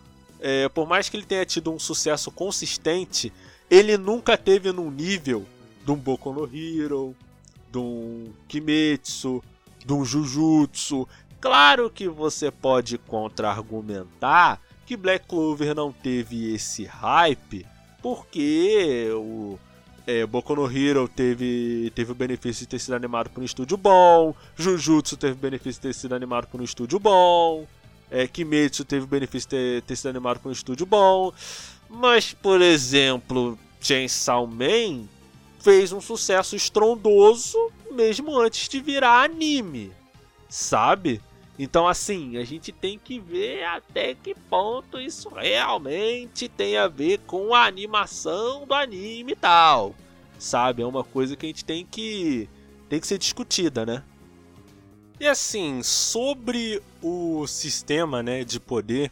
é, 0.40 0.68
por 0.70 0.88
mais 0.88 1.10
que 1.10 1.16
ele 1.18 1.26
tenha 1.26 1.44
tido 1.44 1.70
um 1.70 1.78
sucesso 1.78 2.30
consistente, 2.30 3.30
ele 3.70 3.98
nunca 3.98 4.38
teve 4.38 4.72
num 4.72 4.90
nível 4.90 5.44
de 5.84 5.90
um 5.90 5.96
Boku 5.96 6.32
no 6.32 6.44
Hero, 6.44 7.14
de 7.70 7.78
um 7.78 8.32
Kimetsu, 8.46 9.42
de 9.84 9.92
um 9.92 10.04
Jujutsu. 10.04 11.06
Claro 11.40 11.90
que 11.90 12.08
você 12.08 12.50
pode 12.50 12.96
contra-argumentar 12.96 14.62
que 14.88 14.96
Black 14.96 15.26
Clover 15.28 15.74
não 15.74 15.92
teve 15.92 16.54
esse 16.54 16.86
hype 16.86 17.66
porque 18.00 19.10
o 19.12 19.58
é, 20.06 20.24
Boku 20.24 20.56
no 20.56 20.64
Hero 20.64 21.06
teve, 21.06 21.92
teve 21.94 22.12
o 22.12 22.14
benefício 22.14 22.62
de 22.62 22.68
ter 22.68 22.78
sido 22.78 22.94
animado 22.94 23.28
por 23.28 23.42
um 23.42 23.44
estúdio 23.44 23.76
bom, 23.76 24.34
Jujutsu 24.56 25.18
teve 25.18 25.34
o 25.34 25.36
benefício 25.36 25.82
de 25.82 25.88
ter 25.88 25.92
sido 25.92 26.14
animado 26.14 26.46
por 26.46 26.58
um 26.58 26.64
estúdio 26.64 26.98
bom, 26.98 27.66
É, 28.10 28.26
Kimetsu 28.26 28.86
teve 28.86 29.04
o 29.04 29.06
benefício 29.06 29.50
de 29.50 29.56
ter, 29.56 29.82
ter 29.82 29.96
sido 29.96 30.08
animado 30.08 30.40
por 30.40 30.48
um 30.48 30.52
estúdio 30.52 30.86
bom. 30.86 31.30
Mas, 31.90 32.32
por 32.32 32.62
exemplo, 32.62 33.58
Chainsaw 33.82 34.46
Man 34.46 35.06
fez 35.60 35.92
um 35.92 36.00
sucesso 36.00 36.56
estrondoso 36.56 37.58
mesmo 37.90 38.40
antes 38.40 38.66
de 38.70 38.80
virar 38.80 39.24
anime, 39.24 39.92
sabe? 40.48 41.20
Então, 41.58 41.88
assim, 41.88 42.36
a 42.36 42.44
gente 42.44 42.70
tem 42.70 42.98
que 42.98 43.18
ver 43.18 43.64
até 43.64 44.14
que 44.14 44.34
ponto 44.34 45.00
isso 45.00 45.28
realmente 45.28 46.48
tem 46.48 46.76
a 46.76 46.86
ver 46.86 47.18
com 47.26 47.52
a 47.52 47.64
animação 47.64 48.64
do 48.64 48.74
anime 48.74 49.32
e 49.32 49.36
tal, 49.36 49.94
sabe? 50.38 50.82
É 50.82 50.86
uma 50.86 51.02
coisa 51.02 51.34
que 51.34 51.46
a 51.46 51.48
gente 51.48 51.64
tem 51.64 51.84
que 51.84 52.48
tem 52.88 53.00
que 53.00 53.06
ser 53.06 53.18
discutida, 53.18 53.84
né? 53.84 54.04
E 55.18 55.26
assim, 55.26 55.82
sobre 55.82 56.80
o 57.02 57.44
sistema, 57.48 58.22
né, 58.22 58.44
de 58.44 58.60
poder, 58.60 59.10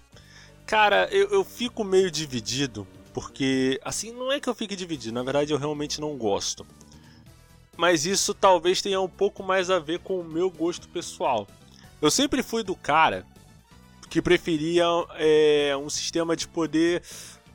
cara, 0.65 1.09
eu, 1.11 1.29
eu 1.31 1.45
fico 1.45 1.83
meio 1.83 2.13
dividido 2.13 2.87
porque, 3.17 3.81
assim, 3.83 4.13
não 4.13 4.31
é 4.31 4.39
que 4.39 4.47
eu 4.47 4.55
fique 4.55 4.77
dividido, 4.77 5.15
na 5.15 5.23
verdade 5.23 5.51
eu 5.51 5.59
realmente 5.59 6.03
não 6.03 6.19
gosto. 6.19 6.67
Mas 7.75 8.05
isso 8.05 8.35
talvez 8.35 8.83
tenha 8.83 9.01
um 9.01 9.09
pouco 9.09 9.43
mais 9.43 9.71
a 9.71 9.79
ver 9.79 10.01
com 10.01 10.21
o 10.21 10.25
meu 10.25 10.51
gosto 10.51 10.87
pessoal. 10.89 11.49
Eu 12.01 12.11
sempre 12.11 12.43
fui 12.43 12.63
do 12.63 12.75
cara 12.75 13.25
que 14.09 14.23
preferia 14.23 14.85
é, 15.17 15.77
um 15.77 15.91
sistema 15.91 16.37
de 16.37 16.47
poder 16.47 17.03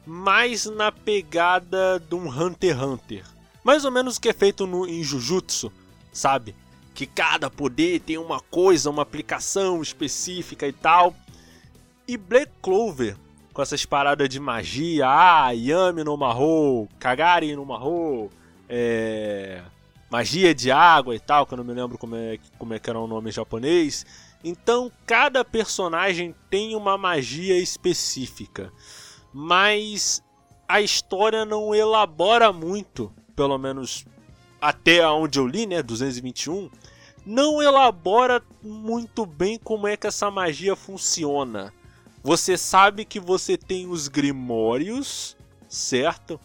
mais 0.05 0.65
na 0.65 0.91
pegada 0.91 1.99
de 1.99 2.15
um 2.15 2.27
Hunter 2.27 2.75
x 2.75 2.83
Hunter. 2.83 3.25
Mais 3.63 3.85
ou 3.85 3.91
menos 3.91 4.17
o 4.17 4.21
que 4.21 4.29
é 4.29 4.33
feito 4.33 4.65
no, 4.65 4.87
em 4.87 5.03
Jujutsu, 5.03 5.71
sabe? 6.11 6.55
Que 6.93 7.05
cada 7.05 7.49
poder 7.49 7.99
tem 8.01 8.17
uma 8.17 8.39
coisa, 8.39 8.89
uma 8.89 9.03
aplicação 9.03 9.81
específica 9.81 10.67
e 10.67 10.73
tal. 10.73 11.15
E 12.07 12.17
Black 12.17 12.51
Clover 12.61 13.15
com 13.53 13.61
essas 13.61 13.85
paradas 13.85 14.29
de 14.29 14.39
magia, 14.39 15.05
ah, 15.07 15.51
Yami 15.51 16.03
no 16.03 16.15
Mahou, 16.15 16.87
Kagari 16.99 17.55
no 17.55 17.65
Mahou, 17.65 18.31
é, 18.69 19.61
magia 20.09 20.55
de 20.55 20.71
água 20.71 21.15
e 21.15 21.19
tal, 21.19 21.45
que 21.45 21.53
eu 21.53 21.57
não 21.57 21.63
me 21.63 21.73
lembro 21.73 21.97
como 21.97 22.15
é, 22.15 22.39
como 22.57 22.73
é 22.73 22.79
que 22.79 22.89
era 22.89 22.99
o 22.99 23.07
nome 23.07 23.31
japonês. 23.31 24.05
Então, 24.43 24.91
cada 25.05 25.45
personagem 25.45 26.35
tem 26.49 26.75
uma 26.75 26.97
magia 26.97 27.59
específica, 27.59 28.71
mas 29.33 30.23
a 30.67 30.81
história 30.81 31.45
não 31.45 31.75
elabora 31.75 32.51
muito, 32.51 33.11
pelo 33.35 33.57
menos 33.57 34.05
até 34.59 35.05
onde 35.07 35.39
eu 35.39 35.47
li, 35.47 35.65
né, 35.65 35.83
221, 35.83 36.69
não 37.25 37.61
elabora 37.61 38.41
muito 38.63 39.25
bem 39.25 39.59
como 39.59 39.87
é 39.87 39.95
que 39.95 40.07
essa 40.07 40.31
magia 40.31 40.75
funciona. 40.75 41.73
Você 42.23 42.57
sabe 42.57 43.05
que 43.05 43.19
você 43.19 43.57
tem 43.57 43.87
os 43.87 44.07
grimórios, 44.07 45.35
certo? 45.67 46.39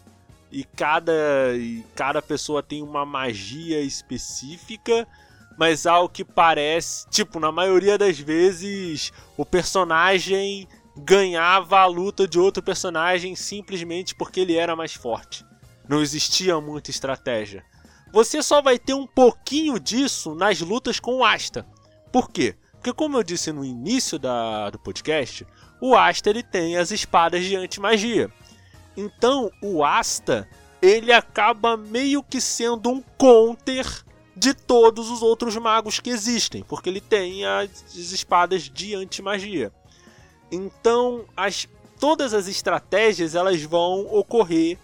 E 0.51 0.63
cada, 0.63 1.13
e 1.55 1.83
cada 1.95 2.21
pessoa 2.21 2.63
tem 2.63 2.81
uma 2.81 3.05
magia 3.05 3.81
específica, 3.81 5.07
mas 5.57 5.87
ao 5.87 6.07
que 6.07 6.23
parece, 6.23 7.09
tipo, 7.09 7.39
na 7.39 7.51
maioria 7.51 7.97
das 7.97 8.19
vezes, 8.19 9.11
o 9.35 9.43
personagem 9.43 10.67
ganhava 10.95 11.79
a 11.79 11.85
luta 11.85 12.27
de 12.27 12.39
outro 12.39 12.61
personagem 12.61 13.35
simplesmente 13.35 14.15
porque 14.15 14.39
ele 14.39 14.55
era 14.55 14.75
mais 14.75 14.93
forte. 14.93 15.45
Não 15.87 16.01
existia 16.01 16.59
muita 16.61 16.91
estratégia. 16.91 17.63
Você 18.13 18.41
só 18.41 18.61
vai 18.61 18.77
ter 18.77 18.93
um 18.93 19.07
pouquinho 19.07 19.79
disso 19.79 20.35
nas 20.35 20.61
lutas 20.61 20.99
com 20.99 21.17
o 21.17 21.25
Asta. 21.25 21.65
Por 22.11 22.29
quê? 22.29 22.55
Porque 22.73 22.93
como 22.93 23.17
eu 23.17 23.23
disse 23.23 23.51
no 23.51 23.65
início 23.65 24.17
da, 24.17 24.69
do 24.69 24.79
podcast, 24.79 25.45
o 25.81 25.95
Asta 25.95 26.29
ele 26.29 26.43
tem 26.43 26.77
as 26.77 26.91
espadas 26.91 27.43
de 27.43 27.55
anti-magia. 27.55 28.31
Então, 28.95 29.51
o 29.61 29.83
Asta, 29.83 30.47
ele 30.81 31.11
acaba 31.11 31.77
meio 31.77 32.23
que 32.23 32.39
sendo 32.39 32.89
um 32.89 33.01
counter 33.17 33.85
de 34.37 34.53
todos 34.53 35.09
os 35.09 35.23
outros 35.23 35.57
magos 35.57 35.99
que 35.99 36.11
existem, 36.11 36.63
porque 36.63 36.87
ele 36.87 37.01
tem 37.01 37.43
as 37.43 37.95
espadas 37.95 38.69
de 38.69 38.93
anti-magia. 38.93 39.71
Então, 40.51 41.25
as, 41.35 41.67
todas 41.99 42.35
as 42.35 42.47
estratégias 42.47 43.33
elas 43.33 43.61
vão 43.63 44.05
ocorrer 44.13 44.77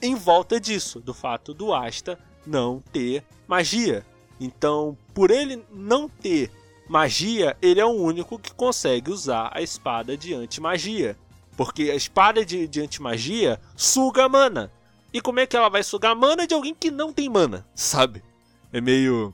em 0.00 0.14
volta 0.14 0.60
disso, 0.60 1.00
do 1.00 1.12
fato 1.12 1.52
do 1.52 1.74
Asta 1.74 2.18
não 2.46 2.82
ter 2.92 3.24
magia. 3.48 4.06
Então, 4.40 4.96
por 5.12 5.30
ele 5.30 5.64
não 5.72 6.08
ter 6.08 6.52
magia, 6.88 7.56
ele 7.60 7.80
é 7.80 7.84
o 7.84 7.90
único 7.90 8.38
que 8.38 8.54
consegue 8.54 9.10
usar 9.10 9.50
a 9.52 9.60
espada 9.60 10.16
de 10.16 10.34
anti-magia. 10.34 11.16
Porque 11.56 11.90
a 11.90 11.96
espada 11.96 12.44
de, 12.44 12.68
de 12.68 12.80
anti-magia 12.80 13.60
suga 13.76 14.28
mana. 14.28 14.70
E 15.12 15.20
como 15.20 15.40
é 15.40 15.46
que 15.46 15.56
ela 15.56 15.68
vai 15.68 15.82
sugar 15.82 16.14
mana 16.14 16.46
de 16.46 16.54
alguém 16.54 16.74
que 16.74 16.90
não 16.90 17.12
tem 17.12 17.28
mana, 17.28 17.66
sabe? 17.74 18.22
É 18.74 18.80
meio 18.80 19.32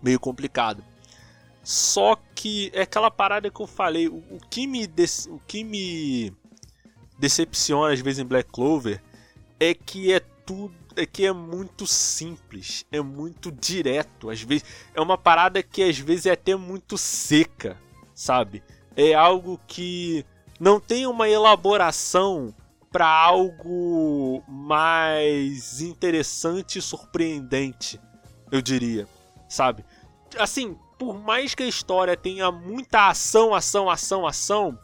meio 0.00 0.20
complicado. 0.20 0.84
Só 1.64 2.16
que 2.34 2.70
é 2.72 2.82
aquela 2.82 3.10
parada 3.10 3.50
que 3.50 3.60
eu 3.60 3.66
falei, 3.66 4.08
o, 4.08 4.22
o 4.30 4.38
que 4.48 4.66
me 4.66 4.84
o 5.28 5.38
que 5.46 5.64
me 5.64 6.32
decepciona 7.18 7.92
às 7.92 8.00
vezes 8.00 8.20
em 8.20 8.24
Black 8.24 8.50
Clover 8.50 9.02
é 9.58 9.74
que 9.74 10.12
é 10.12 10.20
tudo 10.20 10.74
é 10.94 11.04
que 11.04 11.26
é 11.26 11.32
muito 11.32 11.86
simples, 11.86 12.86
é 12.92 13.00
muito 13.00 13.50
direto, 13.50 14.30
às 14.30 14.42
vezes 14.42 14.64
é 14.94 15.00
uma 15.00 15.18
parada 15.18 15.60
que 15.60 15.82
às 15.82 15.98
vezes 15.98 16.26
é 16.26 16.32
até 16.32 16.54
muito 16.54 16.96
seca, 16.96 17.76
sabe? 18.14 18.62
É 18.94 19.14
algo 19.14 19.58
que 19.66 20.24
não 20.60 20.78
tem 20.78 21.06
uma 21.06 21.28
elaboração 21.28 22.54
para 22.92 23.08
algo 23.08 24.44
mais 24.46 25.80
interessante 25.80 26.78
e 26.78 26.82
surpreendente, 26.82 27.98
eu 28.52 28.60
diria, 28.60 29.08
sabe? 29.48 29.84
Assim, 30.38 30.76
por 30.98 31.18
mais 31.18 31.54
que 31.54 31.62
a 31.62 31.68
história 31.68 32.16
tenha 32.16 32.52
muita 32.52 33.08
ação, 33.08 33.54
ação, 33.54 33.88
ação, 33.90 34.26
ação, 34.26 34.78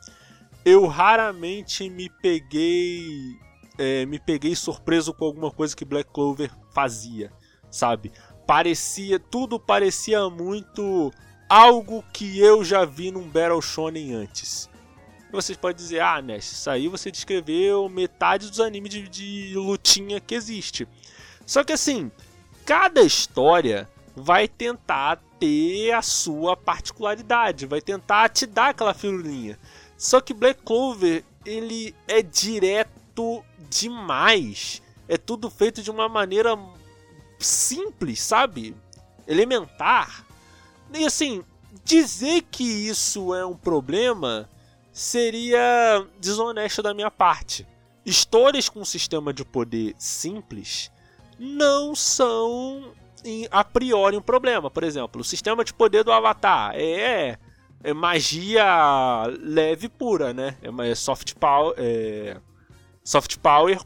eu 0.64 0.86
raramente 0.86 1.88
me 1.88 2.08
peguei 2.08 3.38
é, 3.78 4.04
me 4.06 4.18
peguei 4.18 4.56
surpreso 4.56 5.14
com 5.14 5.26
alguma 5.26 5.50
coisa 5.50 5.76
que 5.76 5.84
Black 5.84 6.10
Clover 6.12 6.50
fazia, 6.74 7.30
sabe? 7.70 8.10
Parecia, 8.46 9.20
tudo 9.20 9.60
parecia 9.60 10.28
muito 10.28 11.12
algo 11.48 12.02
que 12.12 12.40
eu 12.40 12.64
já 12.64 12.84
vi 12.84 13.10
num 13.10 13.28
Battle 13.28 13.62
Shonen 13.62 14.14
antes. 14.14 14.68
E 15.28 15.32
vocês 15.32 15.56
podem 15.56 15.76
dizer, 15.76 16.00
ah, 16.00 16.20
Ness, 16.20 16.52
isso 16.52 16.70
aí 16.70 16.88
você 16.88 17.10
descreveu 17.10 17.88
metade 17.88 18.48
dos 18.48 18.60
animes 18.60 18.90
de, 18.90 19.08
de 19.08 19.52
lutinha 19.54 20.18
que 20.18 20.34
existe. 20.34 20.88
Só 21.46 21.62
que 21.62 21.72
assim, 21.72 22.10
cada 22.68 23.00
história 23.00 23.88
vai 24.14 24.46
tentar 24.46 25.18
ter 25.40 25.90
a 25.92 26.02
sua 26.02 26.54
particularidade, 26.54 27.64
vai 27.64 27.80
tentar 27.80 28.28
te 28.28 28.44
dar 28.44 28.68
aquela 28.68 28.92
firulinha. 28.92 29.58
Só 29.96 30.20
que 30.20 30.34
Black 30.34 30.60
Clover, 30.64 31.24
ele 31.46 31.94
é 32.06 32.20
direto 32.20 33.42
demais. 33.70 34.82
É 35.08 35.16
tudo 35.16 35.48
feito 35.48 35.80
de 35.80 35.90
uma 35.90 36.10
maneira 36.10 36.58
simples, 37.38 38.20
sabe? 38.20 38.76
Elementar. 39.26 40.26
E 40.92 41.06
assim, 41.06 41.42
dizer 41.82 42.42
que 42.50 42.64
isso 42.64 43.34
é 43.34 43.46
um 43.46 43.56
problema 43.56 44.46
seria 44.92 46.06
desonesto 46.20 46.82
da 46.82 46.92
minha 46.92 47.10
parte. 47.10 47.66
Histórias 48.04 48.68
com 48.68 48.80
um 48.80 48.84
sistema 48.84 49.32
de 49.32 49.42
poder 49.42 49.94
simples 49.96 50.90
não 51.38 51.94
são 51.94 52.92
a 53.50 53.64
priori 53.64 54.16
um 54.16 54.22
problema. 54.22 54.70
Por 54.70 54.82
exemplo, 54.82 55.20
o 55.20 55.24
sistema 55.24 55.64
de 55.64 55.74
poder 55.74 56.04
do 56.04 56.12
Avatar 56.12 56.72
é, 56.74 57.38
é 57.82 57.92
magia 57.92 58.64
leve 59.40 59.88
pura, 59.88 60.32
né? 60.32 60.56
É 60.62 60.94
soft 60.94 61.34
power, 61.34 61.74
é 61.76 62.36
soft 63.04 63.36
power 63.38 63.80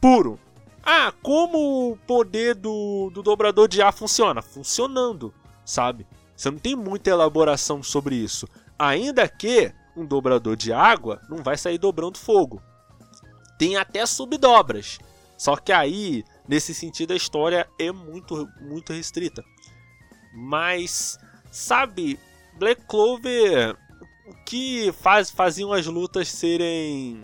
puro. 0.00 0.38
Ah, 0.84 1.12
como 1.22 1.92
o 1.92 1.96
poder 1.96 2.54
do, 2.54 3.10
do 3.10 3.22
dobrador 3.22 3.68
de 3.68 3.80
ar 3.80 3.92
funciona? 3.92 4.42
Funcionando, 4.42 5.32
sabe? 5.64 6.06
Você 6.36 6.50
não 6.50 6.58
tem 6.58 6.74
muita 6.74 7.10
elaboração 7.10 7.82
sobre 7.82 8.16
isso. 8.16 8.48
Ainda 8.76 9.28
que 9.28 9.72
um 9.96 10.04
dobrador 10.04 10.56
de 10.56 10.72
água 10.72 11.20
não 11.28 11.38
vai 11.38 11.56
sair 11.56 11.78
dobrando 11.78 12.18
fogo. 12.18 12.60
Tem 13.56 13.76
até 13.76 14.04
subdobras. 14.04 14.98
Só 15.36 15.54
que 15.56 15.70
aí, 15.70 16.24
nesse 16.52 16.74
sentido, 16.74 17.14
a 17.14 17.16
história 17.16 17.66
é 17.78 17.90
muito, 17.90 18.46
muito 18.60 18.92
restrita. 18.92 19.42
Mas, 20.34 21.18
sabe, 21.50 22.20
Black 22.58 22.82
Clover, 22.86 23.74
o 24.26 24.34
que 24.44 24.92
faz, 25.00 25.30
faziam 25.30 25.72
as 25.72 25.86
lutas 25.86 26.28
serem 26.28 27.22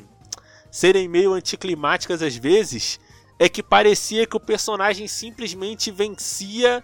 serem 0.71 1.09
meio 1.09 1.33
anticlimáticas 1.33 2.23
às 2.23 2.37
vezes 2.37 3.01
é 3.39 3.49
que 3.49 3.63
parecia 3.63 4.27
que 4.27 4.37
o 4.37 4.41
personagem 4.41 5.07
simplesmente 5.07 5.91
vencia 5.91 6.83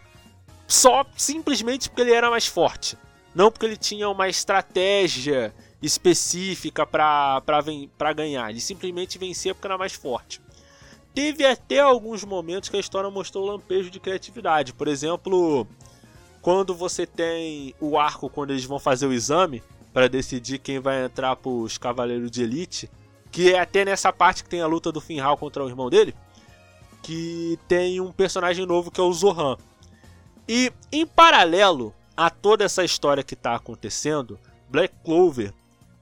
só 0.67 1.05
simplesmente 1.17 1.89
porque 1.89 2.03
ele 2.03 2.13
era 2.13 2.31
mais 2.31 2.47
forte. 2.47 2.99
Não 3.35 3.51
porque 3.51 3.65
ele 3.65 3.77
tinha 3.77 4.09
uma 4.09 4.29
estratégia 4.29 5.55
específica 5.81 6.87
para 6.87 8.13
ganhar. 8.15 8.51
Ele 8.51 8.61
simplesmente 8.61 9.19
vencia 9.19 9.55
porque 9.55 9.67
era 9.67 9.79
mais 9.79 9.95
forte. 9.95 10.44
Teve 11.15 11.47
até 11.47 11.79
alguns 11.79 12.25
momentos 12.25 12.69
que 12.69 12.77
a 12.77 12.81
história 12.81 13.09
mostrou 13.09 13.47
lampejo 13.47 13.89
de 13.89 14.01
criatividade. 14.01 14.73
Por 14.73 14.89
exemplo, 14.89 15.67
quando 16.43 16.75
você 16.75 17.07
tem 17.07 17.75
o 17.81 17.97
arco 17.97 18.29
quando 18.29 18.51
eles 18.51 18.65
vão 18.65 18.81
fazer 18.81 19.07
o 19.07 19.13
exame 19.13 19.63
para 19.93 20.09
decidir 20.09 20.59
quem 20.59 20.81
vai 20.81 21.05
entrar 21.05 21.37
para 21.37 21.51
os 21.51 21.79
Cavaleiros 21.79 22.31
de 22.31 22.43
Elite, 22.43 22.91
que 23.31 23.53
é 23.53 23.61
até 23.61 23.85
nessa 23.85 24.13
parte 24.13 24.43
que 24.43 24.51
tem 24.51 24.61
a 24.61 24.67
luta 24.67 24.91
do 24.91 25.01
Finral 25.01 25.37
contra 25.37 25.65
o 25.65 25.69
irmão 25.69 25.89
dele, 25.89 26.15
que 27.01 27.59
tem 27.69 28.01
um 28.01 28.11
personagem 28.11 28.67
novo 28.67 28.91
que 28.91 29.01
é 29.01 29.05
o 29.05 29.13
Zohan. 29.13 29.57
E 30.49 30.73
em 30.91 31.07
paralelo 31.07 31.95
a 32.17 32.29
toda 32.29 32.65
essa 32.65 32.85
história 32.85 33.23
que 33.23 33.35
está 33.35 33.55
acontecendo, 33.55 34.39
Black 34.69 34.95
Clover 35.05 35.53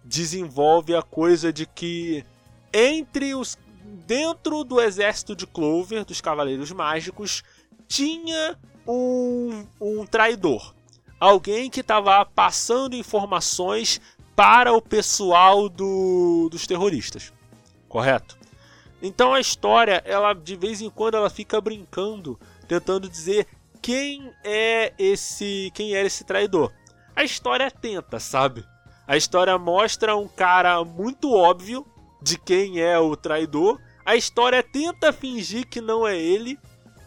desenvolve 0.05 0.95
a 0.95 1.03
coisa 1.03 1.53
de 1.53 1.67
que 1.67 2.25
entre 2.73 3.35
os 3.35 3.57
dentro 3.93 4.65
do 4.65 4.81
exército 4.81 5.37
de 5.37 5.47
Clover, 5.47 6.05
dos 6.05 6.21
Cavaleiros 6.21 6.73
Mágicos, 6.73 7.43
tinha 7.87 8.59
um, 8.87 9.67
um 9.81 10.07
traidor. 10.07 10.75
Alguém 11.21 11.71
que 11.71 11.81
estava 11.81 12.25
passando 12.25 12.97
informações 12.97 14.01
para 14.35 14.73
o 14.73 14.81
pessoal 14.81 15.69
do, 15.69 16.49
dos 16.51 16.67
terroristas. 16.67 17.33
Correto? 17.89 18.39
Então 19.03 19.35
a 19.35 19.41
história, 19.41 20.03
ela 20.07 20.33
de 20.33 20.57
vez 20.57 20.81
em 20.81 20.89
quando 20.89 21.17
ela 21.17 21.29
fica 21.29 21.61
brincando, 21.61 22.41
tentando 22.67 23.09
dizer 23.09 23.47
quem 23.81 24.33
é 24.43 24.95
esse, 24.99 25.71
quem 25.75 25.95
era 25.95 26.07
esse 26.07 26.25
traidor. 26.25 26.73
A 27.15 27.23
história 27.23 27.71
tenta, 27.71 28.19
sabe? 28.19 28.65
A 29.07 29.17
história 29.17 29.59
mostra 29.59 30.17
um 30.17 30.29
cara 30.29 30.83
muito 30.85 31.35
óbvio 31.35 31.87
de 32.23 32.39
quem 32.39 32.81
é 32.81 32.99
o 32.99 33.17
traidor. 33.17 33.81
A 34.05 34.17
história 34.17 34.63
tenta 34.63 35.13
fingir 35.13 35.67
que 35.67 35.81
não 35.81 36.07
é 36.07 36.17
ele, 36.17 36.59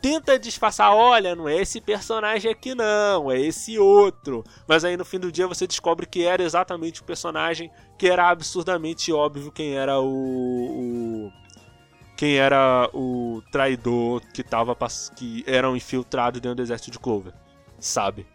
tenta 0.01 0.37
disfarçar, 0.37 0.93
olha, 0.93 1.35
não 1.35 1.49
é 1.49 1.59
esse 1.59 1.81
personagem 1.81 2.51
aqui 2.51 2.75
não, 2.75 3.31
é 3.31 3.39
esse 3.39 3.79
outro. 3.79 4.43
Mas 4.67 4.85
aí 4.85 4.95
no 4.95 5.03
fim 5.03 5.19
do 5.19 5.31
dia 5.31 5.47
você 5.47 5.65
descobre 5.65 6.05
que 6.05 6.23
era 6.23 6.43
exatamente 6.43 7.01
o 7.01 7.03
personagem 7.03 7.71
que 7.97 8.07
era 8.07 8.29
absurdamente 8.29 9.11
óbvio 9.11 9.51
quem 9.51 9.75
era 9.75 9.99
o, 9.99 10.05
o 10.05 11.31
quem 12.15 12.37
era 12.37 12.89
o 12.93 13.41
traidor 13.51 14.21
que 14.33 14.43
tava 14.43 14.77
que 15.15 15.43
era 15.47 15.69
um 15.69 15.75
infiltrado 15.75 16.39
dentro 16.39 16.57
do 16.57 16.61
exército 16.61 16.91
de 16.91 16.99
Clover, 16.99 17.33
sabe? 17.79 18.27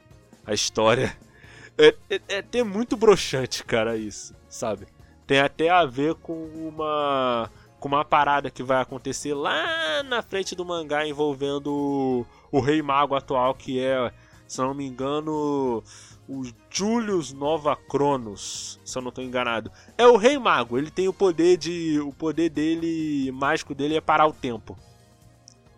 A 0.45 0.53
história 0.53 1.16
é, 1.78 1.95
é, 2.11 2.20
é 2.28 2.39
até 2.39 2.62
muito 2.62 2.97
broxante, 2.97 3.64
cara, 3.64 3.97
isso, 3.97 4.35
sabe? 4.49 4.87
Tem 5.31 5.39
até 5.39 5.70
a 5.70 5.87
ver 5.87 6.16
com 6.16 6.45
uma 6.57 7.49
com 7.78 7.87
uma 7.87 8.05
parada 8.05 8.51
que 8.51 8.64
vai 8.64 8.83
acontecer 8.83 9.33
lá 9.33 10.03
na 10.03 10.22
frente 10.22 10.57
do 10.57 10.64
mangá 10.64 11.07
envolvendo 11.07 11.72
o, 11.72 12.26
o 12.51 12.59
Rei 12.59 12.83
Mago 12.83 13.14
atual, 13.14 13.55
que 13.55 13.78
é, 13.78 14.12
se 14.49 14.59
não 14.59 14.74
me 14.74 14.85
engano, 14.85 15.85
o 16.28 16.43
Julius 16.68 17.33
Nova 17.33 17.76
Cronos, 17.76 18.81
se 18.85 18.99
eu 18.99 19.03
não 19.03 19.11
estou 19.11 19.22
enganado. 19.22 19.70
É 19.97 20.05
o 20.05 20.16
Rei 20.16 20.37
Mago, 20.37 20.76
ele 20.76 20.91
tem 20.91 21.07
o 21.07 21.12
poder 21.12 21.57
de. 21.57 22.01
O 22.01 22.12
poder 22.12 22.49
dele, 22.49 23.31
mágico 23.31 23.72
dele, 23.72 23.95
é 23.95 24.01
parar 24.01 24.26
o 24.26 24.33
tempo. 24.33 24.76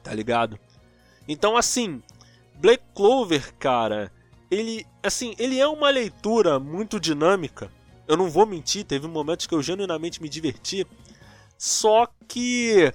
Tá 0.03 0.15
ligado? 0.15 0.59
Então 1.29 1.59
assim, 1.59 2.03
Black 2.55 2.83
Clover, 2.95 3.53
cara, 3.59 4.11
ele, 4.51 4.87
assim, 5.03 5.35
ele 5.39 5.61
é 5.61 5.69
uma 5.69 5.91
leitura 5.91 6.59
muito 6.59 6.99
dinâmica. 6.99 7.71
Eu 8.07 8.17
não 8.17 8.29
vou 8.29 8.47
mentir, 8.47 8.85
teve 8.85 9.07
momentos 9.07 9.47
que 9.47 9.55
eu 9.55 9.63
genuinamente 9.63 10.21
me 10.21 10.29
diverti. 10.29 10.87
Só 11.57 12.09
que 12.27 12.93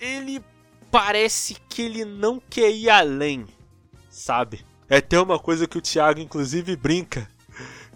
ele 0.00 0.42
parece 0.90 1.56
que 1.68 1.82
ele 1.82 2.04
não 2.04 2.40
quer 2.40 2.70
ir 2.70 2.90
além, 2.90 3.46
sabe? 4.10 4.64
É 4.88 4.98
até 4.98 5.20
uma 5.20 5.38
coisa 5.38 5.66
que 5.66 5.78
o 5.78 5.80
Thiago 5.80 6.20
inclusive 6.20 6.76
brinca, 6.76 7.28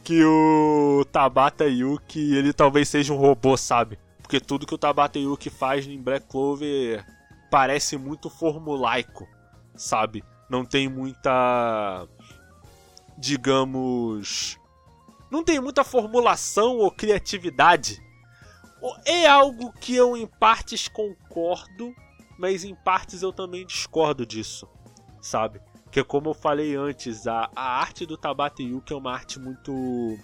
que 0.05 0.25
o 0.25 1.05
Tabata 1.11 1.67
Yuki, 1.67 2.35
ele 2.35 2.53
talvez 2.53 2.89
seja 2.89 3.13
um 3.13 3.17
robô, 3.17 3.57
sabe? 3.57 3.99
Porque 4.23 4.41
tudo 4.41 4.67
que 4.67 4.75
o 4.75 4.79
Tabata 4.79 5.19
Yuki 5.19 5.51
faz 5.51 5.87
em 5.87 6.01
Black 6.01 6.27
Clover 6.29 7.05
parece 7.51 7.97
muito 7.97 8.31
formulaico, 8.31 9.27
sabe? 9.75 10.23
Não 10.49 10.65
tem 10.65 10.89
muita 10.89 12.07
digamos, 13.19 14.57
não 15.31 15.45
tem 15.45 15.61
muita 15.61 15.85
formulação 15.85 16.79
ou 16.79 16.91
criatividade. 16.91 18.03
É 19.05 19.27
algo 19.27 19.73
que 19.73 19.95
eu 19.95 20.17
em 20.17 20.27
partes 20.27 20.89
concordo, 20.89 21.95
mas 22.39 22.65
em 22.65 22.75
partes 22.75 23.23
eu 23.23 23.33
também 23.33 23.67
discordo 23.67 24.25
disso, 24.25 24.69
sabe? 25.21 25.61
Que 25.91 26.05
como 26.05 26.31
eu 26.31 26.35
falei 26.35 26.77
antes, 26.77 27.27
a, 27.27 27.51
a 27.57 27.81
arte 27.81 28.07
do 28.07 28.17
Tabata 28.17 28.63
Yuki 28.63 28.93
é 28.93 28.97
uma 28.97 29.13
arte 29.13 29.39
muito 29.39 30.19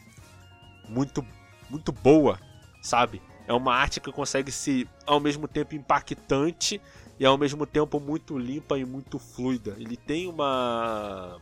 muito 0.89 1.25
muito 1.69 1.91
boa, 1.91 2.39
sabe? 2.83 3.21
É 3.47 3.53
uma 3.53 3.75
arte 3.75 4.01
que 4.01 4.13
consegue 4.13 4.53
ser 4.53 4.89
ao 5.07 5.19
mesmo 5.19 5.49
tempo 5.49 5.75
impactante 5.75 6.81
e 7.19 7.27
ao 7.27 7.37
mesmo 7.37 7.67
tempo 7.67 7.99
muito 7.99 8.39
limpa 8.39 8.79
e 8.79 8.85
muito 8.85 9.19
fluida. 9.19 9.75
Ele 9.79 9.97
tem 9.97 10.29
uma 10.29 11.41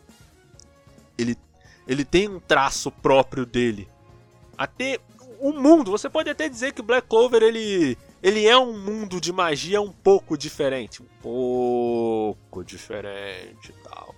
ele, 1.18 1.36
ele 1.86 2.04
tem 2.04 2.28
um 2.28 2.40
traço 2.40 2.90
próprio 2.90 3.44
dele. 3.44 3.88
Até 4.56 4.98
o 5.40 5.52
mundo, 5.52 5.90
você 5.90 6.08
pode 6.08 6.30
até 6.30 6.48
dizer 6.48 6.72
que 6.72 6.82
Black 6.82 7.08
Clover 7.08 7.42
ele, 7.42 7.98
ele 8.22 8.46
é 8.46 8.56
um 8.56 8.78
mundo 8.78 9.20
de 9.20 9.32
magia 9.32 9.80
um 9.80 9.90
pouco 9.90 10.38
diferente, 10.38 11.02
um 11.02 11.06
pouco 11.20 12.64
diferente, 12.64 13.74
tal. 13.82 14.14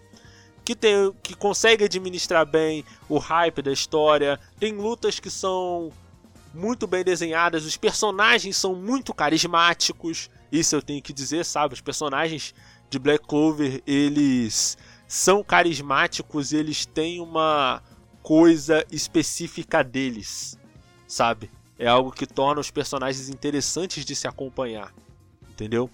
Que 0.62 0.74
tem 0.74 1.14
que 1.22 1.34
consegue 1.34 1.84
administrar 1.84 2.44
bem 2.44 2.84
o 3.08 3.18
hype 3.18 3.62
da 3.62 3.72
história, 3.72 4.38
tem 4.58 4.74
lutas 4.74 5.18
que 5.18 5.30
são 5.30 5.90
muito 6.52 6.86
bem 6.86 7.02
desenhadas, 7.02 7.64
os 7.64 7.76
personagens 7.76 8.56
são 8.56 8.74
muito 8.74 9.12
carismáticos. 9.12 10.30
Isso 10.52 10.76
eu 10.76 10.82
tenho 10.82 11.02
que 11.02 11.12
dizer, 11.12 11.44
sabe? 11.44 11.74
Os 11.74 11.80
personagens 11.80 12.54
de 12.88 12.98
Black 12.98 13.26
Clover, 13.26 13.82
eles 13.86 14.78
são 15.14 15.44
carismáticos 15.44 16.52
e 16.52 16.56
eles 16.56 16.84
têm 16.84 17.20
uma 17.20 17.80
coisa 18.20 18.84
específica 18.90 19.84
deles, 19.84 20.58
sabe? 21.06 21.52
É 21.78 21.86
algo 21.86 22.10
que 22.10 22.26
torna 22.26 22.60
os 22.60 22.68
personagens 22.68 23.28
interessantes 23.28 24.04
de 24.04 24.16
se 24.16 24.26
acompanhar, 24.26 24.92
entendeu? 25.48 25.88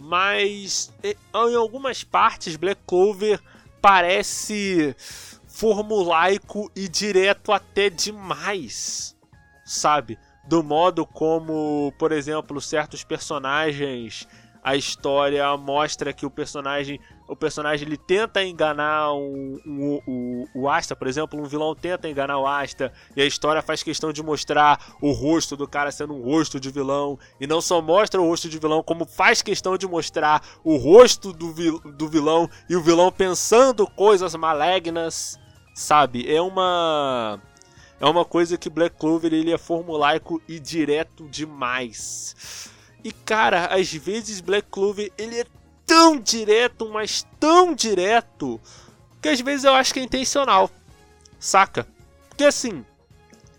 Mas 0.00 0.92
em 1.02 1.56
algumas 1.56 2.04
partes 2.04 2.54
Black 2.54 2.80
Clover 2.86 3.42
parece 3.82 4.94
formulaico 5.48 6.70
e 6.76 6.88
direto 6.88 7.50
até 7.50 7.90
demais, 7.90 9.16
sabe? 9.64 10.16
Do 10.46 10.62
modo 10.62 11.04
como, 11.04 11.92
por 11.98 12.12
exemplo, 12.12 12.60
certos 12.60 13.02
personagens 13.02 14.28
a 14.68 14.76
história 14.76 15.56
mostra 15.56 16.12
que 16.12 16.26
o 16.26 16.30
personagem 16.30 17.00
o 17.26 17.34
personagem 17.34 17.86
ele 17.86 17.96
tenta 17.96 18.42
enganar 18.42 19.12
um, 19.12 19.58
um, 19.66 20.00
um, 20.06 20.46
o 20.54 20.68
Asta, 20.68 20.96
por 20.96 21.06
exemplo, 21.06 21.38
um 21.38 21.44
vilão 21.44 21.74
tenta 21.74 22.08
enganar 22.08 22.38
o 22.38 22.46
Asta, 22.46 22.90
e 23.14 23.20
a 23.20 23.26
história 23.26 23.60
faz 23.60 23.82
questão 23.82 24.12
de 24.12 24.22
mostrar 24.22 24.94
o 25.00 25.12
rosto 25.12 25.54
do 25.54 25.68
cara 25.68 25.90
sendo 25.90 26.14
um 26.14 26.22
rosto 26.22 26.58
de 26.58 26.70
vilão, 26.70 27.18
e 27.38 27.46
não 27.46 27.60
só 27.60 27.82
mostra 27.82 28.20
o 28.20 28.26
rosto 28.26 28.48
de 28.48 28.58
vilão, 28.58 28.82
como 28.82 29.04
faz 29.04 29.42
questão 29.42 29.76
de 29.76 29.86
mostrar 29.86 30.42
o 30.64 30.76
rosto 30.76 31.32
do, 31.32 31.52
vil, 31.52 31.80
do 31.80 32.08
vilão 32.08 32.48
e 32.68 32.74
o 32.76 32.82
vilão 32.82 33.12
pensando 33.12 33.86
coisas 33.86 34.34
malignas, 34.34 35.38
sabe? 35.74 36.34
É 36.34 36.40
uma 36.40 37.38
é 38.00 38.06
uma 38.06 38.24
coisa 38.24 38.56
que 38.56 38.70
Black 38.70 38.96
Clover 38.96 39.34
ele 39.34 39.52
é 39.52 39.58
formulaico 39.58 40.40
e 40.48 40.58
direto 40.58 41.28
demais. 41.28 42.70
E 43.02 43.12
cara, 43.12 43.66
às 43.66 43.92
vezes 43.92 44.40
Black 44.40 44.68
Clover 44.70 45.12
ele 45.16 45.40
é 45.40 45.46
tão 45.86 46.18
direto, 46.20 46.88
mas 46.90 47.26
tão 47.40 47.74
direto, 47.74 48.60
que 49.22 49.28
às 49.28 49.40
vezes 49.40 49.64
eu 49.64 49.74
acho 49.74 49.94
que 49.94 50.00
é 50.00 50.02
intencional. 50.02 50.70
Saca? 51.38 51.86
Porque 52.28 52.44
assim, 52.44 52.84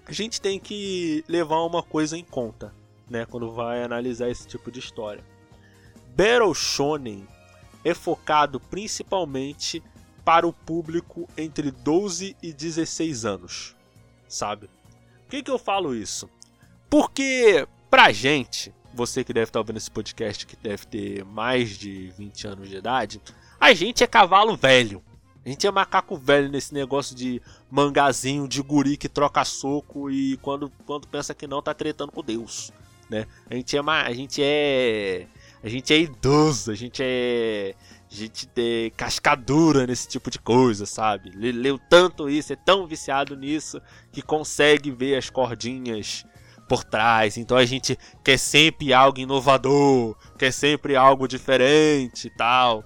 a 0.05 0.11
gente 0.11 0.41
tem 0.41 0.59
que 0.59 1.23
levar 1.27 1.61
uma 1.61 1.81
coisa 1.81 2.17
em 2.17 2.23
conta, 2.23 2.73
né, 3.09 3.25
quando 3.25 3.51
vai 3.51 3.83
analisar 3.83 4.29
esse 4.29 4.47
tipo 4.47 4.71
de 4.71 4.79
história. 4.79 5.23
Battle 6.15 6.53
Shonen 6.53 7.27
é 7.83 7.93
focado 7.93 8.59
principalmente 8.59 9.81
para 10.25 10.47
o 10.47 10.53
público 10.53 11.27
entre 11.37 11.71
12 11.71 12.35
e 12.41 12.53
16 12.53 13.25
anos, 13.25 13.75
sabe? 14.27 14.69
Por 15.25 15.31
que, 15.31 15.43
que 15.43 15.51
eu 15.51 15.57
falo 15.57 15.95
isso? 15.95 16.29
Porque 16.89 17.67
pra 17.89 18.11
gente, 18.11 18.73
você 18.93 19.23
que 19.23 19.33
deve 19.33 19.49
estar 19.49 19.59
ouvindo 19.59 19.77
esse 19.77 19.91
podcast, 19.91 20.45
que 20.45 20.55
deve 20.55 20.85
ter 20.85 21.23
mais 21.25 21.77
de 21.77 22.11
20 22.17 22.47
anos 22.47 22.69
de 22.69 22.77
idade, 22.77 23.21
a 23.59 23.73
gente 23.73 24.03
é 24.03 24.07
cavalo 24.07 24.55
velho, 24.55 25.03
A 25.45 25.49
gente 25.49 25.65
é 25.65 25.71
macaco 25.71 26.17
velho 26.17 26.49
nesse 26.49 26.73
negócio 26.73 27.15
de 27.15 27.41
mangazinho, 27.71 28.47
de 28.47 28.61
guri 28.61 28.97
que 28.97 29.07
troca 29.09 29.43
soco 29.45 30.09
e 30.11 30.37
quando, 30.37 30.71
quando 30.85 31.07
pensa 31.07 31.33
que 31.33 31.47
não, 31.47 31.61
tá 31.61 31.73
tretando 31.73 32.11
com 32.11 32.21
Deus, 32.21 32.71
né? 33.09 33.25
A 33.49 33.55
gente 33.55 33.77
é, 33.77 33.79
a 33.79 34.13
gente 34.13 34.41
é, 34.43 35.27
a 35.63 35.69
gente 35.69 35.93
é 35.93 35.99
idoso, 35.99 36.71
a 36.71 36.75
gente 36.75 37.01
é, 37.03 37.73
a 38.11 38.15
gente 38.15 38.49
é 38.57 38.89
cascadura 38.91 39.85
nesse 39.85 40.07
tipo 40.07 40.29
de 40.29 40.39
coisa, 40.39 40.85
sabe? 40.85 41.31
Leu 41.31 41.79
tanto 41.89 42.29
isso, 42.29 42.53
é 42.53 42.55
tão 42.55 42.87
viciado 42.87 43.35
nisso 43.35 43.81
que 44.11 44.21
consegue 44.21 44.91
ver 44.91 45.15
as 45.15 45.29
cordinhas 45.29 46.25
por 46.69 46.83
trás. 46.83 47.35
Então 47.35 47.57
a 47.57 47.65
gente 47.65 47.97
quer 48.23 48.37
sempre 48.37 48.93
algo 48.93 49.19
inovador, 49.19 50.15
quer 50.37 50.53
sempre 50.53 50.95
algo 50.95 51.27
diferente 51.27 52.27
e 52.27 52.29
tal. 52.29 52.83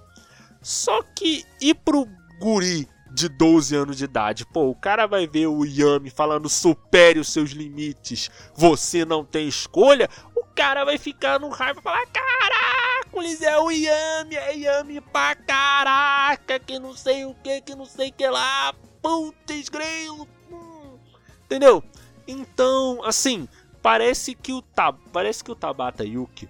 Só 0.62 1.02
que 1.02 1.44
ir 1.60 1.74
pro 1.74 2.08
guri 2.40 2.88
de 3.12 3.28
12 3.28 3.76
anos 3.76 3.98
de 3.98 4.04
idade. 4.04 4.46
Pô, 4.46 4.70
o 4.70 4.74
cara 4.74 5.06
vai 5.06 5.26
ver 5.26 5.46
o 5.46 5.64
Yami 5.64 6.08
falando 6.10 6.48
supere 6.48 7.20
os 7.20 7.28
seus 7.28 7.50
limites, 7.50 8.30
você 8.56 9.04
não 9.04 9.24
tem 9.24 9.46
escolha. 9.46 10.08
O 10.34 10.44
cara 10.54 10.84
vai 10.84 10.96
ficar 10.96 11.38
no 11.38 11.50
raiva 11.50 11.78
e 11.78 11.82
falar: 11.82 12.06
Caraca, 12.06 13.44
é 13.44 13.58
o 13.58 13.70
Yami, 13.70 14.36
é 14.36 14.56
Yami 14.56 15.00
pra 15.00 15.34
caraca, 15.34 16.58
que 16.58 16.78
não 16.78 16.94
sei 16.96 17.24
o 17.24 17.34
que, 17.34 17.60
que 17.60 17.74
não 17.74 17.84
sei 17.84 18.10
que 18.10 18.26
lá. 18.26 18.74
Putz, 19.02 19.68
grilo. 19.68 20.26
Hum. 20.50 20.98
Entendeu? 21.44 21.84
Então, 22.26 23.04
assim, 23.04 23.46
parece 23.84 24.34
que 24.34 24.50
o 24.50 24.62
Tab 24.62 24.96
parece 25.12 25.44
que 25.44 25.52
o 25.52 25.54
Tabata 25.54 26.02
Yuki 26.02 26.48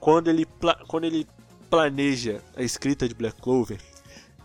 quando 0.00 0.28
ele 0.28 0.46
quando 0.88 1.04
ele 1.04 1.26
planeja 1.68 2.42
a 2.56 2.62
escrita 2.62 3.06
de 3.06 3.14
Black 3.14 3.40
Clover, 3.40 3.78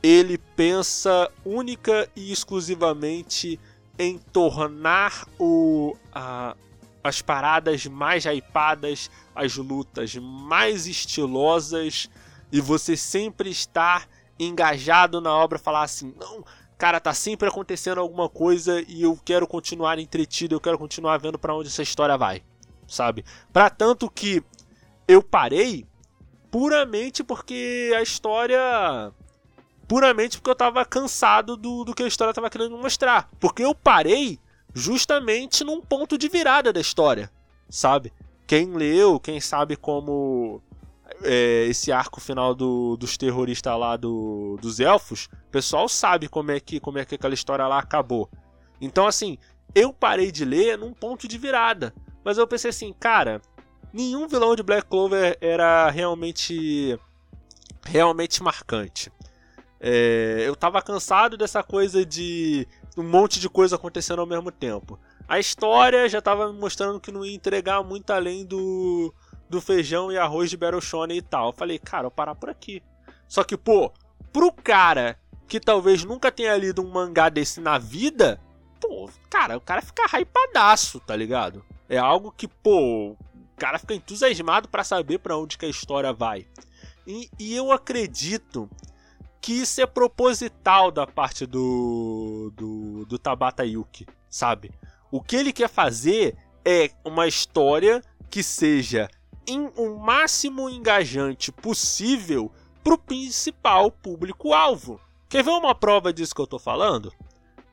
ele 0.03 0.37
pensa 0.37 1.31
única 1.45 2.09
e 2.15 2.31
exclusivamente 2.31 3.59
em 3.97 4.17
tornar 4.17 5.27
o, 5.39 5.95
a, 6.13 6.55
as 7.03 7.21
paradas 7.21 7.85
mais 7.85 8.25
hypadas, 8.25 9.09
as 9.33 9.55
lutas 9.55 10.15
mais 10.15 10.85
estilosas 10.85 12.09
e 12.51 12.61
você 12.61 12.95
sempre 12.95 13.49
estar 13.49 14.07
engajado 14.39 15.19
na 15.19 15.33
obra, 15.33 15.57
falar 15.57 15.83
assim, 15.83 16.13
não, 16.19 16.45
cara, 16.77 16.99
tá 16.99 17.13
sempre 17.13 17.47
acontecendo 17.47 17.99
alguma 17.99 18.29
coisa 18.29 18.83
e 18.87 19.03
eu 19.03 19.19
quero 19.25 19.47
continuar 19.47 19.99
entretido, 19.99 20.55
eu 20.55 20.59
quero 20.59 20.77
continuar 20.77 21.17
vendo 21.17 21.39
para 21.39 21.55
onde 21.55 21.69
essa 21.69 21.81
história 21.81 22.17
vai, 22.17 22.43
sabe? 22.87 23.25
Para 23.51 23.69
tanto 23.69 24.09
que 24.09 24.43
eu 25.07 25.23
parei 25.23 25.85
puramente 26.51 27.23
porque 27.23 27.91
a 27.95 28.01
história 28.01 29.11
puramente 29.87 30.37
porque 30.37 30.49
eu 30.49 30.55
tava 30.55 30.83
cansado 30.85 31.55
do, 31.55 31.83
do 31.83 31.95
que 31.95 32.03
a 32.03 32.07
história 32.07 32.33
tava 32.33 32.49
querendo 32.49 32.77
mostrar. 32.77 33.29
Porque 33.39 33.63
eu 33.63 33.73
parei 33.73 34.39
justamente 34.73 35.63
num 35.63 35.81
ponto 35.81 36.17
de 36.17 36.27
virada 36.27 36.73
da 36.73 36.79
história, 36.79 37.31
sabe? 37.69 38.11
Quem 38.45 38.73
leu, 38.73 39.19
quem 39.19 39.39
sabe 39.39 39.75
como 39.75 40.61
é, 41.23 41.65
esse 41.65 41.91
arco 41.91 42.19
final 42.19 42.53
do, 42.53 42.95
dos 42.97 43.17
terroristas 43.17 43.77
lá 43.77 43.97
do, 43.97 44.57
dos 44.61 44.79
elfos, 44.79 45.29
o 45.47 45.51
pessoal 45.51 45.87
sabe 45.87 46.27
como 46.27 46.51
é 46.51 46.59
que 46.59 46.79
como 46.79 46.97
é 46.97 47.05
que 47.05 47.15
aquela 47.15 47.33
história 47.33 47.67
lá 47.67 47.79
acabou. 47.79 48.29
Então 48.79 49.07
assim, 49.07 49.37
eu 49.73 49.93
parei 49.93 50.31
de 50.31 50.45
ler 50.45 50.77
num 50.77 50.93
ponto 50.93 51.27
de 51.27 51.37
virada, 51.37 51.93
mas 52.23 52.37
eu 52.37 52.47
pensei 52.47 52.69
assim, 52.69 52.93
cara, 52.93 53.41
nenhum 53.91 54.27
vilão 54.27 54.55
de 54.55 54.63
Black 54.63 54.87
Clover 54.87 55.37
era 55.41 55.89
realmente 55.89 56.99
realmente 57.85 58.43
marcante. 58.43 59.11
É, 59.79 60.43
eu 60.45 60.55
tava 60.55 60.81
cansado 60.81 61.37
dessa 61.37 61.61
coisa 61.63 62.05
de 62.05 62.67
um 62.97 63.03
monte 63.03 63.39
de 63.39 63.47
coisa 63.47 63.75
acontecendo 63.75 64.19
ao 64.19 64.25
mesmo 64.25 64.51
tempo. 64.51 64.99
A 65.27 65.39
história 65.39 66.07
já 66.09 66.21
tava 66.21 66.51
me 66.51 66.59
mostrando 66.59 66.99
que 66.99 67.11
não 67.11 67.23
ia 67.25 67.35
entregar 67.35 67.83
muito 67.83 68.11
além 68.11 68.45
do, 68.45 69.13
do 69.49 69.61
feijão 69.61 70.11
e 70.11 70.17
arroz 70.17 70.49
de 70.49 70.57
Shonen 70.81 71.17
e 71.17 71.21
tal. 71.21 71.47
Eu 71.47 71.53
falei, 71.53 71.79
cara, 71.79 72.07
eu 72.07 72.11
parar 72.11 72.35
por 72.35 72.49
aqui. 72.49 72.81
Só 73.27 73.43
que, 73.43 73.57
pô, 73.57 73.91
pro 74.31 74.51
cara 74.51 75.17
que 75.47 75.59
talvez 75.59 76.03
nunca 76.03 76.31
tenha 76.31 76.55
lido 76.57 76.83
um 76.83 76.91
mangá 76.91 77.29
desse 77.29 77.61
na 77.61 77.77
vida, 77.77 78.39
pô, 78.79 79.09
cara, 79.29 79.57
o 79.57 79.61
cara 79.61 79.81
fica 79.81 80.03
hypadaço, 80.17 80.99
tá 80.99 81.15
ligado? 81.15 81.63
É 81.87 81.97
algo 81.97 82.33
que, 82.35 82.47
pô, 82.47 83.11
o 83.11 83.17
cara 83.57 83.79
fica 83.79 83.93
entusiasmado 83.93 84.67
para 84.67 84.83
saber 84.83 85.19
para 85.19 85.37
onde 85.37 85.57
que 85.57 85.65
a 85.65 85.69
história 85.69 86.11
vai. 86.11 86.45
E, 87.05 87.29
e 87.39 87.55
eu 87.55 87.71
acredito 87.71 88.69
que 89.39 89.53
isso 89.53 89.79
é 89.79 89.85
proposital 89.85 90.91
da 90.91 91.07
parte 91.07 91.45
do, 91.45 92.51
do, 92.55 93.05
do 93.05 93.17
Tabata 93.17 93.65
Yuki, 93.65 94.05
sabe? 94.29 94.71
O 95.09 95.21
que 95.21 95.37
ele 95.37 95.53
quer 95.53 95.69
fazer 95.69 96.35
é 96.65 96.91
uma 97.05 97.27
história 97.27 98.03
que 98.29 98.43
seja 98.43 99.09
em, 99.47 99.71
o 99.77 99.97
máximo 99.97 100.69
engajante 100.69 101.51
possível 101.51 102.51
pro 102.83 102.97
principal 102.97 103.89
público-alvo. 103.89 104.99
Quer 105.29 105.43
ver 105.43 105.51
uma 105.51 105.73
prova 105.73 106.13
disso 106.13 106.35
que 106.35 106.41
eu 106.41 106.47
tô 106.47 106.59
falando? 106.59 107.11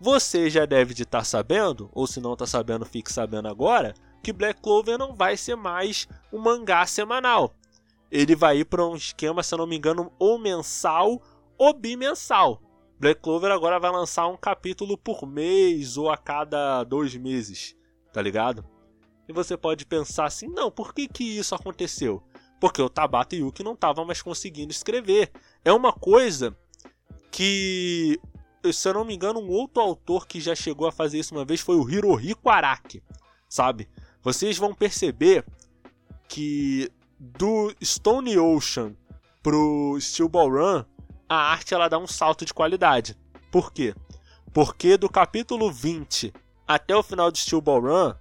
Você 0.00 0.50
já 0.50 0.64
deve 0.64 0.92
estar 0.92 1.20
de 1.22 1.28
sabendo, 1.28 1.88
ou 1.92 2.06
se 2.06 2.20
não 2.20 2.32
está 2.32 2.46
sabendo, 2.46 2.84
fique 2.84 3.12
sabendo 3.12 3.48
agora, 3.48 3.94
que 4.22 4.32
Black 4.32 4.60
Clover 4.60 4.98
não 4.98 5.14
vai 5.14 5.36
ser 5.36 5.54
mais 5.54 6.08
um 6.32 6.38
mangá 6.38 6.86
semanal. 6.86 7.54
Ele 8.10 8.34
vai 8.34 8.58
ir 8.58 8.64
para 8.64 8.86
um 8.86 8.96
esquema, 8.96 9.42
se 9.42 9.56
não 9.56 9.66
me 9.66 9.76
engano, 9.76 10.12
ou 10.18 10.38
mensal 10.38 11.22
o 11.58 11.72
bimensal. 11.72 12.60
Black 12.98 13.20
Clover 13.20 13.50
agora 13.50 13.78
vai 13.78 13.90
lançar 13.90 14.26
um 14.28 14.36
capítulo 14.36 14.96
por 14.96 15.26
mês 15.26 15.96
ou 15.96 16.10
a 16.10 16.16
cada 16.16 16.84
dois 16.84 17.14
meses, 17.16 17.76
tá 18.12 18.22
ligado? 18.22 18.64
E 19.28 19.32
você 19.32 19.56
pode 19.56 19.86
pensar 19.86 20.26
assim, 20.26 20.48
não, 20.48 20.70
por 20.70 20.94
que 20.94 21.08
que 21.08 21.24
isso 21.38 21.54
aconteceu? 21.54 22.22
Porque 22.60 22.80
o 22.80 22.88
Tabata 22.88 23.34
Yuki 23.34 23.62
não 23.62 23.72
estava 23.72 24.04
mais 24.04 24.22
conseguindo 24.22 24.70
escrever. 24.70 25.30
É 25.64 25.72
uma 25.72 25.92
coisa 25.92 26.56
que, 27.30 28.20
se 28.72 28.88
eu 28.88 28.94
não 28.94 29.04
me 29.04 29.14
engano, 29.14 29.40
um 29.40 29.50
outro 29.50 29.82
autor 29.82 30.26
que 30.26 30.40
já 30.40 30.54
chegou 30.54 30.86
a 30.86 30.92
fazer 30.92 31.18
isso 31.18 31.34
uma 31.34 31.44
vez 31.44 31.60
foi 31.60 31.76
o 31.76 31.88
Hirohiko 31.88 32.48
Araki, 32.48 33.02
sabe? 33.48 33.88
Vocês 34.22 34.56
vão 34.56 34.74
perceber 34.74 35.44
que 36.28 36.90
do 37.18 37.74
Stone 37.82 38.38
Ocean 38.38 38.94
pro 39.42 39.98
Steel 40.00 40.28
Ball 40.28 40.50
Run 40.50 40.84
a 41.28 41.36
arte 41.36 41.74
ela 41.74 41.88
dá 41.88 41.98
um 41.98 42.06
salto 42.06 42.44
de 42.44 42.54
qualidade. 42.54 43.16
Por 43.50 43.72
quê? 43.72 43.94
Porque 44.52 44.96
do 44.96 45.08
capítulo 45.08 45.70
20 45.70 46.32
até 46.66 46.94
o 46.96 47.02
final 47.02 47.30
de 47.30 47.38
Steel 47.38 47.60
Ball 47.60 47.80
Run, 47.80 48.14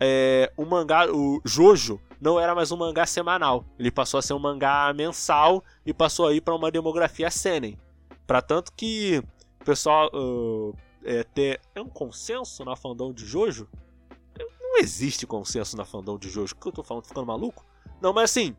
é, 0.00 0.52
o 0.56 0.64
mangá, 0.64 1.06
o 1.12 1.40
Jojo, 1.44 2.00
não 2.20 2.40
era 2.40 2.54
mais 2.54 2.72
um 2.72 2.76
mangá 2.76 3.06
semanal. 3.06 3.64
Ele 3.78 3.90
passou 3.90 4.18
a 4.18 4.22
ser 4.22 4.32
um 4.32 4.38
mangá 4.38 4.92
mensal 4.94 5.62
e 5.84 5.92
passou 5.92 6.26
aí 6.26 6.40
para 6.40 6.54
uma 6.54 6.70
demografia 6.70 7.30
seinen. 7.30 7.78
Para 8.26 8.40
tanto 8.40 8.72
que 8.72 9.22
o 9.60 9.64
pessoal 9.64 10.10
uh, 10.14 10.74
é, 11.04 11.24
ter 11.24 11.60
é 11.74 11.80
um 11.80 11.88
consenso 11.88 12.64
na 12.64 12.76
fandom 12.76 13.12
de 13.12 13.26
Jojo. 13.26 13.68
Não 14.60 14.78
existe 14.78 15.26
consenso 15.26 15.76
na 15.76 15.84
fandom 15.84 16.18
de 16.18 16.30
Jojo. 16.30 16.54
O 16.54 16.56
que 16.56 16.68
eu 16.68 16.72
tô 16.72 16.82
falando? 16.82 17.02
Tô 17.02 17.08
ficando 17.08 17.26
maluco? 17.26 17.64
Não, 18.00 18.12
mas 18.12 18.30
assim, 18.30 18.56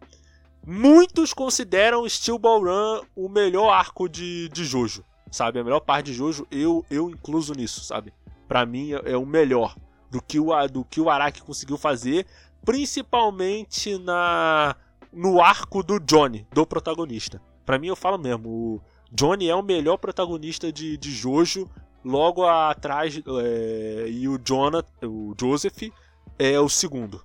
Muitos 0.65 1.33
consideram 1.33 2.07
Steel 2.07 2.37
Ball 2.37 2.63
Run 2.63 3.01
o 3.15 3.27
melhor 3.27 3.71
arco 3.71 4.07
de, 4.07 4.47
de 4.49 4.63
Jojo, 4.63 5.03
sabe? 5.31 5.59
A 5.59 5.63
melhor 5.63 5.79
parte 5.79 6.07
de 6.07 6.13
Jojo, 6.13 6.45
eu, 6.51 6.85
eu 6.89 7.09
incluso 7.09 7.53
nisso, 7.55 7.83
sabe? 7.83 8.13
Pra 8.47 8.63
mim 8.63 8.93
é, 8.93 9.13
é 9.13 9.17
o 9.17 9.25
melhor 9.25 9.75
do 10.11 10.21
que 10.21 10.39
o, 10.39 10.67
do 10.67 10.83
que 10.83 10.99
o 10.99 11.09
Araki 11.09 11.41
conseguiu 11.41 11.77
fazer, 11.77 12.27
principalmente 12.63 13.97
na 13.97 14.75
no 15.11 15.41
arco 15.41 15.83
do 15.83 15.99
Johnny, 15.99 16.47
do 16.53 16.65
protagonista. 16.65 17.41
Pra 17.65 17.77
mim, 17.77 17.87
eu 17.87 17.95
falo 17.95 18.17
mesmo, 18.17 18.49
o 18.49 18.81
Johnny 19.11 19.49
é 19.49 19.55
o 19.55 19.63
melhor 19.63 19.97
protagonista 19.97 20.71
de, 20.71 20.97
de 20.97 21.11
Jojo, 21.11 21.69
logo 22.03 22.45
atrás, 22.45 23.19
é, 23.43 24.05
e 24.09 24.27
o 24.27 24.37
Jonathan, 24.37 25.07
o 25.07 25.35
Joseph, 25.39 25.91
é 26.39 26.59
o 26.59 26.69
segundo, 26.69 27.23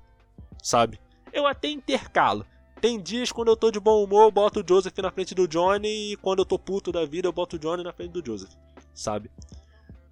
sabe? 0.62 1.00
Eu 1.32 1.46
até 1.46 1.68
intercalo. 1.68 2.44
Tem 2.80 3.00
dias 3.00 3.32
quando 3.32 3.48
eu 3.48 3.56
tô 3.56 3.70
de 3.70 3.80
bom 3.80 4.04
humor, 4.04 4.24
eu 4.24 4.30
boto 4.30 4.60
o 4.60 4.64
Joseph 4.66 4.98
na 4.98 5.10
frente 5.10 5.34
do 5.34 5.48
Johnny, 5.48 6.12
e 6.12 6.16
quando 6.16 6.40
eu 6.40 6.44
tô 6.44 6.58
puto 6.58 6.92
da 6.92 7.06
vida, 7.06 7.28
eu 7.28 7.32
boto 7.32 7.56
o 7.56 7.58
Johnny 7.58 7.82
na 7.82 7.92
frente 7.92 8.12
do 8.12 8.24
Joseph, 8.24 8.52
sabe? 8.92 9.30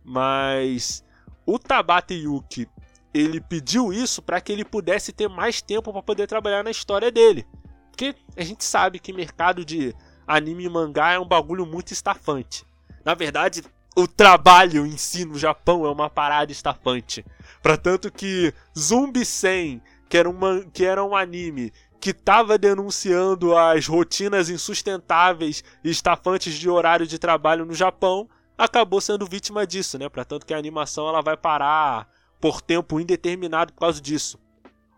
Mas 0.05 1.04
o 1.47 1.59
Tabata 1.59 2.15
Yuki, 2.15 2.69
ele 3.13 3.41
pediu 3.41 3.93
isso 3.93 4.21
para 4.21 4.41
que 4.41 4.53
ele 4.53 4.65
pudesse 4.65 5.13
ter 5.13 5.29
mais 5.29 5.63
tempo 5.63 5.93
para 5.93 6.03
poder 6.03 6.27
trabalhar 6.27 6.65
na 6.65 6.71
história 6.71 7.11
dele. 7.11 7.47
Porque 7.91 8.15
a 8.37 8.43
gente 8.43 8.65
sabe 8.65 8.99
que 8.99 9.13
mercado 9.13 9.65
de 9.65 9.95
anime 10.27 10.65
e 10.65 10.69
mangá 10.69 11.13
é 11.13 11.19
um 11.19 11.27
bagulho 11.27 11.65
muito 11.65 11.93
estafante. 11.93 12.67
Na 13.05 13.15
verdade, 13.15 13.63
o 13.95 14.09
trabalho 14.09 14.85
em 14.85 14.97
si 14.97 15.25
no 15.25 15.39
Japão 15.39 15.87
é 15.87 15.91
uma 15.91 16.11
parada 16.11 16.51
estafante. 16.51 17.25
Para 17.63 17.77
tanto 17.77 18.11
que 18.11 18.53
Zumbi 18.77 19.25
100, 19.25 19.81
que 20.09 20.17
era, 20.17 20.29
uma, 20.29 20.65
que 20.73 20.85
era 20.85 21.05
um 21.05 21.15
anime 21.15 21.73
que 22.01 22.11
estava 22.11 22.59
denunciando 22.59 23.57
as 23.57 23.87
rotinas 23.87 24.51
insustentáveis 24.51 25.63
e 25.83 25.91
estafantes 25.91 26.55
de 26.55 26.69
horário 26.69 27.07
de 27.07 27.19
trabalho 27.19 27.65
no 27.65 27.75
Japão, 27.75 28.29
acabou 28.57 29.01
sendo 29.01 29.27
vítima 29.27 29.67
disso, 29.67 29.99
né? 29.99 30.09
Para 30.09 30.25
tanto 30.25 30.47
que 30.47 30.55
a 30.55 30.59
animação 30.59 31.09
ela 31.09 31.21
vai 31.21 31.37
parar 31.37 32.09
por 32.41 32.61
tempo 32.61 33.01
indeterminado 33.01 33.73
por 33.73 33.81
causa 33.81 34.01
disso. 34.01 34.39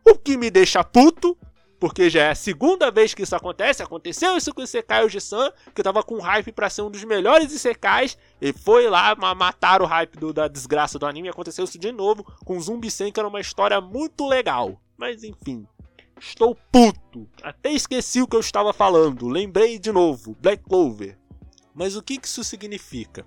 O 0.05 0.15
que 0.15 0.37
me 0.37 0.51
deixa 0.51 0.85
puto, 0.85 1.37
porque 1.79 2.09
já 2.09 2.25
é 2.25 2.31
a 2.31 2.35
segunda 2.35 2.91
vez 2.91 3.15
que 3.15 3.23
isso 3.23 3.37
acontece. 3.37 3.83
Aconteceu 3.83 4.37
isso 4.37 4.53
com 4.55 4.61
o 4.61 4.65
Isekai 4.65 5.05
Oji-san, 5.05 5.53
que 5.75 5.83
tava 5.83 6.03
com 6.03 6.19
hype 6.19 6.53
para 6.53 6.71
ser 6.71 6.83
um 6.83 6.91
dos 6.91 7.05
melhores 7.05 7.53
Isekais, 7.53 8.17
e 8.41 8.53
foi 8.53 8.89
lá 8.89 9.15
matar 9.35 9.83
o 9.83 9.87
hype 9.87 10.17
do, 10.17 10.33
da 10.33 10.49
desgraça 10.49 10.99
do 10.99 11.07
anime. 11.07 11.29
Aconteceu 11.29 11.65
isso 11.65 11.79
de 11.79 11.93
novo 11.93 12.25
com 12.45 12.61
Zumbi 12.61 12.91
Sen, 12.91 13.13
que 13.13 13.21
era 13.21 13.29
uma 13.29 13.41
história 13.41 13.81
muito 13.81 14.27
legal. 14.27 14.81
Mas 14.97 15.23
enfim, 15.23 15.67
estou 16.21 16.57
puto. 16.73 17.29
Até 17.43 17.71
esqueci 17.73 18.23
o 18.23 18.27
que 18.27 18.37
eu 18.37 18.41
estava 18.41 18.73
falando. 18.73 19.29
Lembrei 19.29 19.79
de 19.79 19.93
novo, 19.93 20.37
Black 20.41 20.63
Clover. 20.65 21.19
Mas 21.75 21.95
o 21.95 22.03
que 22.03 22.19
isso 22.23 22.43
significa? 22.43 23.27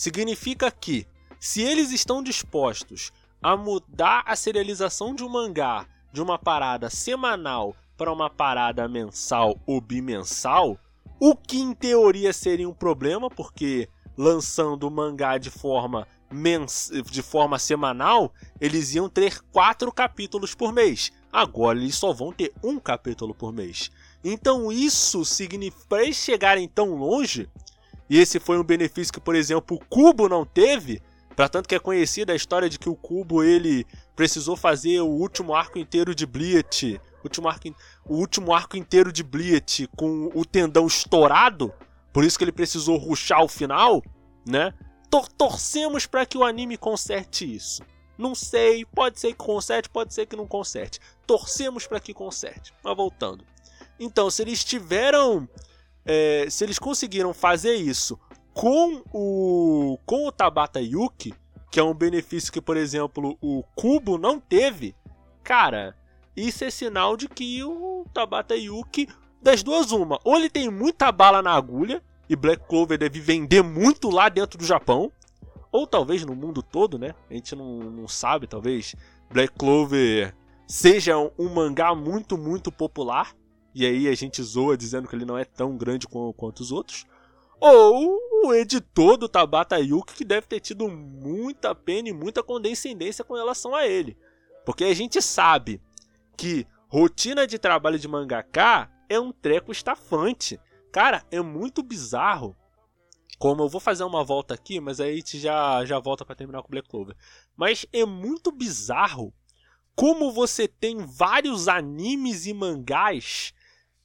Significa 0.00 0.70
que, 0.70 1.06
se 1.38 1.60
eles 1.60 1.92
estão 1.92 2.22
dispostos 2.22 3.12
a 3.42 3.54
mudar 3.54 4.22
a 4.24 4.34
serialização 4.34 5.14
de 5.14 5.22
um 5.22 5.28
mangá 5.28 5.86
de 6.10 6.22
uma 6.22 6.38
parada 6.38 6.88
semanal 6.88 7.76
para 7.98 8.10
uma 8.10 8.30
parada 8.30 8.88
mensal 8.88 9.60
ou 9.66 9.78
bimensal, 9.78 10.78
o 11.20 11.36
que 11.36 11.58
em 11.58 11.74
teoria 11.74 12.32
seria 12.32 12.66
um 12.66 12.72
problema, 12.72 13.28
porque 13.28 13.90
lançando 14.16 14.88
o 14.88 14.90
mangá 14.90 15.36
de 15.36 15.50
forma 15.50 16.08
mens 16.32 16.90
de 17.10 17.20
forma 17.20 17.58
semanal, 17.58 18.32
eles 18.58 18.94
iam 18.94 19.06
ter 19.06 19.42
quatro 19.52 19.92
capítulos 19.92 20.54
por 20.54 20.72
mês. 20.72 21.12
Agora 21.30 21.78
eles 21.78 21.96
só 21.96 22.10
vão 22.10 22.32
ter 22.32 22.54
um 22.64 22.78
capítulo 22.78 23.34
por 23.34 23.52
mês. 23.52 23.90
Então 24.24 24.72
isso 24.72 25.26
significa 25.26 25.84
para 25.90 26.04
eles 26.04 26.16
chegarem 26.16 26.66
tão 26.66 26.94
longe, 26.94 27.50
e 28.10 28.18
esse 28.18 28.40
foi 28.40 28.58
um 28.58 28.64
benefício 28.64 29.12
que, 29.12 29.20
por 29.20 29.36
exemplo, 29.36 29.76
o 29.76 29.84
Cubo 29.86 30.28
não 30.28 30.44
teve. 30.44 31.00
Para 31.36 31.48
tanto 31.48 31.68
que 31.68 31.76
é 31.76 31.78
conhecida 31.78 32.32
a 32.32 32.36
história 32.36 32.68
de 32.68 32.76
que 32.76 32.88
o 32.88 32.96
Cubo 32.96 33.44
ele 33.44 33.86
precisou 34.16 34.56
fazer 34.56 35.00
o 35.00 35.06
último 35.06 35.54
arco 35.54 35.78
inteiro 35.78 36.12
de 36.12 36.26
Bleach, 36.26 37.00
último 37.22 37.48
arco, 37.48 37.68
o 38.04 38.16
último 38.16 38.52
arco 38.52 38.76
inteiro 38.76 39.12
de 39.12 39.22
Bleach 39.22 39.88
com 39.96 40.28
o 40.34 40.44
tendão 40.44 40.88
estourado, 40.88 41.72
por 42.12 42.24
isso 42.24 42.36
que 42.36 42.42
ele 42.42 42.50
precisou 42.50 42.96
ruxar 42.98 43.44
o 43.44 43.48
final, 43.48 44.02
né? 44.44 44.74
Tor 45.08 45.28
torcemos 45.28 46.04
para 46.04 46.26
que 46.26 46.36
o 46.36 46.44
anime 46.44 46.76
conserte 46.76 47.54
isso. 47.54 47.80
Não 48.18 48.34
sei, 48.34 48.84
pode 48.84 49.20
ser 49.20 49.28
que 49.28 49.38
conserte, 49.38 49.88
pode 49.88 50.12
ser 50.12 50.26
que 50.26 50.36
não 50.36 50.48
conserte. 50.48 50.98
Torcemos 51.26 51.86
para 51.86 52.00
que 52.00 52.12
conserte. 52.12 52.74
Mas 52.82 52.96
voltando. 52.96 53.44
Então, 53.98 54.28
se 54.30 54.42
eles 54.42 54.64
tiveram 54.64 55.48
é, 56.04 56.46
se 56.48 56.64
eles 56.64 56.78
conseguiram 56.78 57.32
fazer 57.32 57.74
isso 57.74 58.18
com 58.52 59.02
o, 59.12 59.98
com 60.04 60.26
o 60.26 60.32
Tabata 60.32 60.80
Yuki, 60.80 61.34
que 61.70 61.78
é 61.78 61.82
um 61.82 61.94
benefício 61.94 62.52
que, 62.52 62.60
por 62.60 62.76
exemplo, 62.76 63.38
o 63.40 63.62
Cubo 63.74 64.18
não 64.18 64.40
teve, 64.40 64.94
cara, 65.42 65.96
isso 66.36 66.64
é 66.64 66.70
sinal 66.70 67.16
de 67.16 67.28
que 67.28 67.62
o 67.62 68.04
Tabata 68.12 68.56
Yuki, 68.56 69.08
das 69.40 69.62
duas, 69.62 69.92
uma, 69.92 70.18
ou 70.24 70.36
ele 70.36 70.50
tem 70.50 70.70
muita 70.70 71.12
bala 71.12 71.40
na 71.40 71.52
agulha, 71.52 72.02
e 72.28 72.36
Black 72.36 72.64
Clover 72.68 72.98
deve 72.98 73.18
vender 73.20 73.62
muito 73.62 74.10
lá 74.10 74.28
dentro 74.28 74.58
do 74.58 74.64
Japão, 74.64 75.10
ou 75.72 75.86
talvez 75.86 76.24
no 76.24 76.34
mundo 76.34 76.62
todo, 76.62 76.98
né? 76.98 77.14
A 77.28 77.34
gente 77.34 77.54
não, 77.54 77.78
não 77.78 78.08
sabe, 78.08 78.46
talvez 78.46 78.94
Black 79.32 79.52
Clover 79.56 80.34
seja 80.66 81.16
um, 81.18 81.30
um 81.38 81.48
mangá 81.48 81.94
muito, 81.94 82.36
muito 82.36 82.70
popular, 82.70 83.34
e 83.74 83.86
aí 83.86 84.08
a 84.08 84.14
gente 84.14 84.42
zoa 84.42 84.76
dizendo 84.76 85.08
que 85.08 85.14
ele 85.14 85.24
não 85.24 85.38
é 85.38 85.44
tão 85.44 85.76
grande 85.76 86.06
quanto 86.08 86.60
os 86.60 86.72
outros. 86.72 87.06
Ou 87.60 88.18
o 88.44 88.54
editor 88.54 89.16
do 89.16 89.28
Tabata 89.28 89.78
Yuki 89.78 90.14
que 90.14 90.24
deve 90.24 90.46
ter 90.46 90.60
tido 90.60 90.88
muita 90.88 91.74
pena 91.74 92.08
e 92.08 92.12
muita 92.12 92.42
condescendência 92.42 93.24
com 93.24 93.34
relação 93.34 93.74
a 93.74 93.86
ele. 93.86 94.16
Porque 94.64 94.84
a 94.84 94.94
gente 94.94 95.20
sabe 95.20 95.80
que 96.36 96.66
rotina 96.88 97.46
de 97.46 97.58
trabalho 97.58 97.98
de 97.98 98.08
mangaka 98.08 98.90
é 99.08 99.20
um 99.20 99.30
treco 99.30 99.70
estafante. 99.70 100.58
Cara, 100.90 101.24
é 101.30 101.40
muito 101.40 101.82
bizarro. 101.82 102.56
Como 103.38 103.62
eu 103.62 103.68
vou 103.68 103.80
fazer 103.80 104.04
uma 104.04 104.24
volta 104.24 104.54
aqui, 104.54 104.80
mas 104.80 105.00
aí 105.00 105.12
a 105.12 105.16
gente 105.16 105.38
já, 105.38 105.84
já 105.84 105.98
volta 105.98 106.24
para 106.24 106.34
terminar 106.34 106.62
com 106.62 106.70
Black 106.70 106.88
Clover. 106.88 107.16
Mas 107.56 107.86
é 107.92 108.04
muito 108.04 108.50
bizarro 108.50 109.32
como 109.94 110.32
você 110.32 110.66
tem 110.66 110.98
vários 110.98 111.68
animes 111.68 112.46
e 112.46 112.54
mangás 112.54 113.52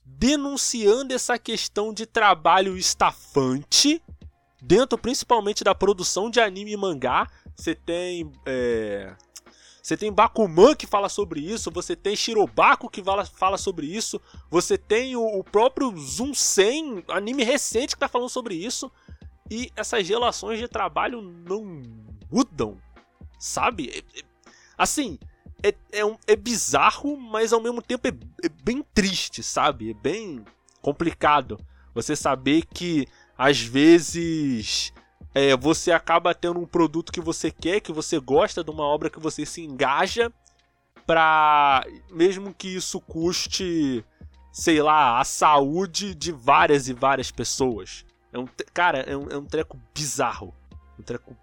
denunciando 0.05 1.13
essa 1.13 1.37
questão 1.39 1.93
de 1.93 2.05
trabalho 2.05 2.77
estafante 2.77 4.01
dentro 4.61 4.97
principalmente 4.97 5.63
da 5.63 5.75
produção 5.75 6.29
de 6.29 6.39
anime 6.39 6.73
e 6.73 6.77
mangá. 6.77 7.27
Você 7.55 7.75
tem 7.75 8.31
é... 8.45 9.15
Você 9.81 9.95
tem 9.95 10.11
Bakuman 10.11 10.73
que 10.73 10.87
fala 10.87 11.07
sobre 11.07 11.39
isso, 11.39 11.69
você 11.69 11.95
tem 11.95 12.15
Shirobako 12.15 12.89
que 12.89 13.03
fala, 13.03 13.55
sobre 13.55 13.85
isso, 13.85 14.19
você 14.49 14.79
tem 14.79 15.15
o, 15.15 15.23
o 15.23 15.43
próprio 15.43 15.95
Zunsen, 15.95 17.03
anime 17.07 17.43
recente 17.43 17.89
que 17.89 17.97
está 17.97 18.07
falando 18.07 18.29
sobre 18.29 18.55
isso, 18.55 18.91
e 19.47 19.71
essas 19.75 20.09
relações 20.09 20.57
de 20.57 20.67
trabalho 20.67 21.21
não 21.21 21.83
mudam, 22.31 22.81
sabe? 23.37 23.91
É, 23.93 24.19
é, 24.19 24.23
assim, 24.75 25.19
é, 25.66 25.74
é, 25.91 26.05
um, 26.05 26.16
é 26.28 26.36
bizarro, 26.36 27.18
mas 27.18 27.51
ao 27.51 27.59
mesmo 27.59 27.82
tempo 27.82 28.07
é, 28.07 28.11
é 28.43 28.49
bem 28.63 28.86
triste, 28.93 29.41
sabe? 29.41 29.91
É 29.91 29.93
bem 29.93 30.45
complicado 30.82 31.59
você 31.93 32.16
saber 32.16 32.63
que 32.66 33.07
às 33.36 33.59
vezes 33.61 34.93
é, 35.34 35.57
você 35.57 35.91
acaba 35.91 36.36
tendo 36.36 36.59
um 36.59 36.68
produto 36.68 37.11
que 37.11 37.20
você 37.20 37.49
quer, 37.49 37.80
que 37.80 37.91
você 37.91 38.20
gosta 38.20 38.63
de 38.63 38.70
uma 38.70 38.84
obra 38.84 39.09
que 39.09 39.20
você 39.20 39.45
se 39.45 39.61
engaja 39.61 40.32
para 41.05 41.84
mesmo 42.11 42.53
que 42.53 42.68
isso 42.68 43.01
custe, 43.01 44.05
sei 44.51 44.82
lá, 44.82 45.20
a 45.20 45.24
saúde 45.24 46.13
de 46.13 46.32
várias 46.32 46.88
e 46.88 46.93
várias 46.93 47.32
pessoas. 47.32 48.05
É 48.32 48.38
um, 48.38 48.47
cara, 48.74 48.99
é 48.99 49.18
um, 49.18 49.30
é 49.30 49.38
um 49.38 49.45
treco 49.45 49.80
bizarro. 49.93 50.53
Um 50.99 51.03
treco 51.03 51.36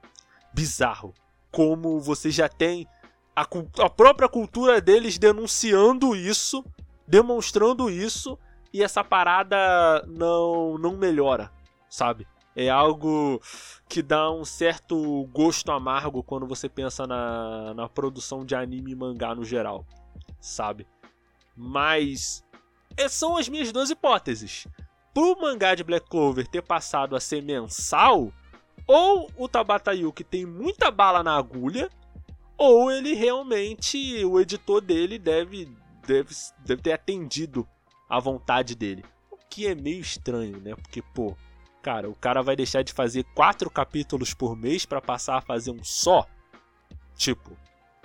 bizarro. 0.52 1.12
Como 1.50 2.00
você 2.00 2.30
já 2.30 2.48
tem 2.48 2.86
a, 3.34 3.46
a 3.78 3.90
própria 3.90 4.28
cultura 4.28 4.80
deles 4.80 5.18
denunciando 5.18 6.14
isso, 6.14 6.64
demonstrando 7.06 7.90
isso, 7.90 8.38
e 8.72 8.82
essa 8.82 9.02
parada 9.02 10.02
não, 10.06 10.78
não 10.78 10.96
melhora, 10.96 11.50
sabe? 11.88 12.26
É 12.54 12.68
algo 12.68 13.40
que 13.88 14.02
dá 14.02 14.30
um 14.30 14.44
certo 14.44 15.26
gosto 15.32 15.72
amargo 15.72 16.22
quando 16.22 16.46
você 16.46 16.68
pensa 16.68 17.06
na, 17.06 17.72
na 17.74 17.88
produção 17.88 18.44
de 18.44 18.54
anime 18.54 18.92
e 18.92 18.96
mangá 18.96 19.34
no 19.34 19.44
geral, 19.44 19.86
sabe? 20.38 20.86
Mas 21.56 22.44
é, 22.96 23.08
são 23.08 23.36
as 23.36 23.48
minhas 23.48 23.72
duas 23.72 23.90
hipóteses. 23.90 24.66
Pro 25.14 25.38
mangá 25.40 25.74
de 25.74 25.84
Black 25.84 26.08
Clover 26.08 26.46
ter 26.46 26.62
passado 26.62 27.16
a 27.16 27.20
ser 27.20 27.42
mensal, 27.42 28.32
ou 28.86 29.30
o 29.36 29.48
Tabata 29.48 29.94
Yuki 29.94 30.24
tem 30.24 30.44
muita 30.44 30.90
bala 30.90 31.22
na 31.22 31.36
agulha 31.36 31.90
ou 32.64 32.92
ele 32.92 33.12
realmente, 33.12 34.24
o 34.24 34.38
editor 34.40 34.80
dele 34.80 35.18
deve, 35.18 35.68
deve, 36.06 36.32
deve 36.64 36.80
ter 36.80 36.92
atendido 36.92 37.66
a 38.08 38.20
vontade 38.20 38.76
dele. 38.76 39.04
O 39.32 39.36
que 39.50 39.66
é 39.66 39.74
meio 39.74 40.00
estranho, 40.00 40.60
né? 40.60 40.76
Porque, 40.76 41.02
pô, 41.02 41.36
cara, 41.82 42.08
o 42.08 42.14
cara 42.14 42.40
vai 42.40 42.54
deixar 42.54 42.82
de 42.82 42.92
fazer 42.92 43.24
quatro 43.34 43.68
capítulos 43.68 44.32
por 44.32 44.54
mês 44.54 44.86
para 44.86 45.00
passar 45.00 45.38
a 45.38 45.40
fazer 45.40 45.72
um 45.72 45.82
só? 45.82 46.24
Tipo, 47.16 47.50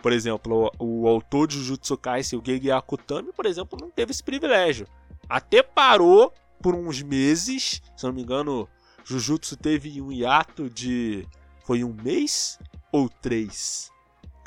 por 0.02 0.12
exemplo, 0.12 0.72
o, 0.80 1.04
o 1.04 1.08
autor 1.08 1.48
de 1.48 1.58
Jujutsu 1.58 1.96
Kaisen, 1.96 2.40
o 2.40 2.44
Gege 2.44 2.72
Akutami, 2.72 3.32
por 3.32 3.46
exemplo, 3.46 3.78
não 3.80 3.92
teve 3.92 4.10
esse 4.10 4.24
privilégio. 4.24 4.88
Até 5.30 5.62
parou 5.62 6.34
por 6.64 6.74
uns 6.74 7.04
meses, 7.04 7.80
se 7.96 8.04
não 8.04 8.12
me 8.12 8.24
engano, 8.24 8.68
Jujutsu 9.06 9.56
teve 9.56 10.02
um 10.02 10.12
hiato 10.12 10.68
de. 10.68 11.28
Foi 11.64 11.84
um 11.84 11.94
mês 11.94 12.58
ou 12.92 13.08
três? 13.08 13.92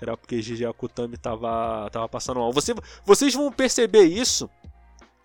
Era 0.04 0.16
porque 0.16 0.40
GG 0.40 0.66
Akutami 0.66 1.16
tava, 1.16 1.88
tava 1.90 2.08
passando 2.08 2.40
mal. 2.40 2.52
Você, 2.52 2.74
vocês 3.04 3.34
vão 3.34 3.50
perceber 3.52 4.04
isso, 4.04 4.48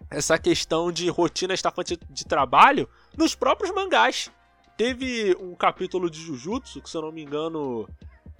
essa 0.09 0.37
questão 0.37 0.91
de 0.91 1.09
rotina 1.09 1.53
estafante 1.53 1.99
de 2.09 2.25
trabalho, 2.25 2.87
nos 3.17 3.35
próprios 3.35 3.73
mangás. 3.73 4.31
Teve 4.77 5.35
um 5.39 5.55
capítulo 5.55 6.09
de 6.09 6.19
Jujutsu, 6.19 6.81
que 6.81 6.89
se 6.89 6.97
eu 6.97 7.01
não 7.01 7.11
me 7.11 7.23
engano 7.23 7.87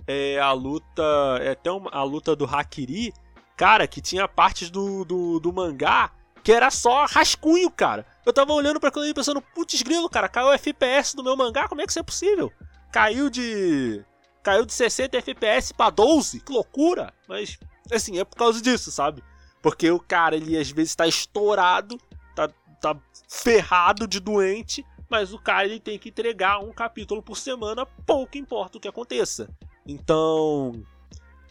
é 0.06 0.40
a 0.40 0.52
luta. 0.52 1.04
É 1.42 1.52
até 1.52 1.72
uma, 1.72 1.90
a 1.92 2.04
luta 2.04 2.36
do 2.36 2.46
Hakiri, 2.46 3.14
cara, 3.56 3.88
que 3.88 4.02
tinha 4.02 4.28
partes 4.28 4.70
do, 4.70 5.06
do, 5.06 5.40
do 5.40 5.54
mangá 5.54 6.12
que 6.46 6.52
era 6.52 6.70
só 6.70 7.06
rascunho, 7.06 7.72
cara. 7.72 8.06
Eu 8.24 8.32
tava 8.32 8.54
olhando 8.54 8.80
pra 8.80 8.90
aquilo 8.90 9.08
e 9.08 9.14
pensando, 9.16 9.42
putz 9.42 9.82
grilo, 9.82 10.08
cara, 10.08 10.30
caiu 10.30 10.50
o 10.50 10.54
FPS 10.54 11.16
do 11.16 11.24
meu 11.24 11.36
mangá, 11.36 11.68
como 11.68 11.82
é 11.82 11.86
que 11.86 11.92
isso 11.92 11.98
é 11.98 12.04
possível? 12.04 12.54
Caiu 12.92 13.32
de 13.32 14.06
caiu 14.46 14.64
de 14.64 14.74
60 14.74 15.18
FPS 15.18 15.74
para 15.74 15.90
12, 15.90 16.40
que 16.40 16.52
loucura! 16.52 17.12
Mas, 17.28 17.58
assim, 17.92 18.20
é 18.20 18.24
por 18.24 18.36
causa 18.36 18.62
disso, 18.62 18.92
sabe? 18.92 19.24
Porque 19.60 19.90
o 19.90 20.00
cara, 20.00 20.36
ele 20.36 20.56
às 20.56 20.70
vezes 20.70 20.96
tá 20.96 21.08
estourado, 21.08 22.00
tá, 22.36 22.48
tá 22.80 22.96
ferrado 23.28 24.08
de 24.08 24.20
doente, 24.20 24.86
mas 25.10 25.34
o 25.34 25.40
cara 25.40 25.66
ele 25.66 25.80
tem 25.80 25.98
que 25.98 26.10
entregar 26.10 26.60
um 26.60 26.72
capítulo 26.72 27.24
por 27.24 27.36
semana, 27.36 27.88
pouco 28.06 28.38
importa 28.38 28.78
o 28.78 28.82
que 28.82 28.88
aconteça. 28.88 29.50
Então, 29.84 30.84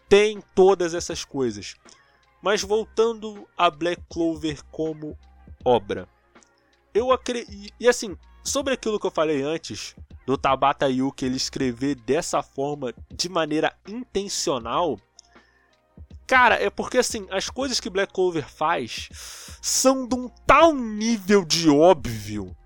tem 0.09 0.41
todas 0.55 0.95
essas 0.95 1.25
coisas. 1.25 1.75
Mas 2.41 2.63
voltando 2.63 3.49
a 3.57 3.71
Black 3.71 4.03
Clover 4.09 4.63
como 4.71 5.19
obra. 5.65 6.09
Eu 6.93 7.11
acredito. 7.11 7.75
E 7.81 7.89
assim, 7.89 8.17
sobre 8.45 8.75
aquilo 8.75 9.01
que 9.01 9.07
eu 9.07 9.11
falei 9.11 9.43
antes, 9.43 9.97
do 10.27 10.37
Tabata 10.37 10.89
Yuki 10.89 11.25
ele 11.25 11.37
escrever 11.37 11.95
dessa 11.95 12.43
forma, 12.43 12.95
de 13.11 13.29
maneira 13.29 13.75
intencional. 13.87 14.99
Cara, 16.27 16.55
é 16.55 16.71
porque 16.71 16.99
assim, 16.99 17.27
as 17.31 17.51
coisas 17.51 17.79
que 17.81 17.91
Black 17.91 18.13
Clover 18.13 18.49
faz 18.49 19.09
são 19.61 20.07
de 20.07 20.15
um 20.15 20.29
tal 20.47 20.75
nível 20.75 21.45
de 21.45 21.69
óbvio 21.69 22.57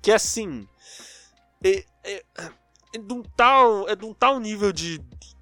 que 0.00 0.10
assim. 0.10 0.66
É, 1.62 1.84
é, 2.04 2.24
é 2.94 2.98
de 2.98 3.12
um 3.12 3.22
tal. 3.22 3.88
É 3.88 3.94
de 3.94 4.04
um 4.06 4.14
tal 4.14 4.40
nível 4.40 4.72
de, 4.72 5.00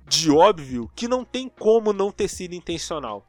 de 0.09 0.31
óbvio 0.31 0.91
que 0.97 1.07
não 1.07 1.25
tem 1.25 1.49
como 1.49 1.93
não 1.93 2.11
ter 2.11 2.29
sido 2.29 2.55
intencional 2.55 3.25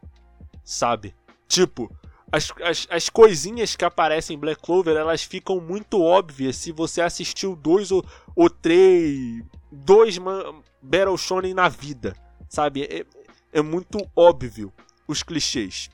sabe? 0.67 1.15
Tipo, 1.47 1.89
as, 2.31 2.51
as, 2.61 2.87
as 2.89 3.09
coisinhas 3.09 3.75
que 3.75 3.85
aparecem 3.85 4.35
em 4.35 4.39
Black 4.39 4.61
Clover, 4.61 4.95
elas 4.95 5.23
ficam 5.23 5.59
muito 5.59 6.01
óbvias 6.01 6.57
se 6.57 6.71
você 6.71 7.01
assistiu 7.01 7.55
dois 7.55 7.91
ou, 7.91 8.05
ou 8.35 8.49
três, 8.49 9.43
dois 9.71 10.17
man, 10.17 10.61
Battle 10.81 11.17
Shonen 11.17 11.53
na 11.53 11.69
vida, 11.69 12.15
sabe? 12.49 12.83
É, 12.83 13.05
é 13.51 13.61
muito 13.61 13.99
óbvio 14.15 14.73
os 15.07 15.23
clichês. 15.23 15.89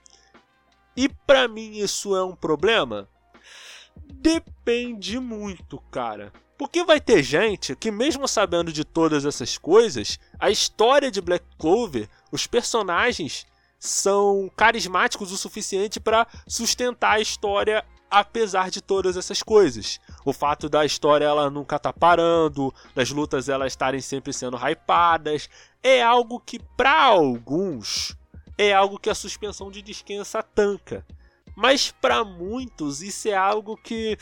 E 0.96 1.08
para 1.08 1.48
mim 1.48 1.78
isso 1.78 2.16
é 2.16 2.24
um 2.24 2.36
problema? 2.36 3.08
Depende 3.96 5.20
muito, 5.20 5.80
cara. 5.92 6.32
Porque 6.58 6.84
vai 6.84 7.02
ter 7.02 7.22
gente 7.22 7.76
que, 7.76 7.92
mesmo 7.92 8.28
sabendo 8.28 8.72
de 8.72 8.84
todas 8.84 9.26
essas 9.26 9.58
coisas, 9.58 10.20
a 10.40 10.50
história 10.50 11.12
de 11.12 11.20
Black 11.20 11.46
Clover, 11.58 12.08
os 12.32 12.48
personagens 12.48 13.46
são 13.84 14.50
carismáticos 14.56 15.34
o 15.34 15.38
suficiente 15.38 16.00
para 16.00 16.26
sustentar 16.48 17.18
a 17.18 17.20
história 17.20 17.84
apesar 18.10 18.72
de 18.72 18.82
todas 18.82 19.18
essas 19.18 19.44
coisas. 19.44 20.00
O 20.24 20.32
fato 20.32 20.70
da 20.70 20.86
história 20.86 21.26
ela 21.26 21.50
nunca 21.50 21.78
tá 21.78 21.92
parando, 21.92 22.74
das 22.96 23.12
lutas 23.12 23.50
elas 23.50 23.74
estarem 23.74 24.00
sempre 24.00 24.32
sendo 24.32 24.56
hypadas, 24.56 25.50
é 25.82 26.02
algo 26.02 26.40
que 26.40 26.60
para 26.78 27.08
alguns 27.08 28.16
é 28.58 28.72
algo 28.72 28.98
que 28.98 29.10
a 29.10 29.16
suspensão 29.16 29.70
de 29.70 29.82
descansa 29.82 30.42
tanca. 30.42 31.06
Mas 31.54 31.92
para 31.92 32.24
muitos 32.24 33.02
isso 33.02 33.28
é 33.28 33.36
algo 33.36 33.76
que 33.76 34.18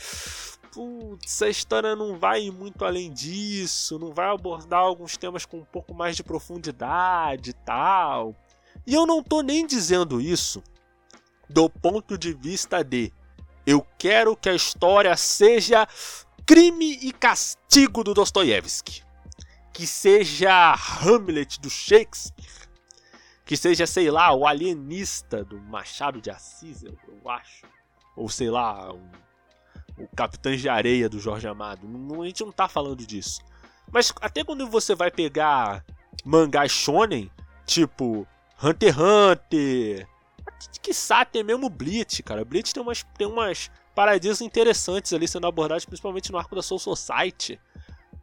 putz, 0.72 1.40
a 1.40 1.48
história 1.48 1.94
não 1.94 2.18
vai 2.18 2.50
muito 2.50 2.84
além 2.84 3.12
disso, 3.12 3.96
não 3.96 4.12
vai 4.12 4.26
abordar 4.26 4.80
alguns 4.80 5.16
temas 5.16 5.46
com 5.46 5.58
um 5.58 5.64
pouco 5.64 5.94
mais 5.94 6.16
de 6.16 6.24
profundidade 6.24 7.50
e 7.50 7.52
tal. 7.52 8.34
E 8.86 8.94
eu 8.94 9.06
não 9.06 9.22
tô 9.22 9.42
nem 9.42 9.66
dizendo 9.66 10.20
isso 10.20 10.62
do 11.48 11.68
ponto 11.68 12.16
de 12.16 12.32
vista 12.32 12.82
de 12.82 13.12
eu 13.66 13.86
quero 13.98 14.36
que 14.36 14.48
a 14.48 14.54
história 14.54 15.16
seja 15.16 15.86
crime 16.44 16.98
e 17.00 17.12
castigo 17.12 18.02
do 18.02 18.14
Dostoiévski, 18.14 19.02
que 19.72 19.86
seja 19.86 20.74
Hamlet 21.00 21.60
do 21.60 21.70
Shakespeare, 21.70 22.68
que 23.44 23.56
seja, 23.56 23.86
sei 23.86 24.10
lá, 24.10 24.32
o 24.32 24.46
alienista 24.46 25.44
do 25.44 25.60
Machado 25.60 26.20
de 26.20 26.30
Assis, 26.30 26.82
eu, 26.82 26.96
eu 27.06 27.30
acho, 27.30 27.64
ou 28.16 28.28
sei 28.28 28.50
lá, 28.50 28.92
o, 28.92 29.00
o 29.98 30.08
Capitã 30.16 30.56
de 30.56 30.68
Areia 30.68 31.08
do 31.08 31.20
Jorge 31.20 31.46
Amado. 31.46 31.86
Não, 31.86 32.22
a 32.22 32.26
gente 32.26 32.44
não 32.44 32.52
tá 32.52 32.66
falando 32.66 33.06
disso. 33.06 33.40
Mas 33.92 34.12
até 34.20 34.42
quando 34.42 34.66
você 34.66 34.94
vai 34.94 35.10
pegar 35.10 35.84
mangás 36.24 36.72
shonen, 36.72 37.30
tipo 37.66 38.26
Hunter 38.62 38.90
x 38.90 38.98
Hunter. 38.98 40.08
Que 40.80 40.92
até 41.10 41.42
mesmo 41.42 41.68
Bleach, 41.68 42.22
cara. 42.22 42.44
Bleach 42.44 42.72
tem 42.72 42.82
umas, 42.82 43.02
tem 43.16 43.26
umas 43.26 43.70
paradinhas 43.94 44.40
interessantes 44.40 45.12
ali 45.12 45.26
sendo 45.28 45.46
abordadas, 45.46 45.84
principalmente 45.84 46.30
no 46.30 46.38
arco 46.38 46.54
da 46.54 46.62
Soul 46.62 46.78
Society. 46.78 47.60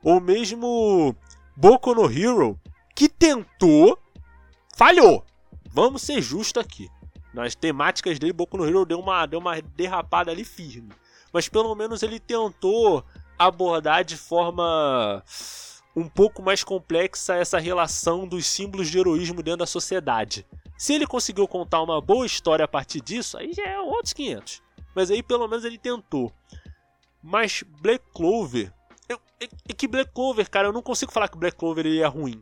Ou 0.03 0.19
mesmo 0.19 1.15
Boku 1.55 1.93
no 1.93 2.09
Hero, 2.09 2.59
que 2.95 3.09
tentou, 3.09 3.97
falhou. 4.75 5.25
Vamos 5.71 6.01
ser 6.01 6.21
justos 6.21 6.63
aqui. 6.63 6.89
Nas 7.33 7.55
temáticas 7.55 8.17
dele, 8.17 8.33
Boku 8.33 8.57
no 8.57 8.67
Hero 8.67 8.85
deu 8.85 8.99
uma, 8.99 9.25
deu 9.25 9.39
uma 9.39 9.61
derrapada 9.61 10.31
ali 10.31 10.43
firme. 10.43 10.89
Mas 11.31 11.47
pelo 11.47 11.75
menos 11.75 12.01
ele 12.01 12.19
tentou 12.19 13.05
abordar 13.37 14.03
de 14.03 14.17
forma 14.17 15.23
um 15.99 16.07
pouco 16.07 16.41
mais 16.41 16.63
complexa 16.63 17.35
essa 17.35 17.59
relação 17.59 18.27
dos 18.27 18.45
símbolos 18.45 18.89
de 18.89 18.97
heroísmo 18.97 19.43
dentro 19.43 19.59
da 19.59 19.65
sociedade. 19.65 20.45
Se 20.77 20.93
ele 20.93 21.05
conseguiu 21.05 21.47
contar 21.47 21.81
uma 21.81 21.99
boa 21.99 22.25
história 22.25 22.63
a 22.63 22.67
partir 22.67 23.01
disso, 23.01 23.37
aí 23.37 23.53
já 23.53 23.67
é 23.67 23.79
outros 23.79 24.13
500. 24.13 24.61
Mas 24.95 25.11
aí 25.11 25.21
pelo 25.21 25.47
menos 25.47 25.65
ele 25.65 25.77
tentou. 25.77 26.33
Mas 27.21 27.63
Black 27.81 28.03
Clover. 28.13 28.73
É, 29.09 29.17
é 29.43 29.73
que 29.73 29.87
Black 29.87 30.11
Clover, 30.13 30.49
cara, 30.49 30.69
eu 30.69 30.73
não 30.73 30.81
consigo 30.81 31.11
falar 31.11 31.27
que 31.27 31.37
Black 31.37 31.57
Clover 31.57 31.85
ele 31.85 31.99
é 31.99 32.07
ruim. 32.07 32.41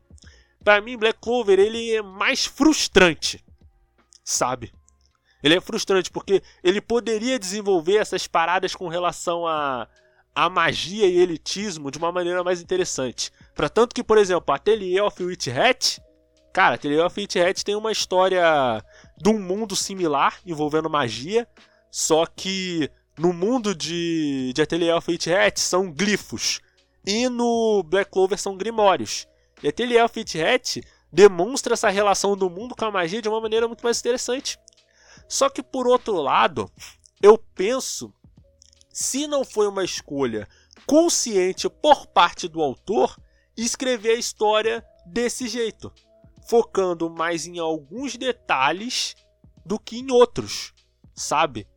Para 0.63 0.81
mim, 0.81 0.97
Black 0.97 1.19
Clover 1.19 1.59
ele 1.59 1.95
é 1.95 2.01
mais 2.01 2.45
frustrante. 2.45 3.43
Sabe? 4.23 4.71
Ele 5.41 5.55
é 5.55 5.61
frustrante 5.61 6.11
porque 6.11 6.43
ele 6.63 6.81
poderia 6.81 7.39
desenvolver 7.39 7.97
essas 7.97 8.27
paradas 8.27 8.75
com 8.75 8.87
relação 8.87 9.47
a 9.47 9.87
a 10.38 10.51
magia 10.51 11.07
e 11.07 11.17
elitismo 11.17 11.89
de 11.89 11.97
uma 11.97 12.11
maneira 12.11 12.43
mais 12.43 12.61
interessante. 12.61 13.31
Para 13.55 13.67
tanto 13.67 13.95
que, 13.95 14.03
por 14.03 14.19
exemplo, 14.19 14.53
Atelier 14.53 15.03
of 15.03 15.23
Witch 15.23 15.47
Hat, 15.47 15.99
cara, 16.53 16.75
Atelier 16.75 17.03
of 17.03 17.19
Witch 17.19 17.38
Hat 17.38 17.65
tem 17.65 17.73
uma 17.73 17.91
história 17.91 18.85
de 19.17 19.29
um 19.29 19.39
mundo 19.39 19.75
similar 19.75 20.38
envolvendo 20.45 20.91
magia, 20.91 21.47
só 21.89 22.23
que 22.27 22.88
no 23.17 23.33
mundo 23.33 23.73
de, 23.73 24.51
de 24.53 24.61
Atelier 24.61 24.95
of 24.95 25.09
Witch 25.09 25.25
Hat 25.25 25.59
são 25.59 25.91
glifos 25.91 26.61
e 27.03 27.27
no 27.27 27.81
Black 27.81 28.11
Clover 28.11 28.38
são 28.38 28.55
grimórios. 28.55 29.27
E 29.63 29.67
Atelier 29.67 30.05
of 30.05 30.19
Witch 30.19 30.35
Hat 30.35 30.83
demonstra 31.11 31.73
essa 31.73 31.89
relação 31.89 32.38
do 32.38 32.47
mundo 32.47 32.75
com 32.75 32.85
a 32.85 32.91
magia 32.91 33.23
de 33.23 33.27
uma 33.27 33.41
maneira 33.41 33.67
muito 33.67 33.83
mais 33.83 33.99
interessante. 33.99 34.59
Só 35.27 35.49
que 35.49 35.63
por 35.63 35.88
outro 35.88 36.13
lado, 36.21 36.71
eu 37.19 37.39
penso 37.55 38.13
se 38.97 39.27
não 39.27 39.45
foi 39.45 39.67
uma 39.67 39.83
escolha 39.83 40.47
consciente 40.87 41.69
por 41.69 42.07
parte 42.07 42.47
do 42.47 42.63
autor 42.63 43.15
escrever 43.55 44.15
a 44.15 44.19
história 44.19 44.83
desse 45.05 45.47
jeito, 45.47 45.93
focando 46.49 47.07
mais 47.07 47.45
em 47.45 47.59
alguns 47.59 48.17
detalhes 48.17 49.15
do 49.63 49.77
que 49.77 49.99
em 49.99 50.09
outros, 50.11 50.73
sabe? 51.13 51.67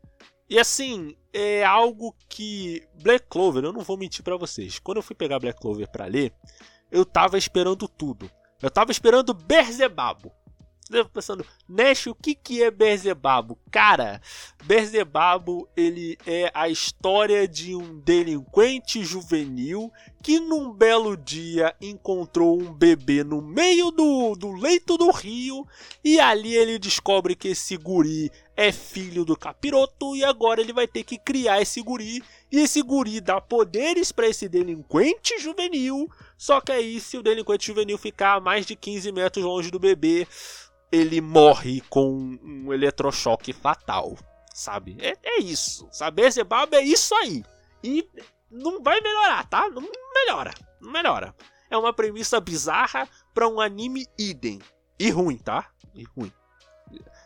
E 0.48 0.58
assim, 0.58 1.14
é 1.30 1.62
algo 1.62 2.16
que 2.26 2.88
Black 3.02 3.26
Clover, 3.28 3.64
eu 3.64 3.72
não 3.74 3.82
vou 3.82 3.98
mentir 3.98 4.24
para 4.24 4.38
vocês. 4.38 4.78
Quando 4.78 4.96
eu 4.96 5.02
fui 5.02 5.14
pegar 5.14 5.38
Black 5.38 5.60
Clover 5.60 5.90
para 5.90 6.06
ler, 6.06 6.32
eu 6.90 7.04
tava 7.04 7.36
esperando 7.36 7.86
tudo. 7.86 8.30
Eu 8.62 8.70
tava 8.70 8.92
esperando 8.92 9.34
Berzebabo 9.34 10.32
pensando, 11.12 11.44
Nash, 11.68 12.06
o 12.06 12.14
que, 12.14 12.34
que 12.34 12.62
é 12.62 12.70
Berzebabo? 12.70 13.58
Cara, 13.70 14.20
Berzebabo 14.64 15.68
ele 15.76 16.18
é 16.26 16.50
a 16.52 16.68
história 16.68 17.46
de 17.46 17.74
um 17.74 18.00
delinquente 18.00 19.04
juvenil 19.04 19.90
que 20.22 20.38
num 20.38 20.72
belo 20.72 21.16
dia 21.16 21.74
encontrou 21.80 22.60
um 22.60 22.72
bebê 22.72 23.24
no 23.24 23.40
meio 23.40 23.90
do, 23.90 24.34
do 24.34 24.52
leito 24.52 24.98
do 24.98 25.10
rio 25.10 25.66
e 26.04 26.20
ali 26.20 26.54
ele 26.54 26.78
descobre 26.78 27.34
que 27.34 27.48
esse 27.48 27.76
guri 27.76 28.30
é 28.56 28.70
filho 28.70 29.24
do 29.24 29.36
capiroto 29.36 30.14
e 30.14 30.22
agora 30.22 30.60
ele 30.60 30.72
vai 30.72 30.86
ter 30.86 31.02
que 31.02 31.16
criar 31.16 31.62
esse 31.62 31.80
guri 31.80 32.22
e 32.52 32.58
esse 32.58 32.82
guri 32.82 33.20
dá 33.20 33.40
poderes 33.40 34.12
para 34.12 34.28
esse 34.28 34.48
delinquente 34.48 35.38
juvenil. 35.38 36.10
Só 36.36 36.60
que 36.60 36.72
aí, 36.72 37.00
se 37.00 37.16
o 37.16 37.22
delinquente 37.22 37.66
juvenil 37.66 37.96
ficar 37.96 38.34
a 38.34 38.40
mais 38.40 38.66
de 38.66 38.74
15 38.76 39.12
metros 39.12 39.44
longe 39.44 39.70
do 39.70 39.78
bebê, 39.78 40.26
ele 40.90 41.20
morre 41.20 41.80
com 41.82 42.38
um 42.42 42.72
eletrochoque 42.72 43.52
fatal, 43.52 44.16
sabe? 44.52 44.96
É, 45.00 45.16
é 45.22 45.40
isso, 45.40 45.88
sabe? 45.92 46.22
Esse 46.22 46.42
babo 46.42 46.74
é 46.74 46.82
isso 46.82 47.14
aí. 47.14 47.44
E 47.82 48.06
não 48.50 48.82
vai 48.82 49.00
melhorar, 49.00 49.46
tá? 49.48 49.68
Não 49.68 49.82
melhora, 50.14 50.52
não 50.80 50.90
melhora. 50.90 51.34
É 51.70 51.76
uma 51.76 51.92
premissa 51.92 52.40
bizarra 52.40 53.08
para 53.32 53.48
um 53.48 53.60
anime 53.60 54.06
idem. 54.18 54.60
E 54.98 55.10
ruim, 55.10 55.38
tá? 55.38 55.70
E 55.94 56.04
ruim. 56.16 56.32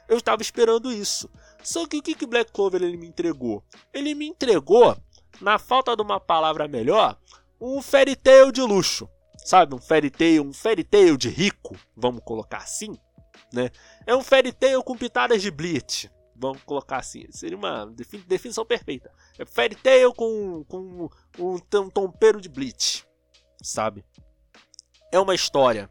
Eu 0.07 0.19
estava 0.19 0.43
esperando 0.43 0.93
isso. 0.93 1.31
Só 1.63 1.87
que 1.87 1.97
o 1.97 2.03
que, 2.03 2.15
que 2.15 2.27
Black 2.27 2.53
Clover 2.53 2.83
ele 2.83 2.99
me 2.99 3.07
entregou? 3.07 3.65
Ele 3.93 4.15
me 4.15 4.27
entregou, 4.27 4.95
na 5.41 5.59
falta 5.59 5.97
de 5.97 6.03
uma 6.03 6.21
palavra 6.21 6.69
melhor, 6.69 7.17
um 7.59 7.81
fairy 7.81 8.15
tale 8.15 8.53
de 8.53 8.61
luxo. 8.61 9.09
Sabe, 9.39 9.75
um 9.75 9.81
fairy 9.81 10.11
tale, 10.11 10.41
um 10.41 10.53
fairy 10.53 10.85
tale 10.85 11.17
de 11.17 11.29
rico, 11.31 11.75
vamos 11.97 12.23
colocar 12.23 12.59
assim 12.59 12.99
né? 13.55 13.71
É 14.07 14.15
um 14.15 14.23
fairy 14.23 14.53
tale 14.53 14.83
com 14.83 14.97
pitadas 14.97 15.41
de 15.41 15.51
Bleach, 15.51 16.11
Vamos 16.37 16.63
colocar 16.65 16.99
assim. 16.99 17.27
Seria 17.31 17.57
uma 17.57 17.87
definição 18.27 18.67
perfeita. 18.67 19.11
É 19.39 19.45
Fairy 19.45 19.77
Tail 19.77 20.13
com, 20.13 20.65
com 20.65 21.09
um, 21.39 21.55
um 21.79 21.91
tompeiro 21.91 22.41
de 22.41 22.49
Bleach. 22.49 23.07
Sabe? 23.63 24.05
É 25.13 25.19
uma 25.19 25.35
história 25.35 25.89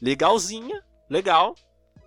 legalzinha, 0.00 0.82
legal. 1.10 1.54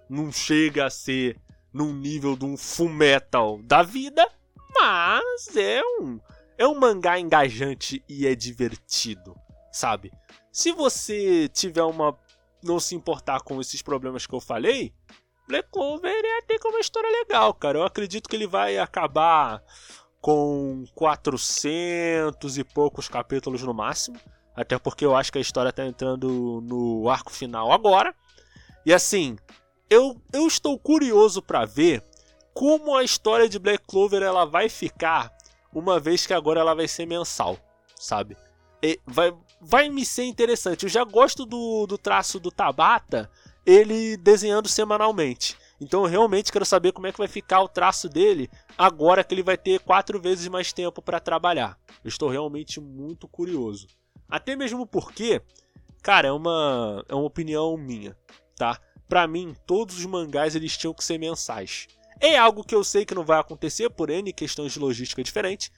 Não 0.09 0.31
chega 0.31 0.85
a 0.85 0.89
ser 0.89 1.39
num 1.71 1.93
nível 1.93 2.35
de 2.35 2.45
um 2.45 2.57
full 2.57 2.89
metal 2.89 3.61
da 3.61 3.83
vida, 3.83 4.27
mas 4.73 5.55
é 5.55 5.81
um 5.83 6.19
é 6.57 6.67
um 6.67 6.77
mangá 6.77 7.17
engajante 7.17 8.03
e 8.09 8.27
é 8.27 8.35
divertido, 8.35 9.33
sabe? 9.71 10.11
Se 10.51 10.73
você 10.73 11.47
tiver 11.47 11.83
uma 11.83 12.17
não 12.63 12.79
se 12.79 12.95
importar 12.95 13.41
com 13.41 13.59
esses 13.59 13.81
problemas 13.81 14.25
que 14.25 14.33
eu 14.33 14.39
falei, 14.39 14.93
Black 15.47 15.69
Clover 15.71 16.23
é 16.23 16.37
até 16.39 16.59
com 16.59 16.69
uma 16.69 16.79
história 16.79 17.09
legal, 17.09 17.53
cara. 17.53 17.79
Eu 17.79 17.83
acredito 17.83 18.29
que 18.29 18.35
ele 18.35 18.45
vai 18.45 18.77
acabar 18.77 19.63
com 20.21 20.83
400 20.93 22.57
e 22.57 22.63
poucos 22.63 23.07
capítulos 23.07 23.63
no 23.63 23.73
máximo. 23.73 24.19
Até 24.55 24.77
porque 24.77 25.05
eu 25.05 25.15
acho 25.15 25.31
que 25.31 25.37
a 25.37 25.41
história 25.41 25.71
tá 25.71 25.85
entrando 25.85 26.61
no 26.61 27.09
arco 27.09 27.31
final 27.31 27.71
agora. 27.71 28.13
E 28.85 28.93
assim, 28.93 29.37
eu, 29.89 30.21
eu 30.31 30.45
estou 30.45 30.77
curioso 30.77 31.41
para 31.41 31.65
ver 31.65 32.03
como 32.53 32.95
a 32.95 33.03
história 33.03 33.49
de 33.49 33.57
Black 33.57 33.85
Clover 33.87 34.21
ela 34.21 34.45
vai 34.45 34.69
ficar 34.69 35.31
uma 35.73 35.99
vez 35.99 36.25
que 36.27 36.33
agora 36.33 36.59
ela 36.59 36.75
vai 36.75 36.87
ser 36.87 37.05
mensal, 37.05 37.57
sabe? 37.95 38.37
E 38.83 38.99
vai, 39.05 39.33
vai 39.61 39.89
me 39.89 40.05
ser 40.05 40.23
interessante. 40.25 40.83
Eu 40.83 40.89
já 40.89 41.03
gosto 41.03 41.45
do, 41.45 41.85
do 41.85 41.97
traço 41.97 42.39
do 42.39 42.51
Tabata, 42.51 43.29
ele 43.65 44.17
desenhando 44.17 44.67
semanalmente. 44.67 45.57
Então 45.79 46.03
eu 46.03 46.09
realmente 46.09 46.51
quero 46.51 46.65
saber 46.65 46.91
como 46.91 47.07
é 47.07 47.11
que 47.11 47.17
vai 47.17 47.27
ficar 47.27 47.61
o 47.61 47.69
traço 47.69 48.09
dele 48.09 48.49
agora 48.77 49.23
que 49.23 49.33
ele 49.33 49.43
vai 49.43 49.57
ter 49.57 49.79
quatro 49.79 50.19
vezes 50.19 50.47
mais 50.47 50.73
tempo 50.73 51.01
para 51.01 51.19
trabalhar. 51.19 51.77
Eu 52.03 52.09
estou 52.09 52.29
realmente 52.29 52.79
muito 52.79 53.27
curioso. 53.27 53.87
Até 54.27 54.55
mesmo 54.55 54.85
porque, 54.85 55.41
cara, 56.01 56.27
é 56.27 56.31
uma, 56.31 57.03
é 57.07 57.15
uma 57.15 57.25
opinião 57.25 57.75
minha, 57.77 58.15
tá? 58.55 58.79
Pra 59.07 59.27
mim, 59.27 59.55
todos 59.65 59.97
os 59.97 60.05
mangás 60.05 60.55
eles 60.55 60.77
tinham 60.77 60.93
que 60.93 61.03
ser 61.03 61.17
mensais. 61.17 61.87
É 62.19 62.37
algo 62.37 62.63
que 62.63 62.75
eu 62.75 62.83
sei 62.83 63.05
que 63.05 63.15
não 63.15 63.23
vai 63.23 63.39
acontecer 63.39 63.89
por 63.89 64.09
N 64.09 64.31
questões 64.33 64.73
de 64.73 64.79
logística 64.79 65.23
diferentes, 65.23 65.71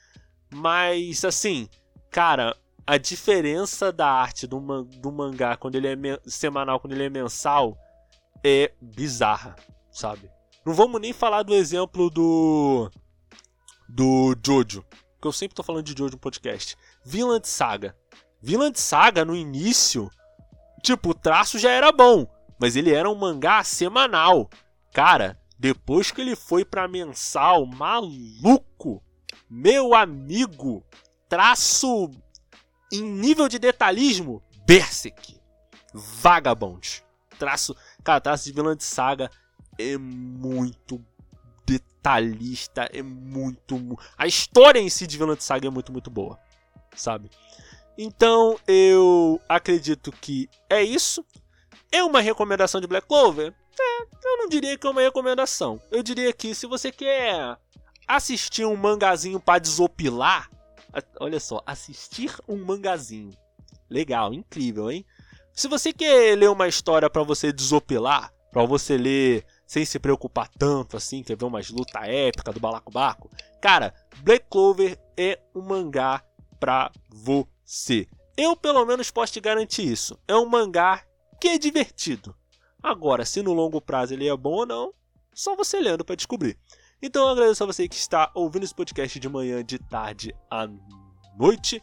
mas 0.52 1.24
assim, 1.24 1.68
cara, 2.10 2.56
a 2.86 2.98
diferença 2.98 3.92
da 3.92 4.08
arte 4.08 4.46
do, 4.46 4.60
man 4.60 4.84
do 4.84 5.12
mangá 5.12 5.56
quando 5.56 5.76
ele 5.76 5.88
é 5.88 6.20
semanal, 6.26 6.80
quando 6.80 6.92
ele 6.92 7.04
é 7.04 7.10
mensal, 7.10 7.76
é 8.44 8.72
bizarra, 8.80 9.56
sabe? 9.90 10.30
Não 10.64 10.74
vamos 10.74 11.00
nem 11.00 11.12
falar 11.12 11.42
do 11.42 11.54
exemplo 11.54 12.10
do 12.10 12.90
do 13.88 14.34
Jojo, 14.44 14.84
que 15.20 15.26
eu 15.26 15.32
sempre 15.32 15.54
tô 15.54 15.62
falando 15.62 15.84
de 15.84 15.94
Jojo 15.96 16.12
no 16.12 16.18
podcast. 16.18 16.76
Vinland 17.04 17.46
Saga. 17.46 17.96
Vinland 18.40 18.78
Saga 18.78 19.24
no 19.24 19.36
início, 19.36 20.10
tipo, 20.82 21.10
o 21.10 21.14
traço 21.14 21.58
já 21.58 21.70
era 21.70 21.92
bom, 21.92 22.26
mas 22.58 22.74
ele 22.74 22.92
era 22.92 23.08
um 23.08 23.14
mangá 23.14 23.62
semanal. 23.62 24.48
Cara, 24.92 25.38
depois 25.58 26.10
que 26.10 26.20
ele 26.20 26.34
foi 26.34 26.64
para 26.64 26.88
mensal, 26.88 27.64
maluco, 27.66 29.02
meu 29.48 29.94
amigo, 29.94 30.84
traço 31.28 32.10
em 32.92 33.02
nível 33.02 33.48
de 33.48 33.58
detalhismo, 33.58 34.42
Berserk, 34.66 35.40
Vagabond. 35.92 37.02
Traço, 37.38 37.74
cara, 38.04 38.20
traço 38.20 38.44
de 38.44 38.52
Vinland 38.52 38.84
Saga 38.84 39.30
é 39.78 39.96
muito 39.96 41.02
detalhista, 41.66 42.88
é 42.92 43.02
muito, 43.02 43.98
a 44.16 44.26
história 44.26 44.78
em 44.78 44.88
si 44.88 45.06
de 45.06 45.16
Vinland 45.16 45.42
Saga 45.42 45.66
é 45.66 45.70
muito 45.70 45.90
muito 45.90 46.10
boa, 46.10 46.38
sabe? 46.94 47.30
Então 47.96 48.58
eu 48.66 49.40
acredito 49.48 50.12
que 50.12 50.48
é 50.68 50.82
isso. 50.82 51.24
É 51.90 52.02
uma 52.02 52.20
recomendação 52.20 52.80
de 52.80 52.86
Black 52.86 53.06
Clover? 53.06 53.52
É, 53.78 54.02
eu 54.02 54.38
não 54.38 54.48
diria 54.48 54.78
que 54.78 54.86
é 54.86 54.90
uma 54.90 55.00
recomendação. 55.00 55.80
Eu 55.90 56.02
diria 56.02 56.32
que 56.32 56.54
se 56.54 56.66
você 56.66 56.90
quer 56.90 57.56
assistir 58.06 58.64
um 58.64 58.76
mangazinho 58.76 59.40
para 59.40 59.58
desopilar, 59.58 60.50
olha 61.20 61.40
só, 61.40 61.62
assistir 61.66 62.34
um 62.48 62.64
mangazinho. 62.64 63.32
Legal, 63.88 64.32
incrível, 64.32 64.90
hein? 64.90 65.04
Se 65.52 65.68
você 65.68 65.92
quer 65.92 66.36
ler 66.36 66.50
uma 66.50 66.66
história 66.66 67.10
para 67.10 67.22
você 67.22 67.52
desopilar, 67.52 68.32
para 68.50 68.64
você 68.64 68.96
ler 68.96 69.44
sem 69.66 69.84
se 69.84 69.98
preocupar 69.98 70.48
tanto 70.48 70.96
assim, 70.96 71.22
quer 71.22 71.36
ver 71.36 71.44
umas 71.44 71.70
luta 71.70 72.06
épica 72.06 72.52
do 72.52 72.60
balacobaco, 72.60 73.30
cara, 73.60 73.94
Black 74.18 74.46
Clover 74.50 74.98
é 75.16 75.38
um 75.54 75.62
mangá 75.62 76.22
pra 76.58 76.90
você. 77.10 78.06
Eu 78.36 78.56
pelo 78.56 78.84
menos 78.84 79.10
posso 79.10 79.32
te 79.32 79.40
garantir 79.40 79.90
isso. 79.90 80.18
É 80.26 80.36
um 80.36 80.46
mangá 80.46 81.04
que 81.40 81.48
é 81.48 81.58
divertido. 81.58 82.34
Agora, 82.82 83.24
se 83.24 83.42
no 83.42 83.52
longo 83.52 83.80
prazo 83.80 84.14
ele 84.14 84.28
é 84.28 84.36
bom 84.36 84.54
ou 84.54 84.66
não, 84.66 84.94
só 85.34 85.54
você 85.54 85.80
lendo 85.80 86.04
para 86.04 86.16
descobrir. 86.16 86.58
Então 87.02 87.22
eu 87.22 87.28
agradeço 87.28 87.64
a 87.64 87.66
você 87.66 87.88
que 87.88 87.96
está 87.96 88.30
ouvindo 88.32 88.62
esse 88.62 88.74
podcast 88.74 89.18
de 89.18 89.28
manhã, 89.28 89.64
de 89.64 89.78
tarde 89.78 90.34
à 90.50 90.68
noite. 91.36 91.82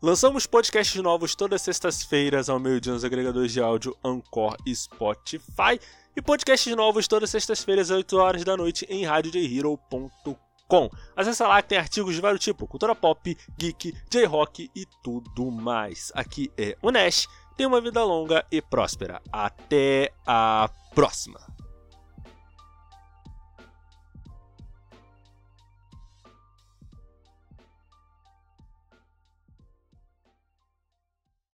Lançamos 0.00 0.46
podcasts 0.46 1.02
novos 1.02 1.34
todas 1.34 1.60
as 1.60 1.62
sextas-feiras 1.62 2.48
ao 2.48 2.58
meio-dia 2.58 2.92
nos 2.92 3.04
agregadores 3.04 3.52
de 3.52 3.60
áudio 3.60 3.96
Anchor 4.04 4.56
e 4.64 4.74
Spotify. 4.74 5.78
E 6.16 6.22
podcasts 6.22 6.74
novos 6.74 7.08
todas 7.08 7.28
as 7.28 7.30
sextas-feiras 7.30 7.90
às 7.90 7.96
8 7.96 8.16
horas 8.16 8.44
da 8.44 8.56
noite 8.56 8.86
em 8.88 9.04
radiojhero.com 9.04 10.50
com. 10.70 10.88
Acesse 11.16 11.42
lá 11.42 11.60
que 11.60 11.70
tem 11.70 11.78
artigos 11.78 12.14
de 12.14 12.20
vários 12.20 12.42
tipos, 12.42 12.68
cultura 12.68 12.94
pop, 12.94 13.36
geek, 13.58 13.92
J-rock 14.08 14.70
e 14.74 14.86
tudo 15.02 15.50
mais. 15.50 16.12
Aqui 16.14 16.50
é 16.56 16.78
o 16.80 16.92
Nash, 16.92 17.26
tenha 17.56 17.68
uma 17.68 17.80
vida 17.80 18.02
longa 18.04 18.46
e 18.52 18.62
próspera. 18.62 19.20
Até 19.32 20.12
a 20.24 20.70
próxima! 20.94 21.49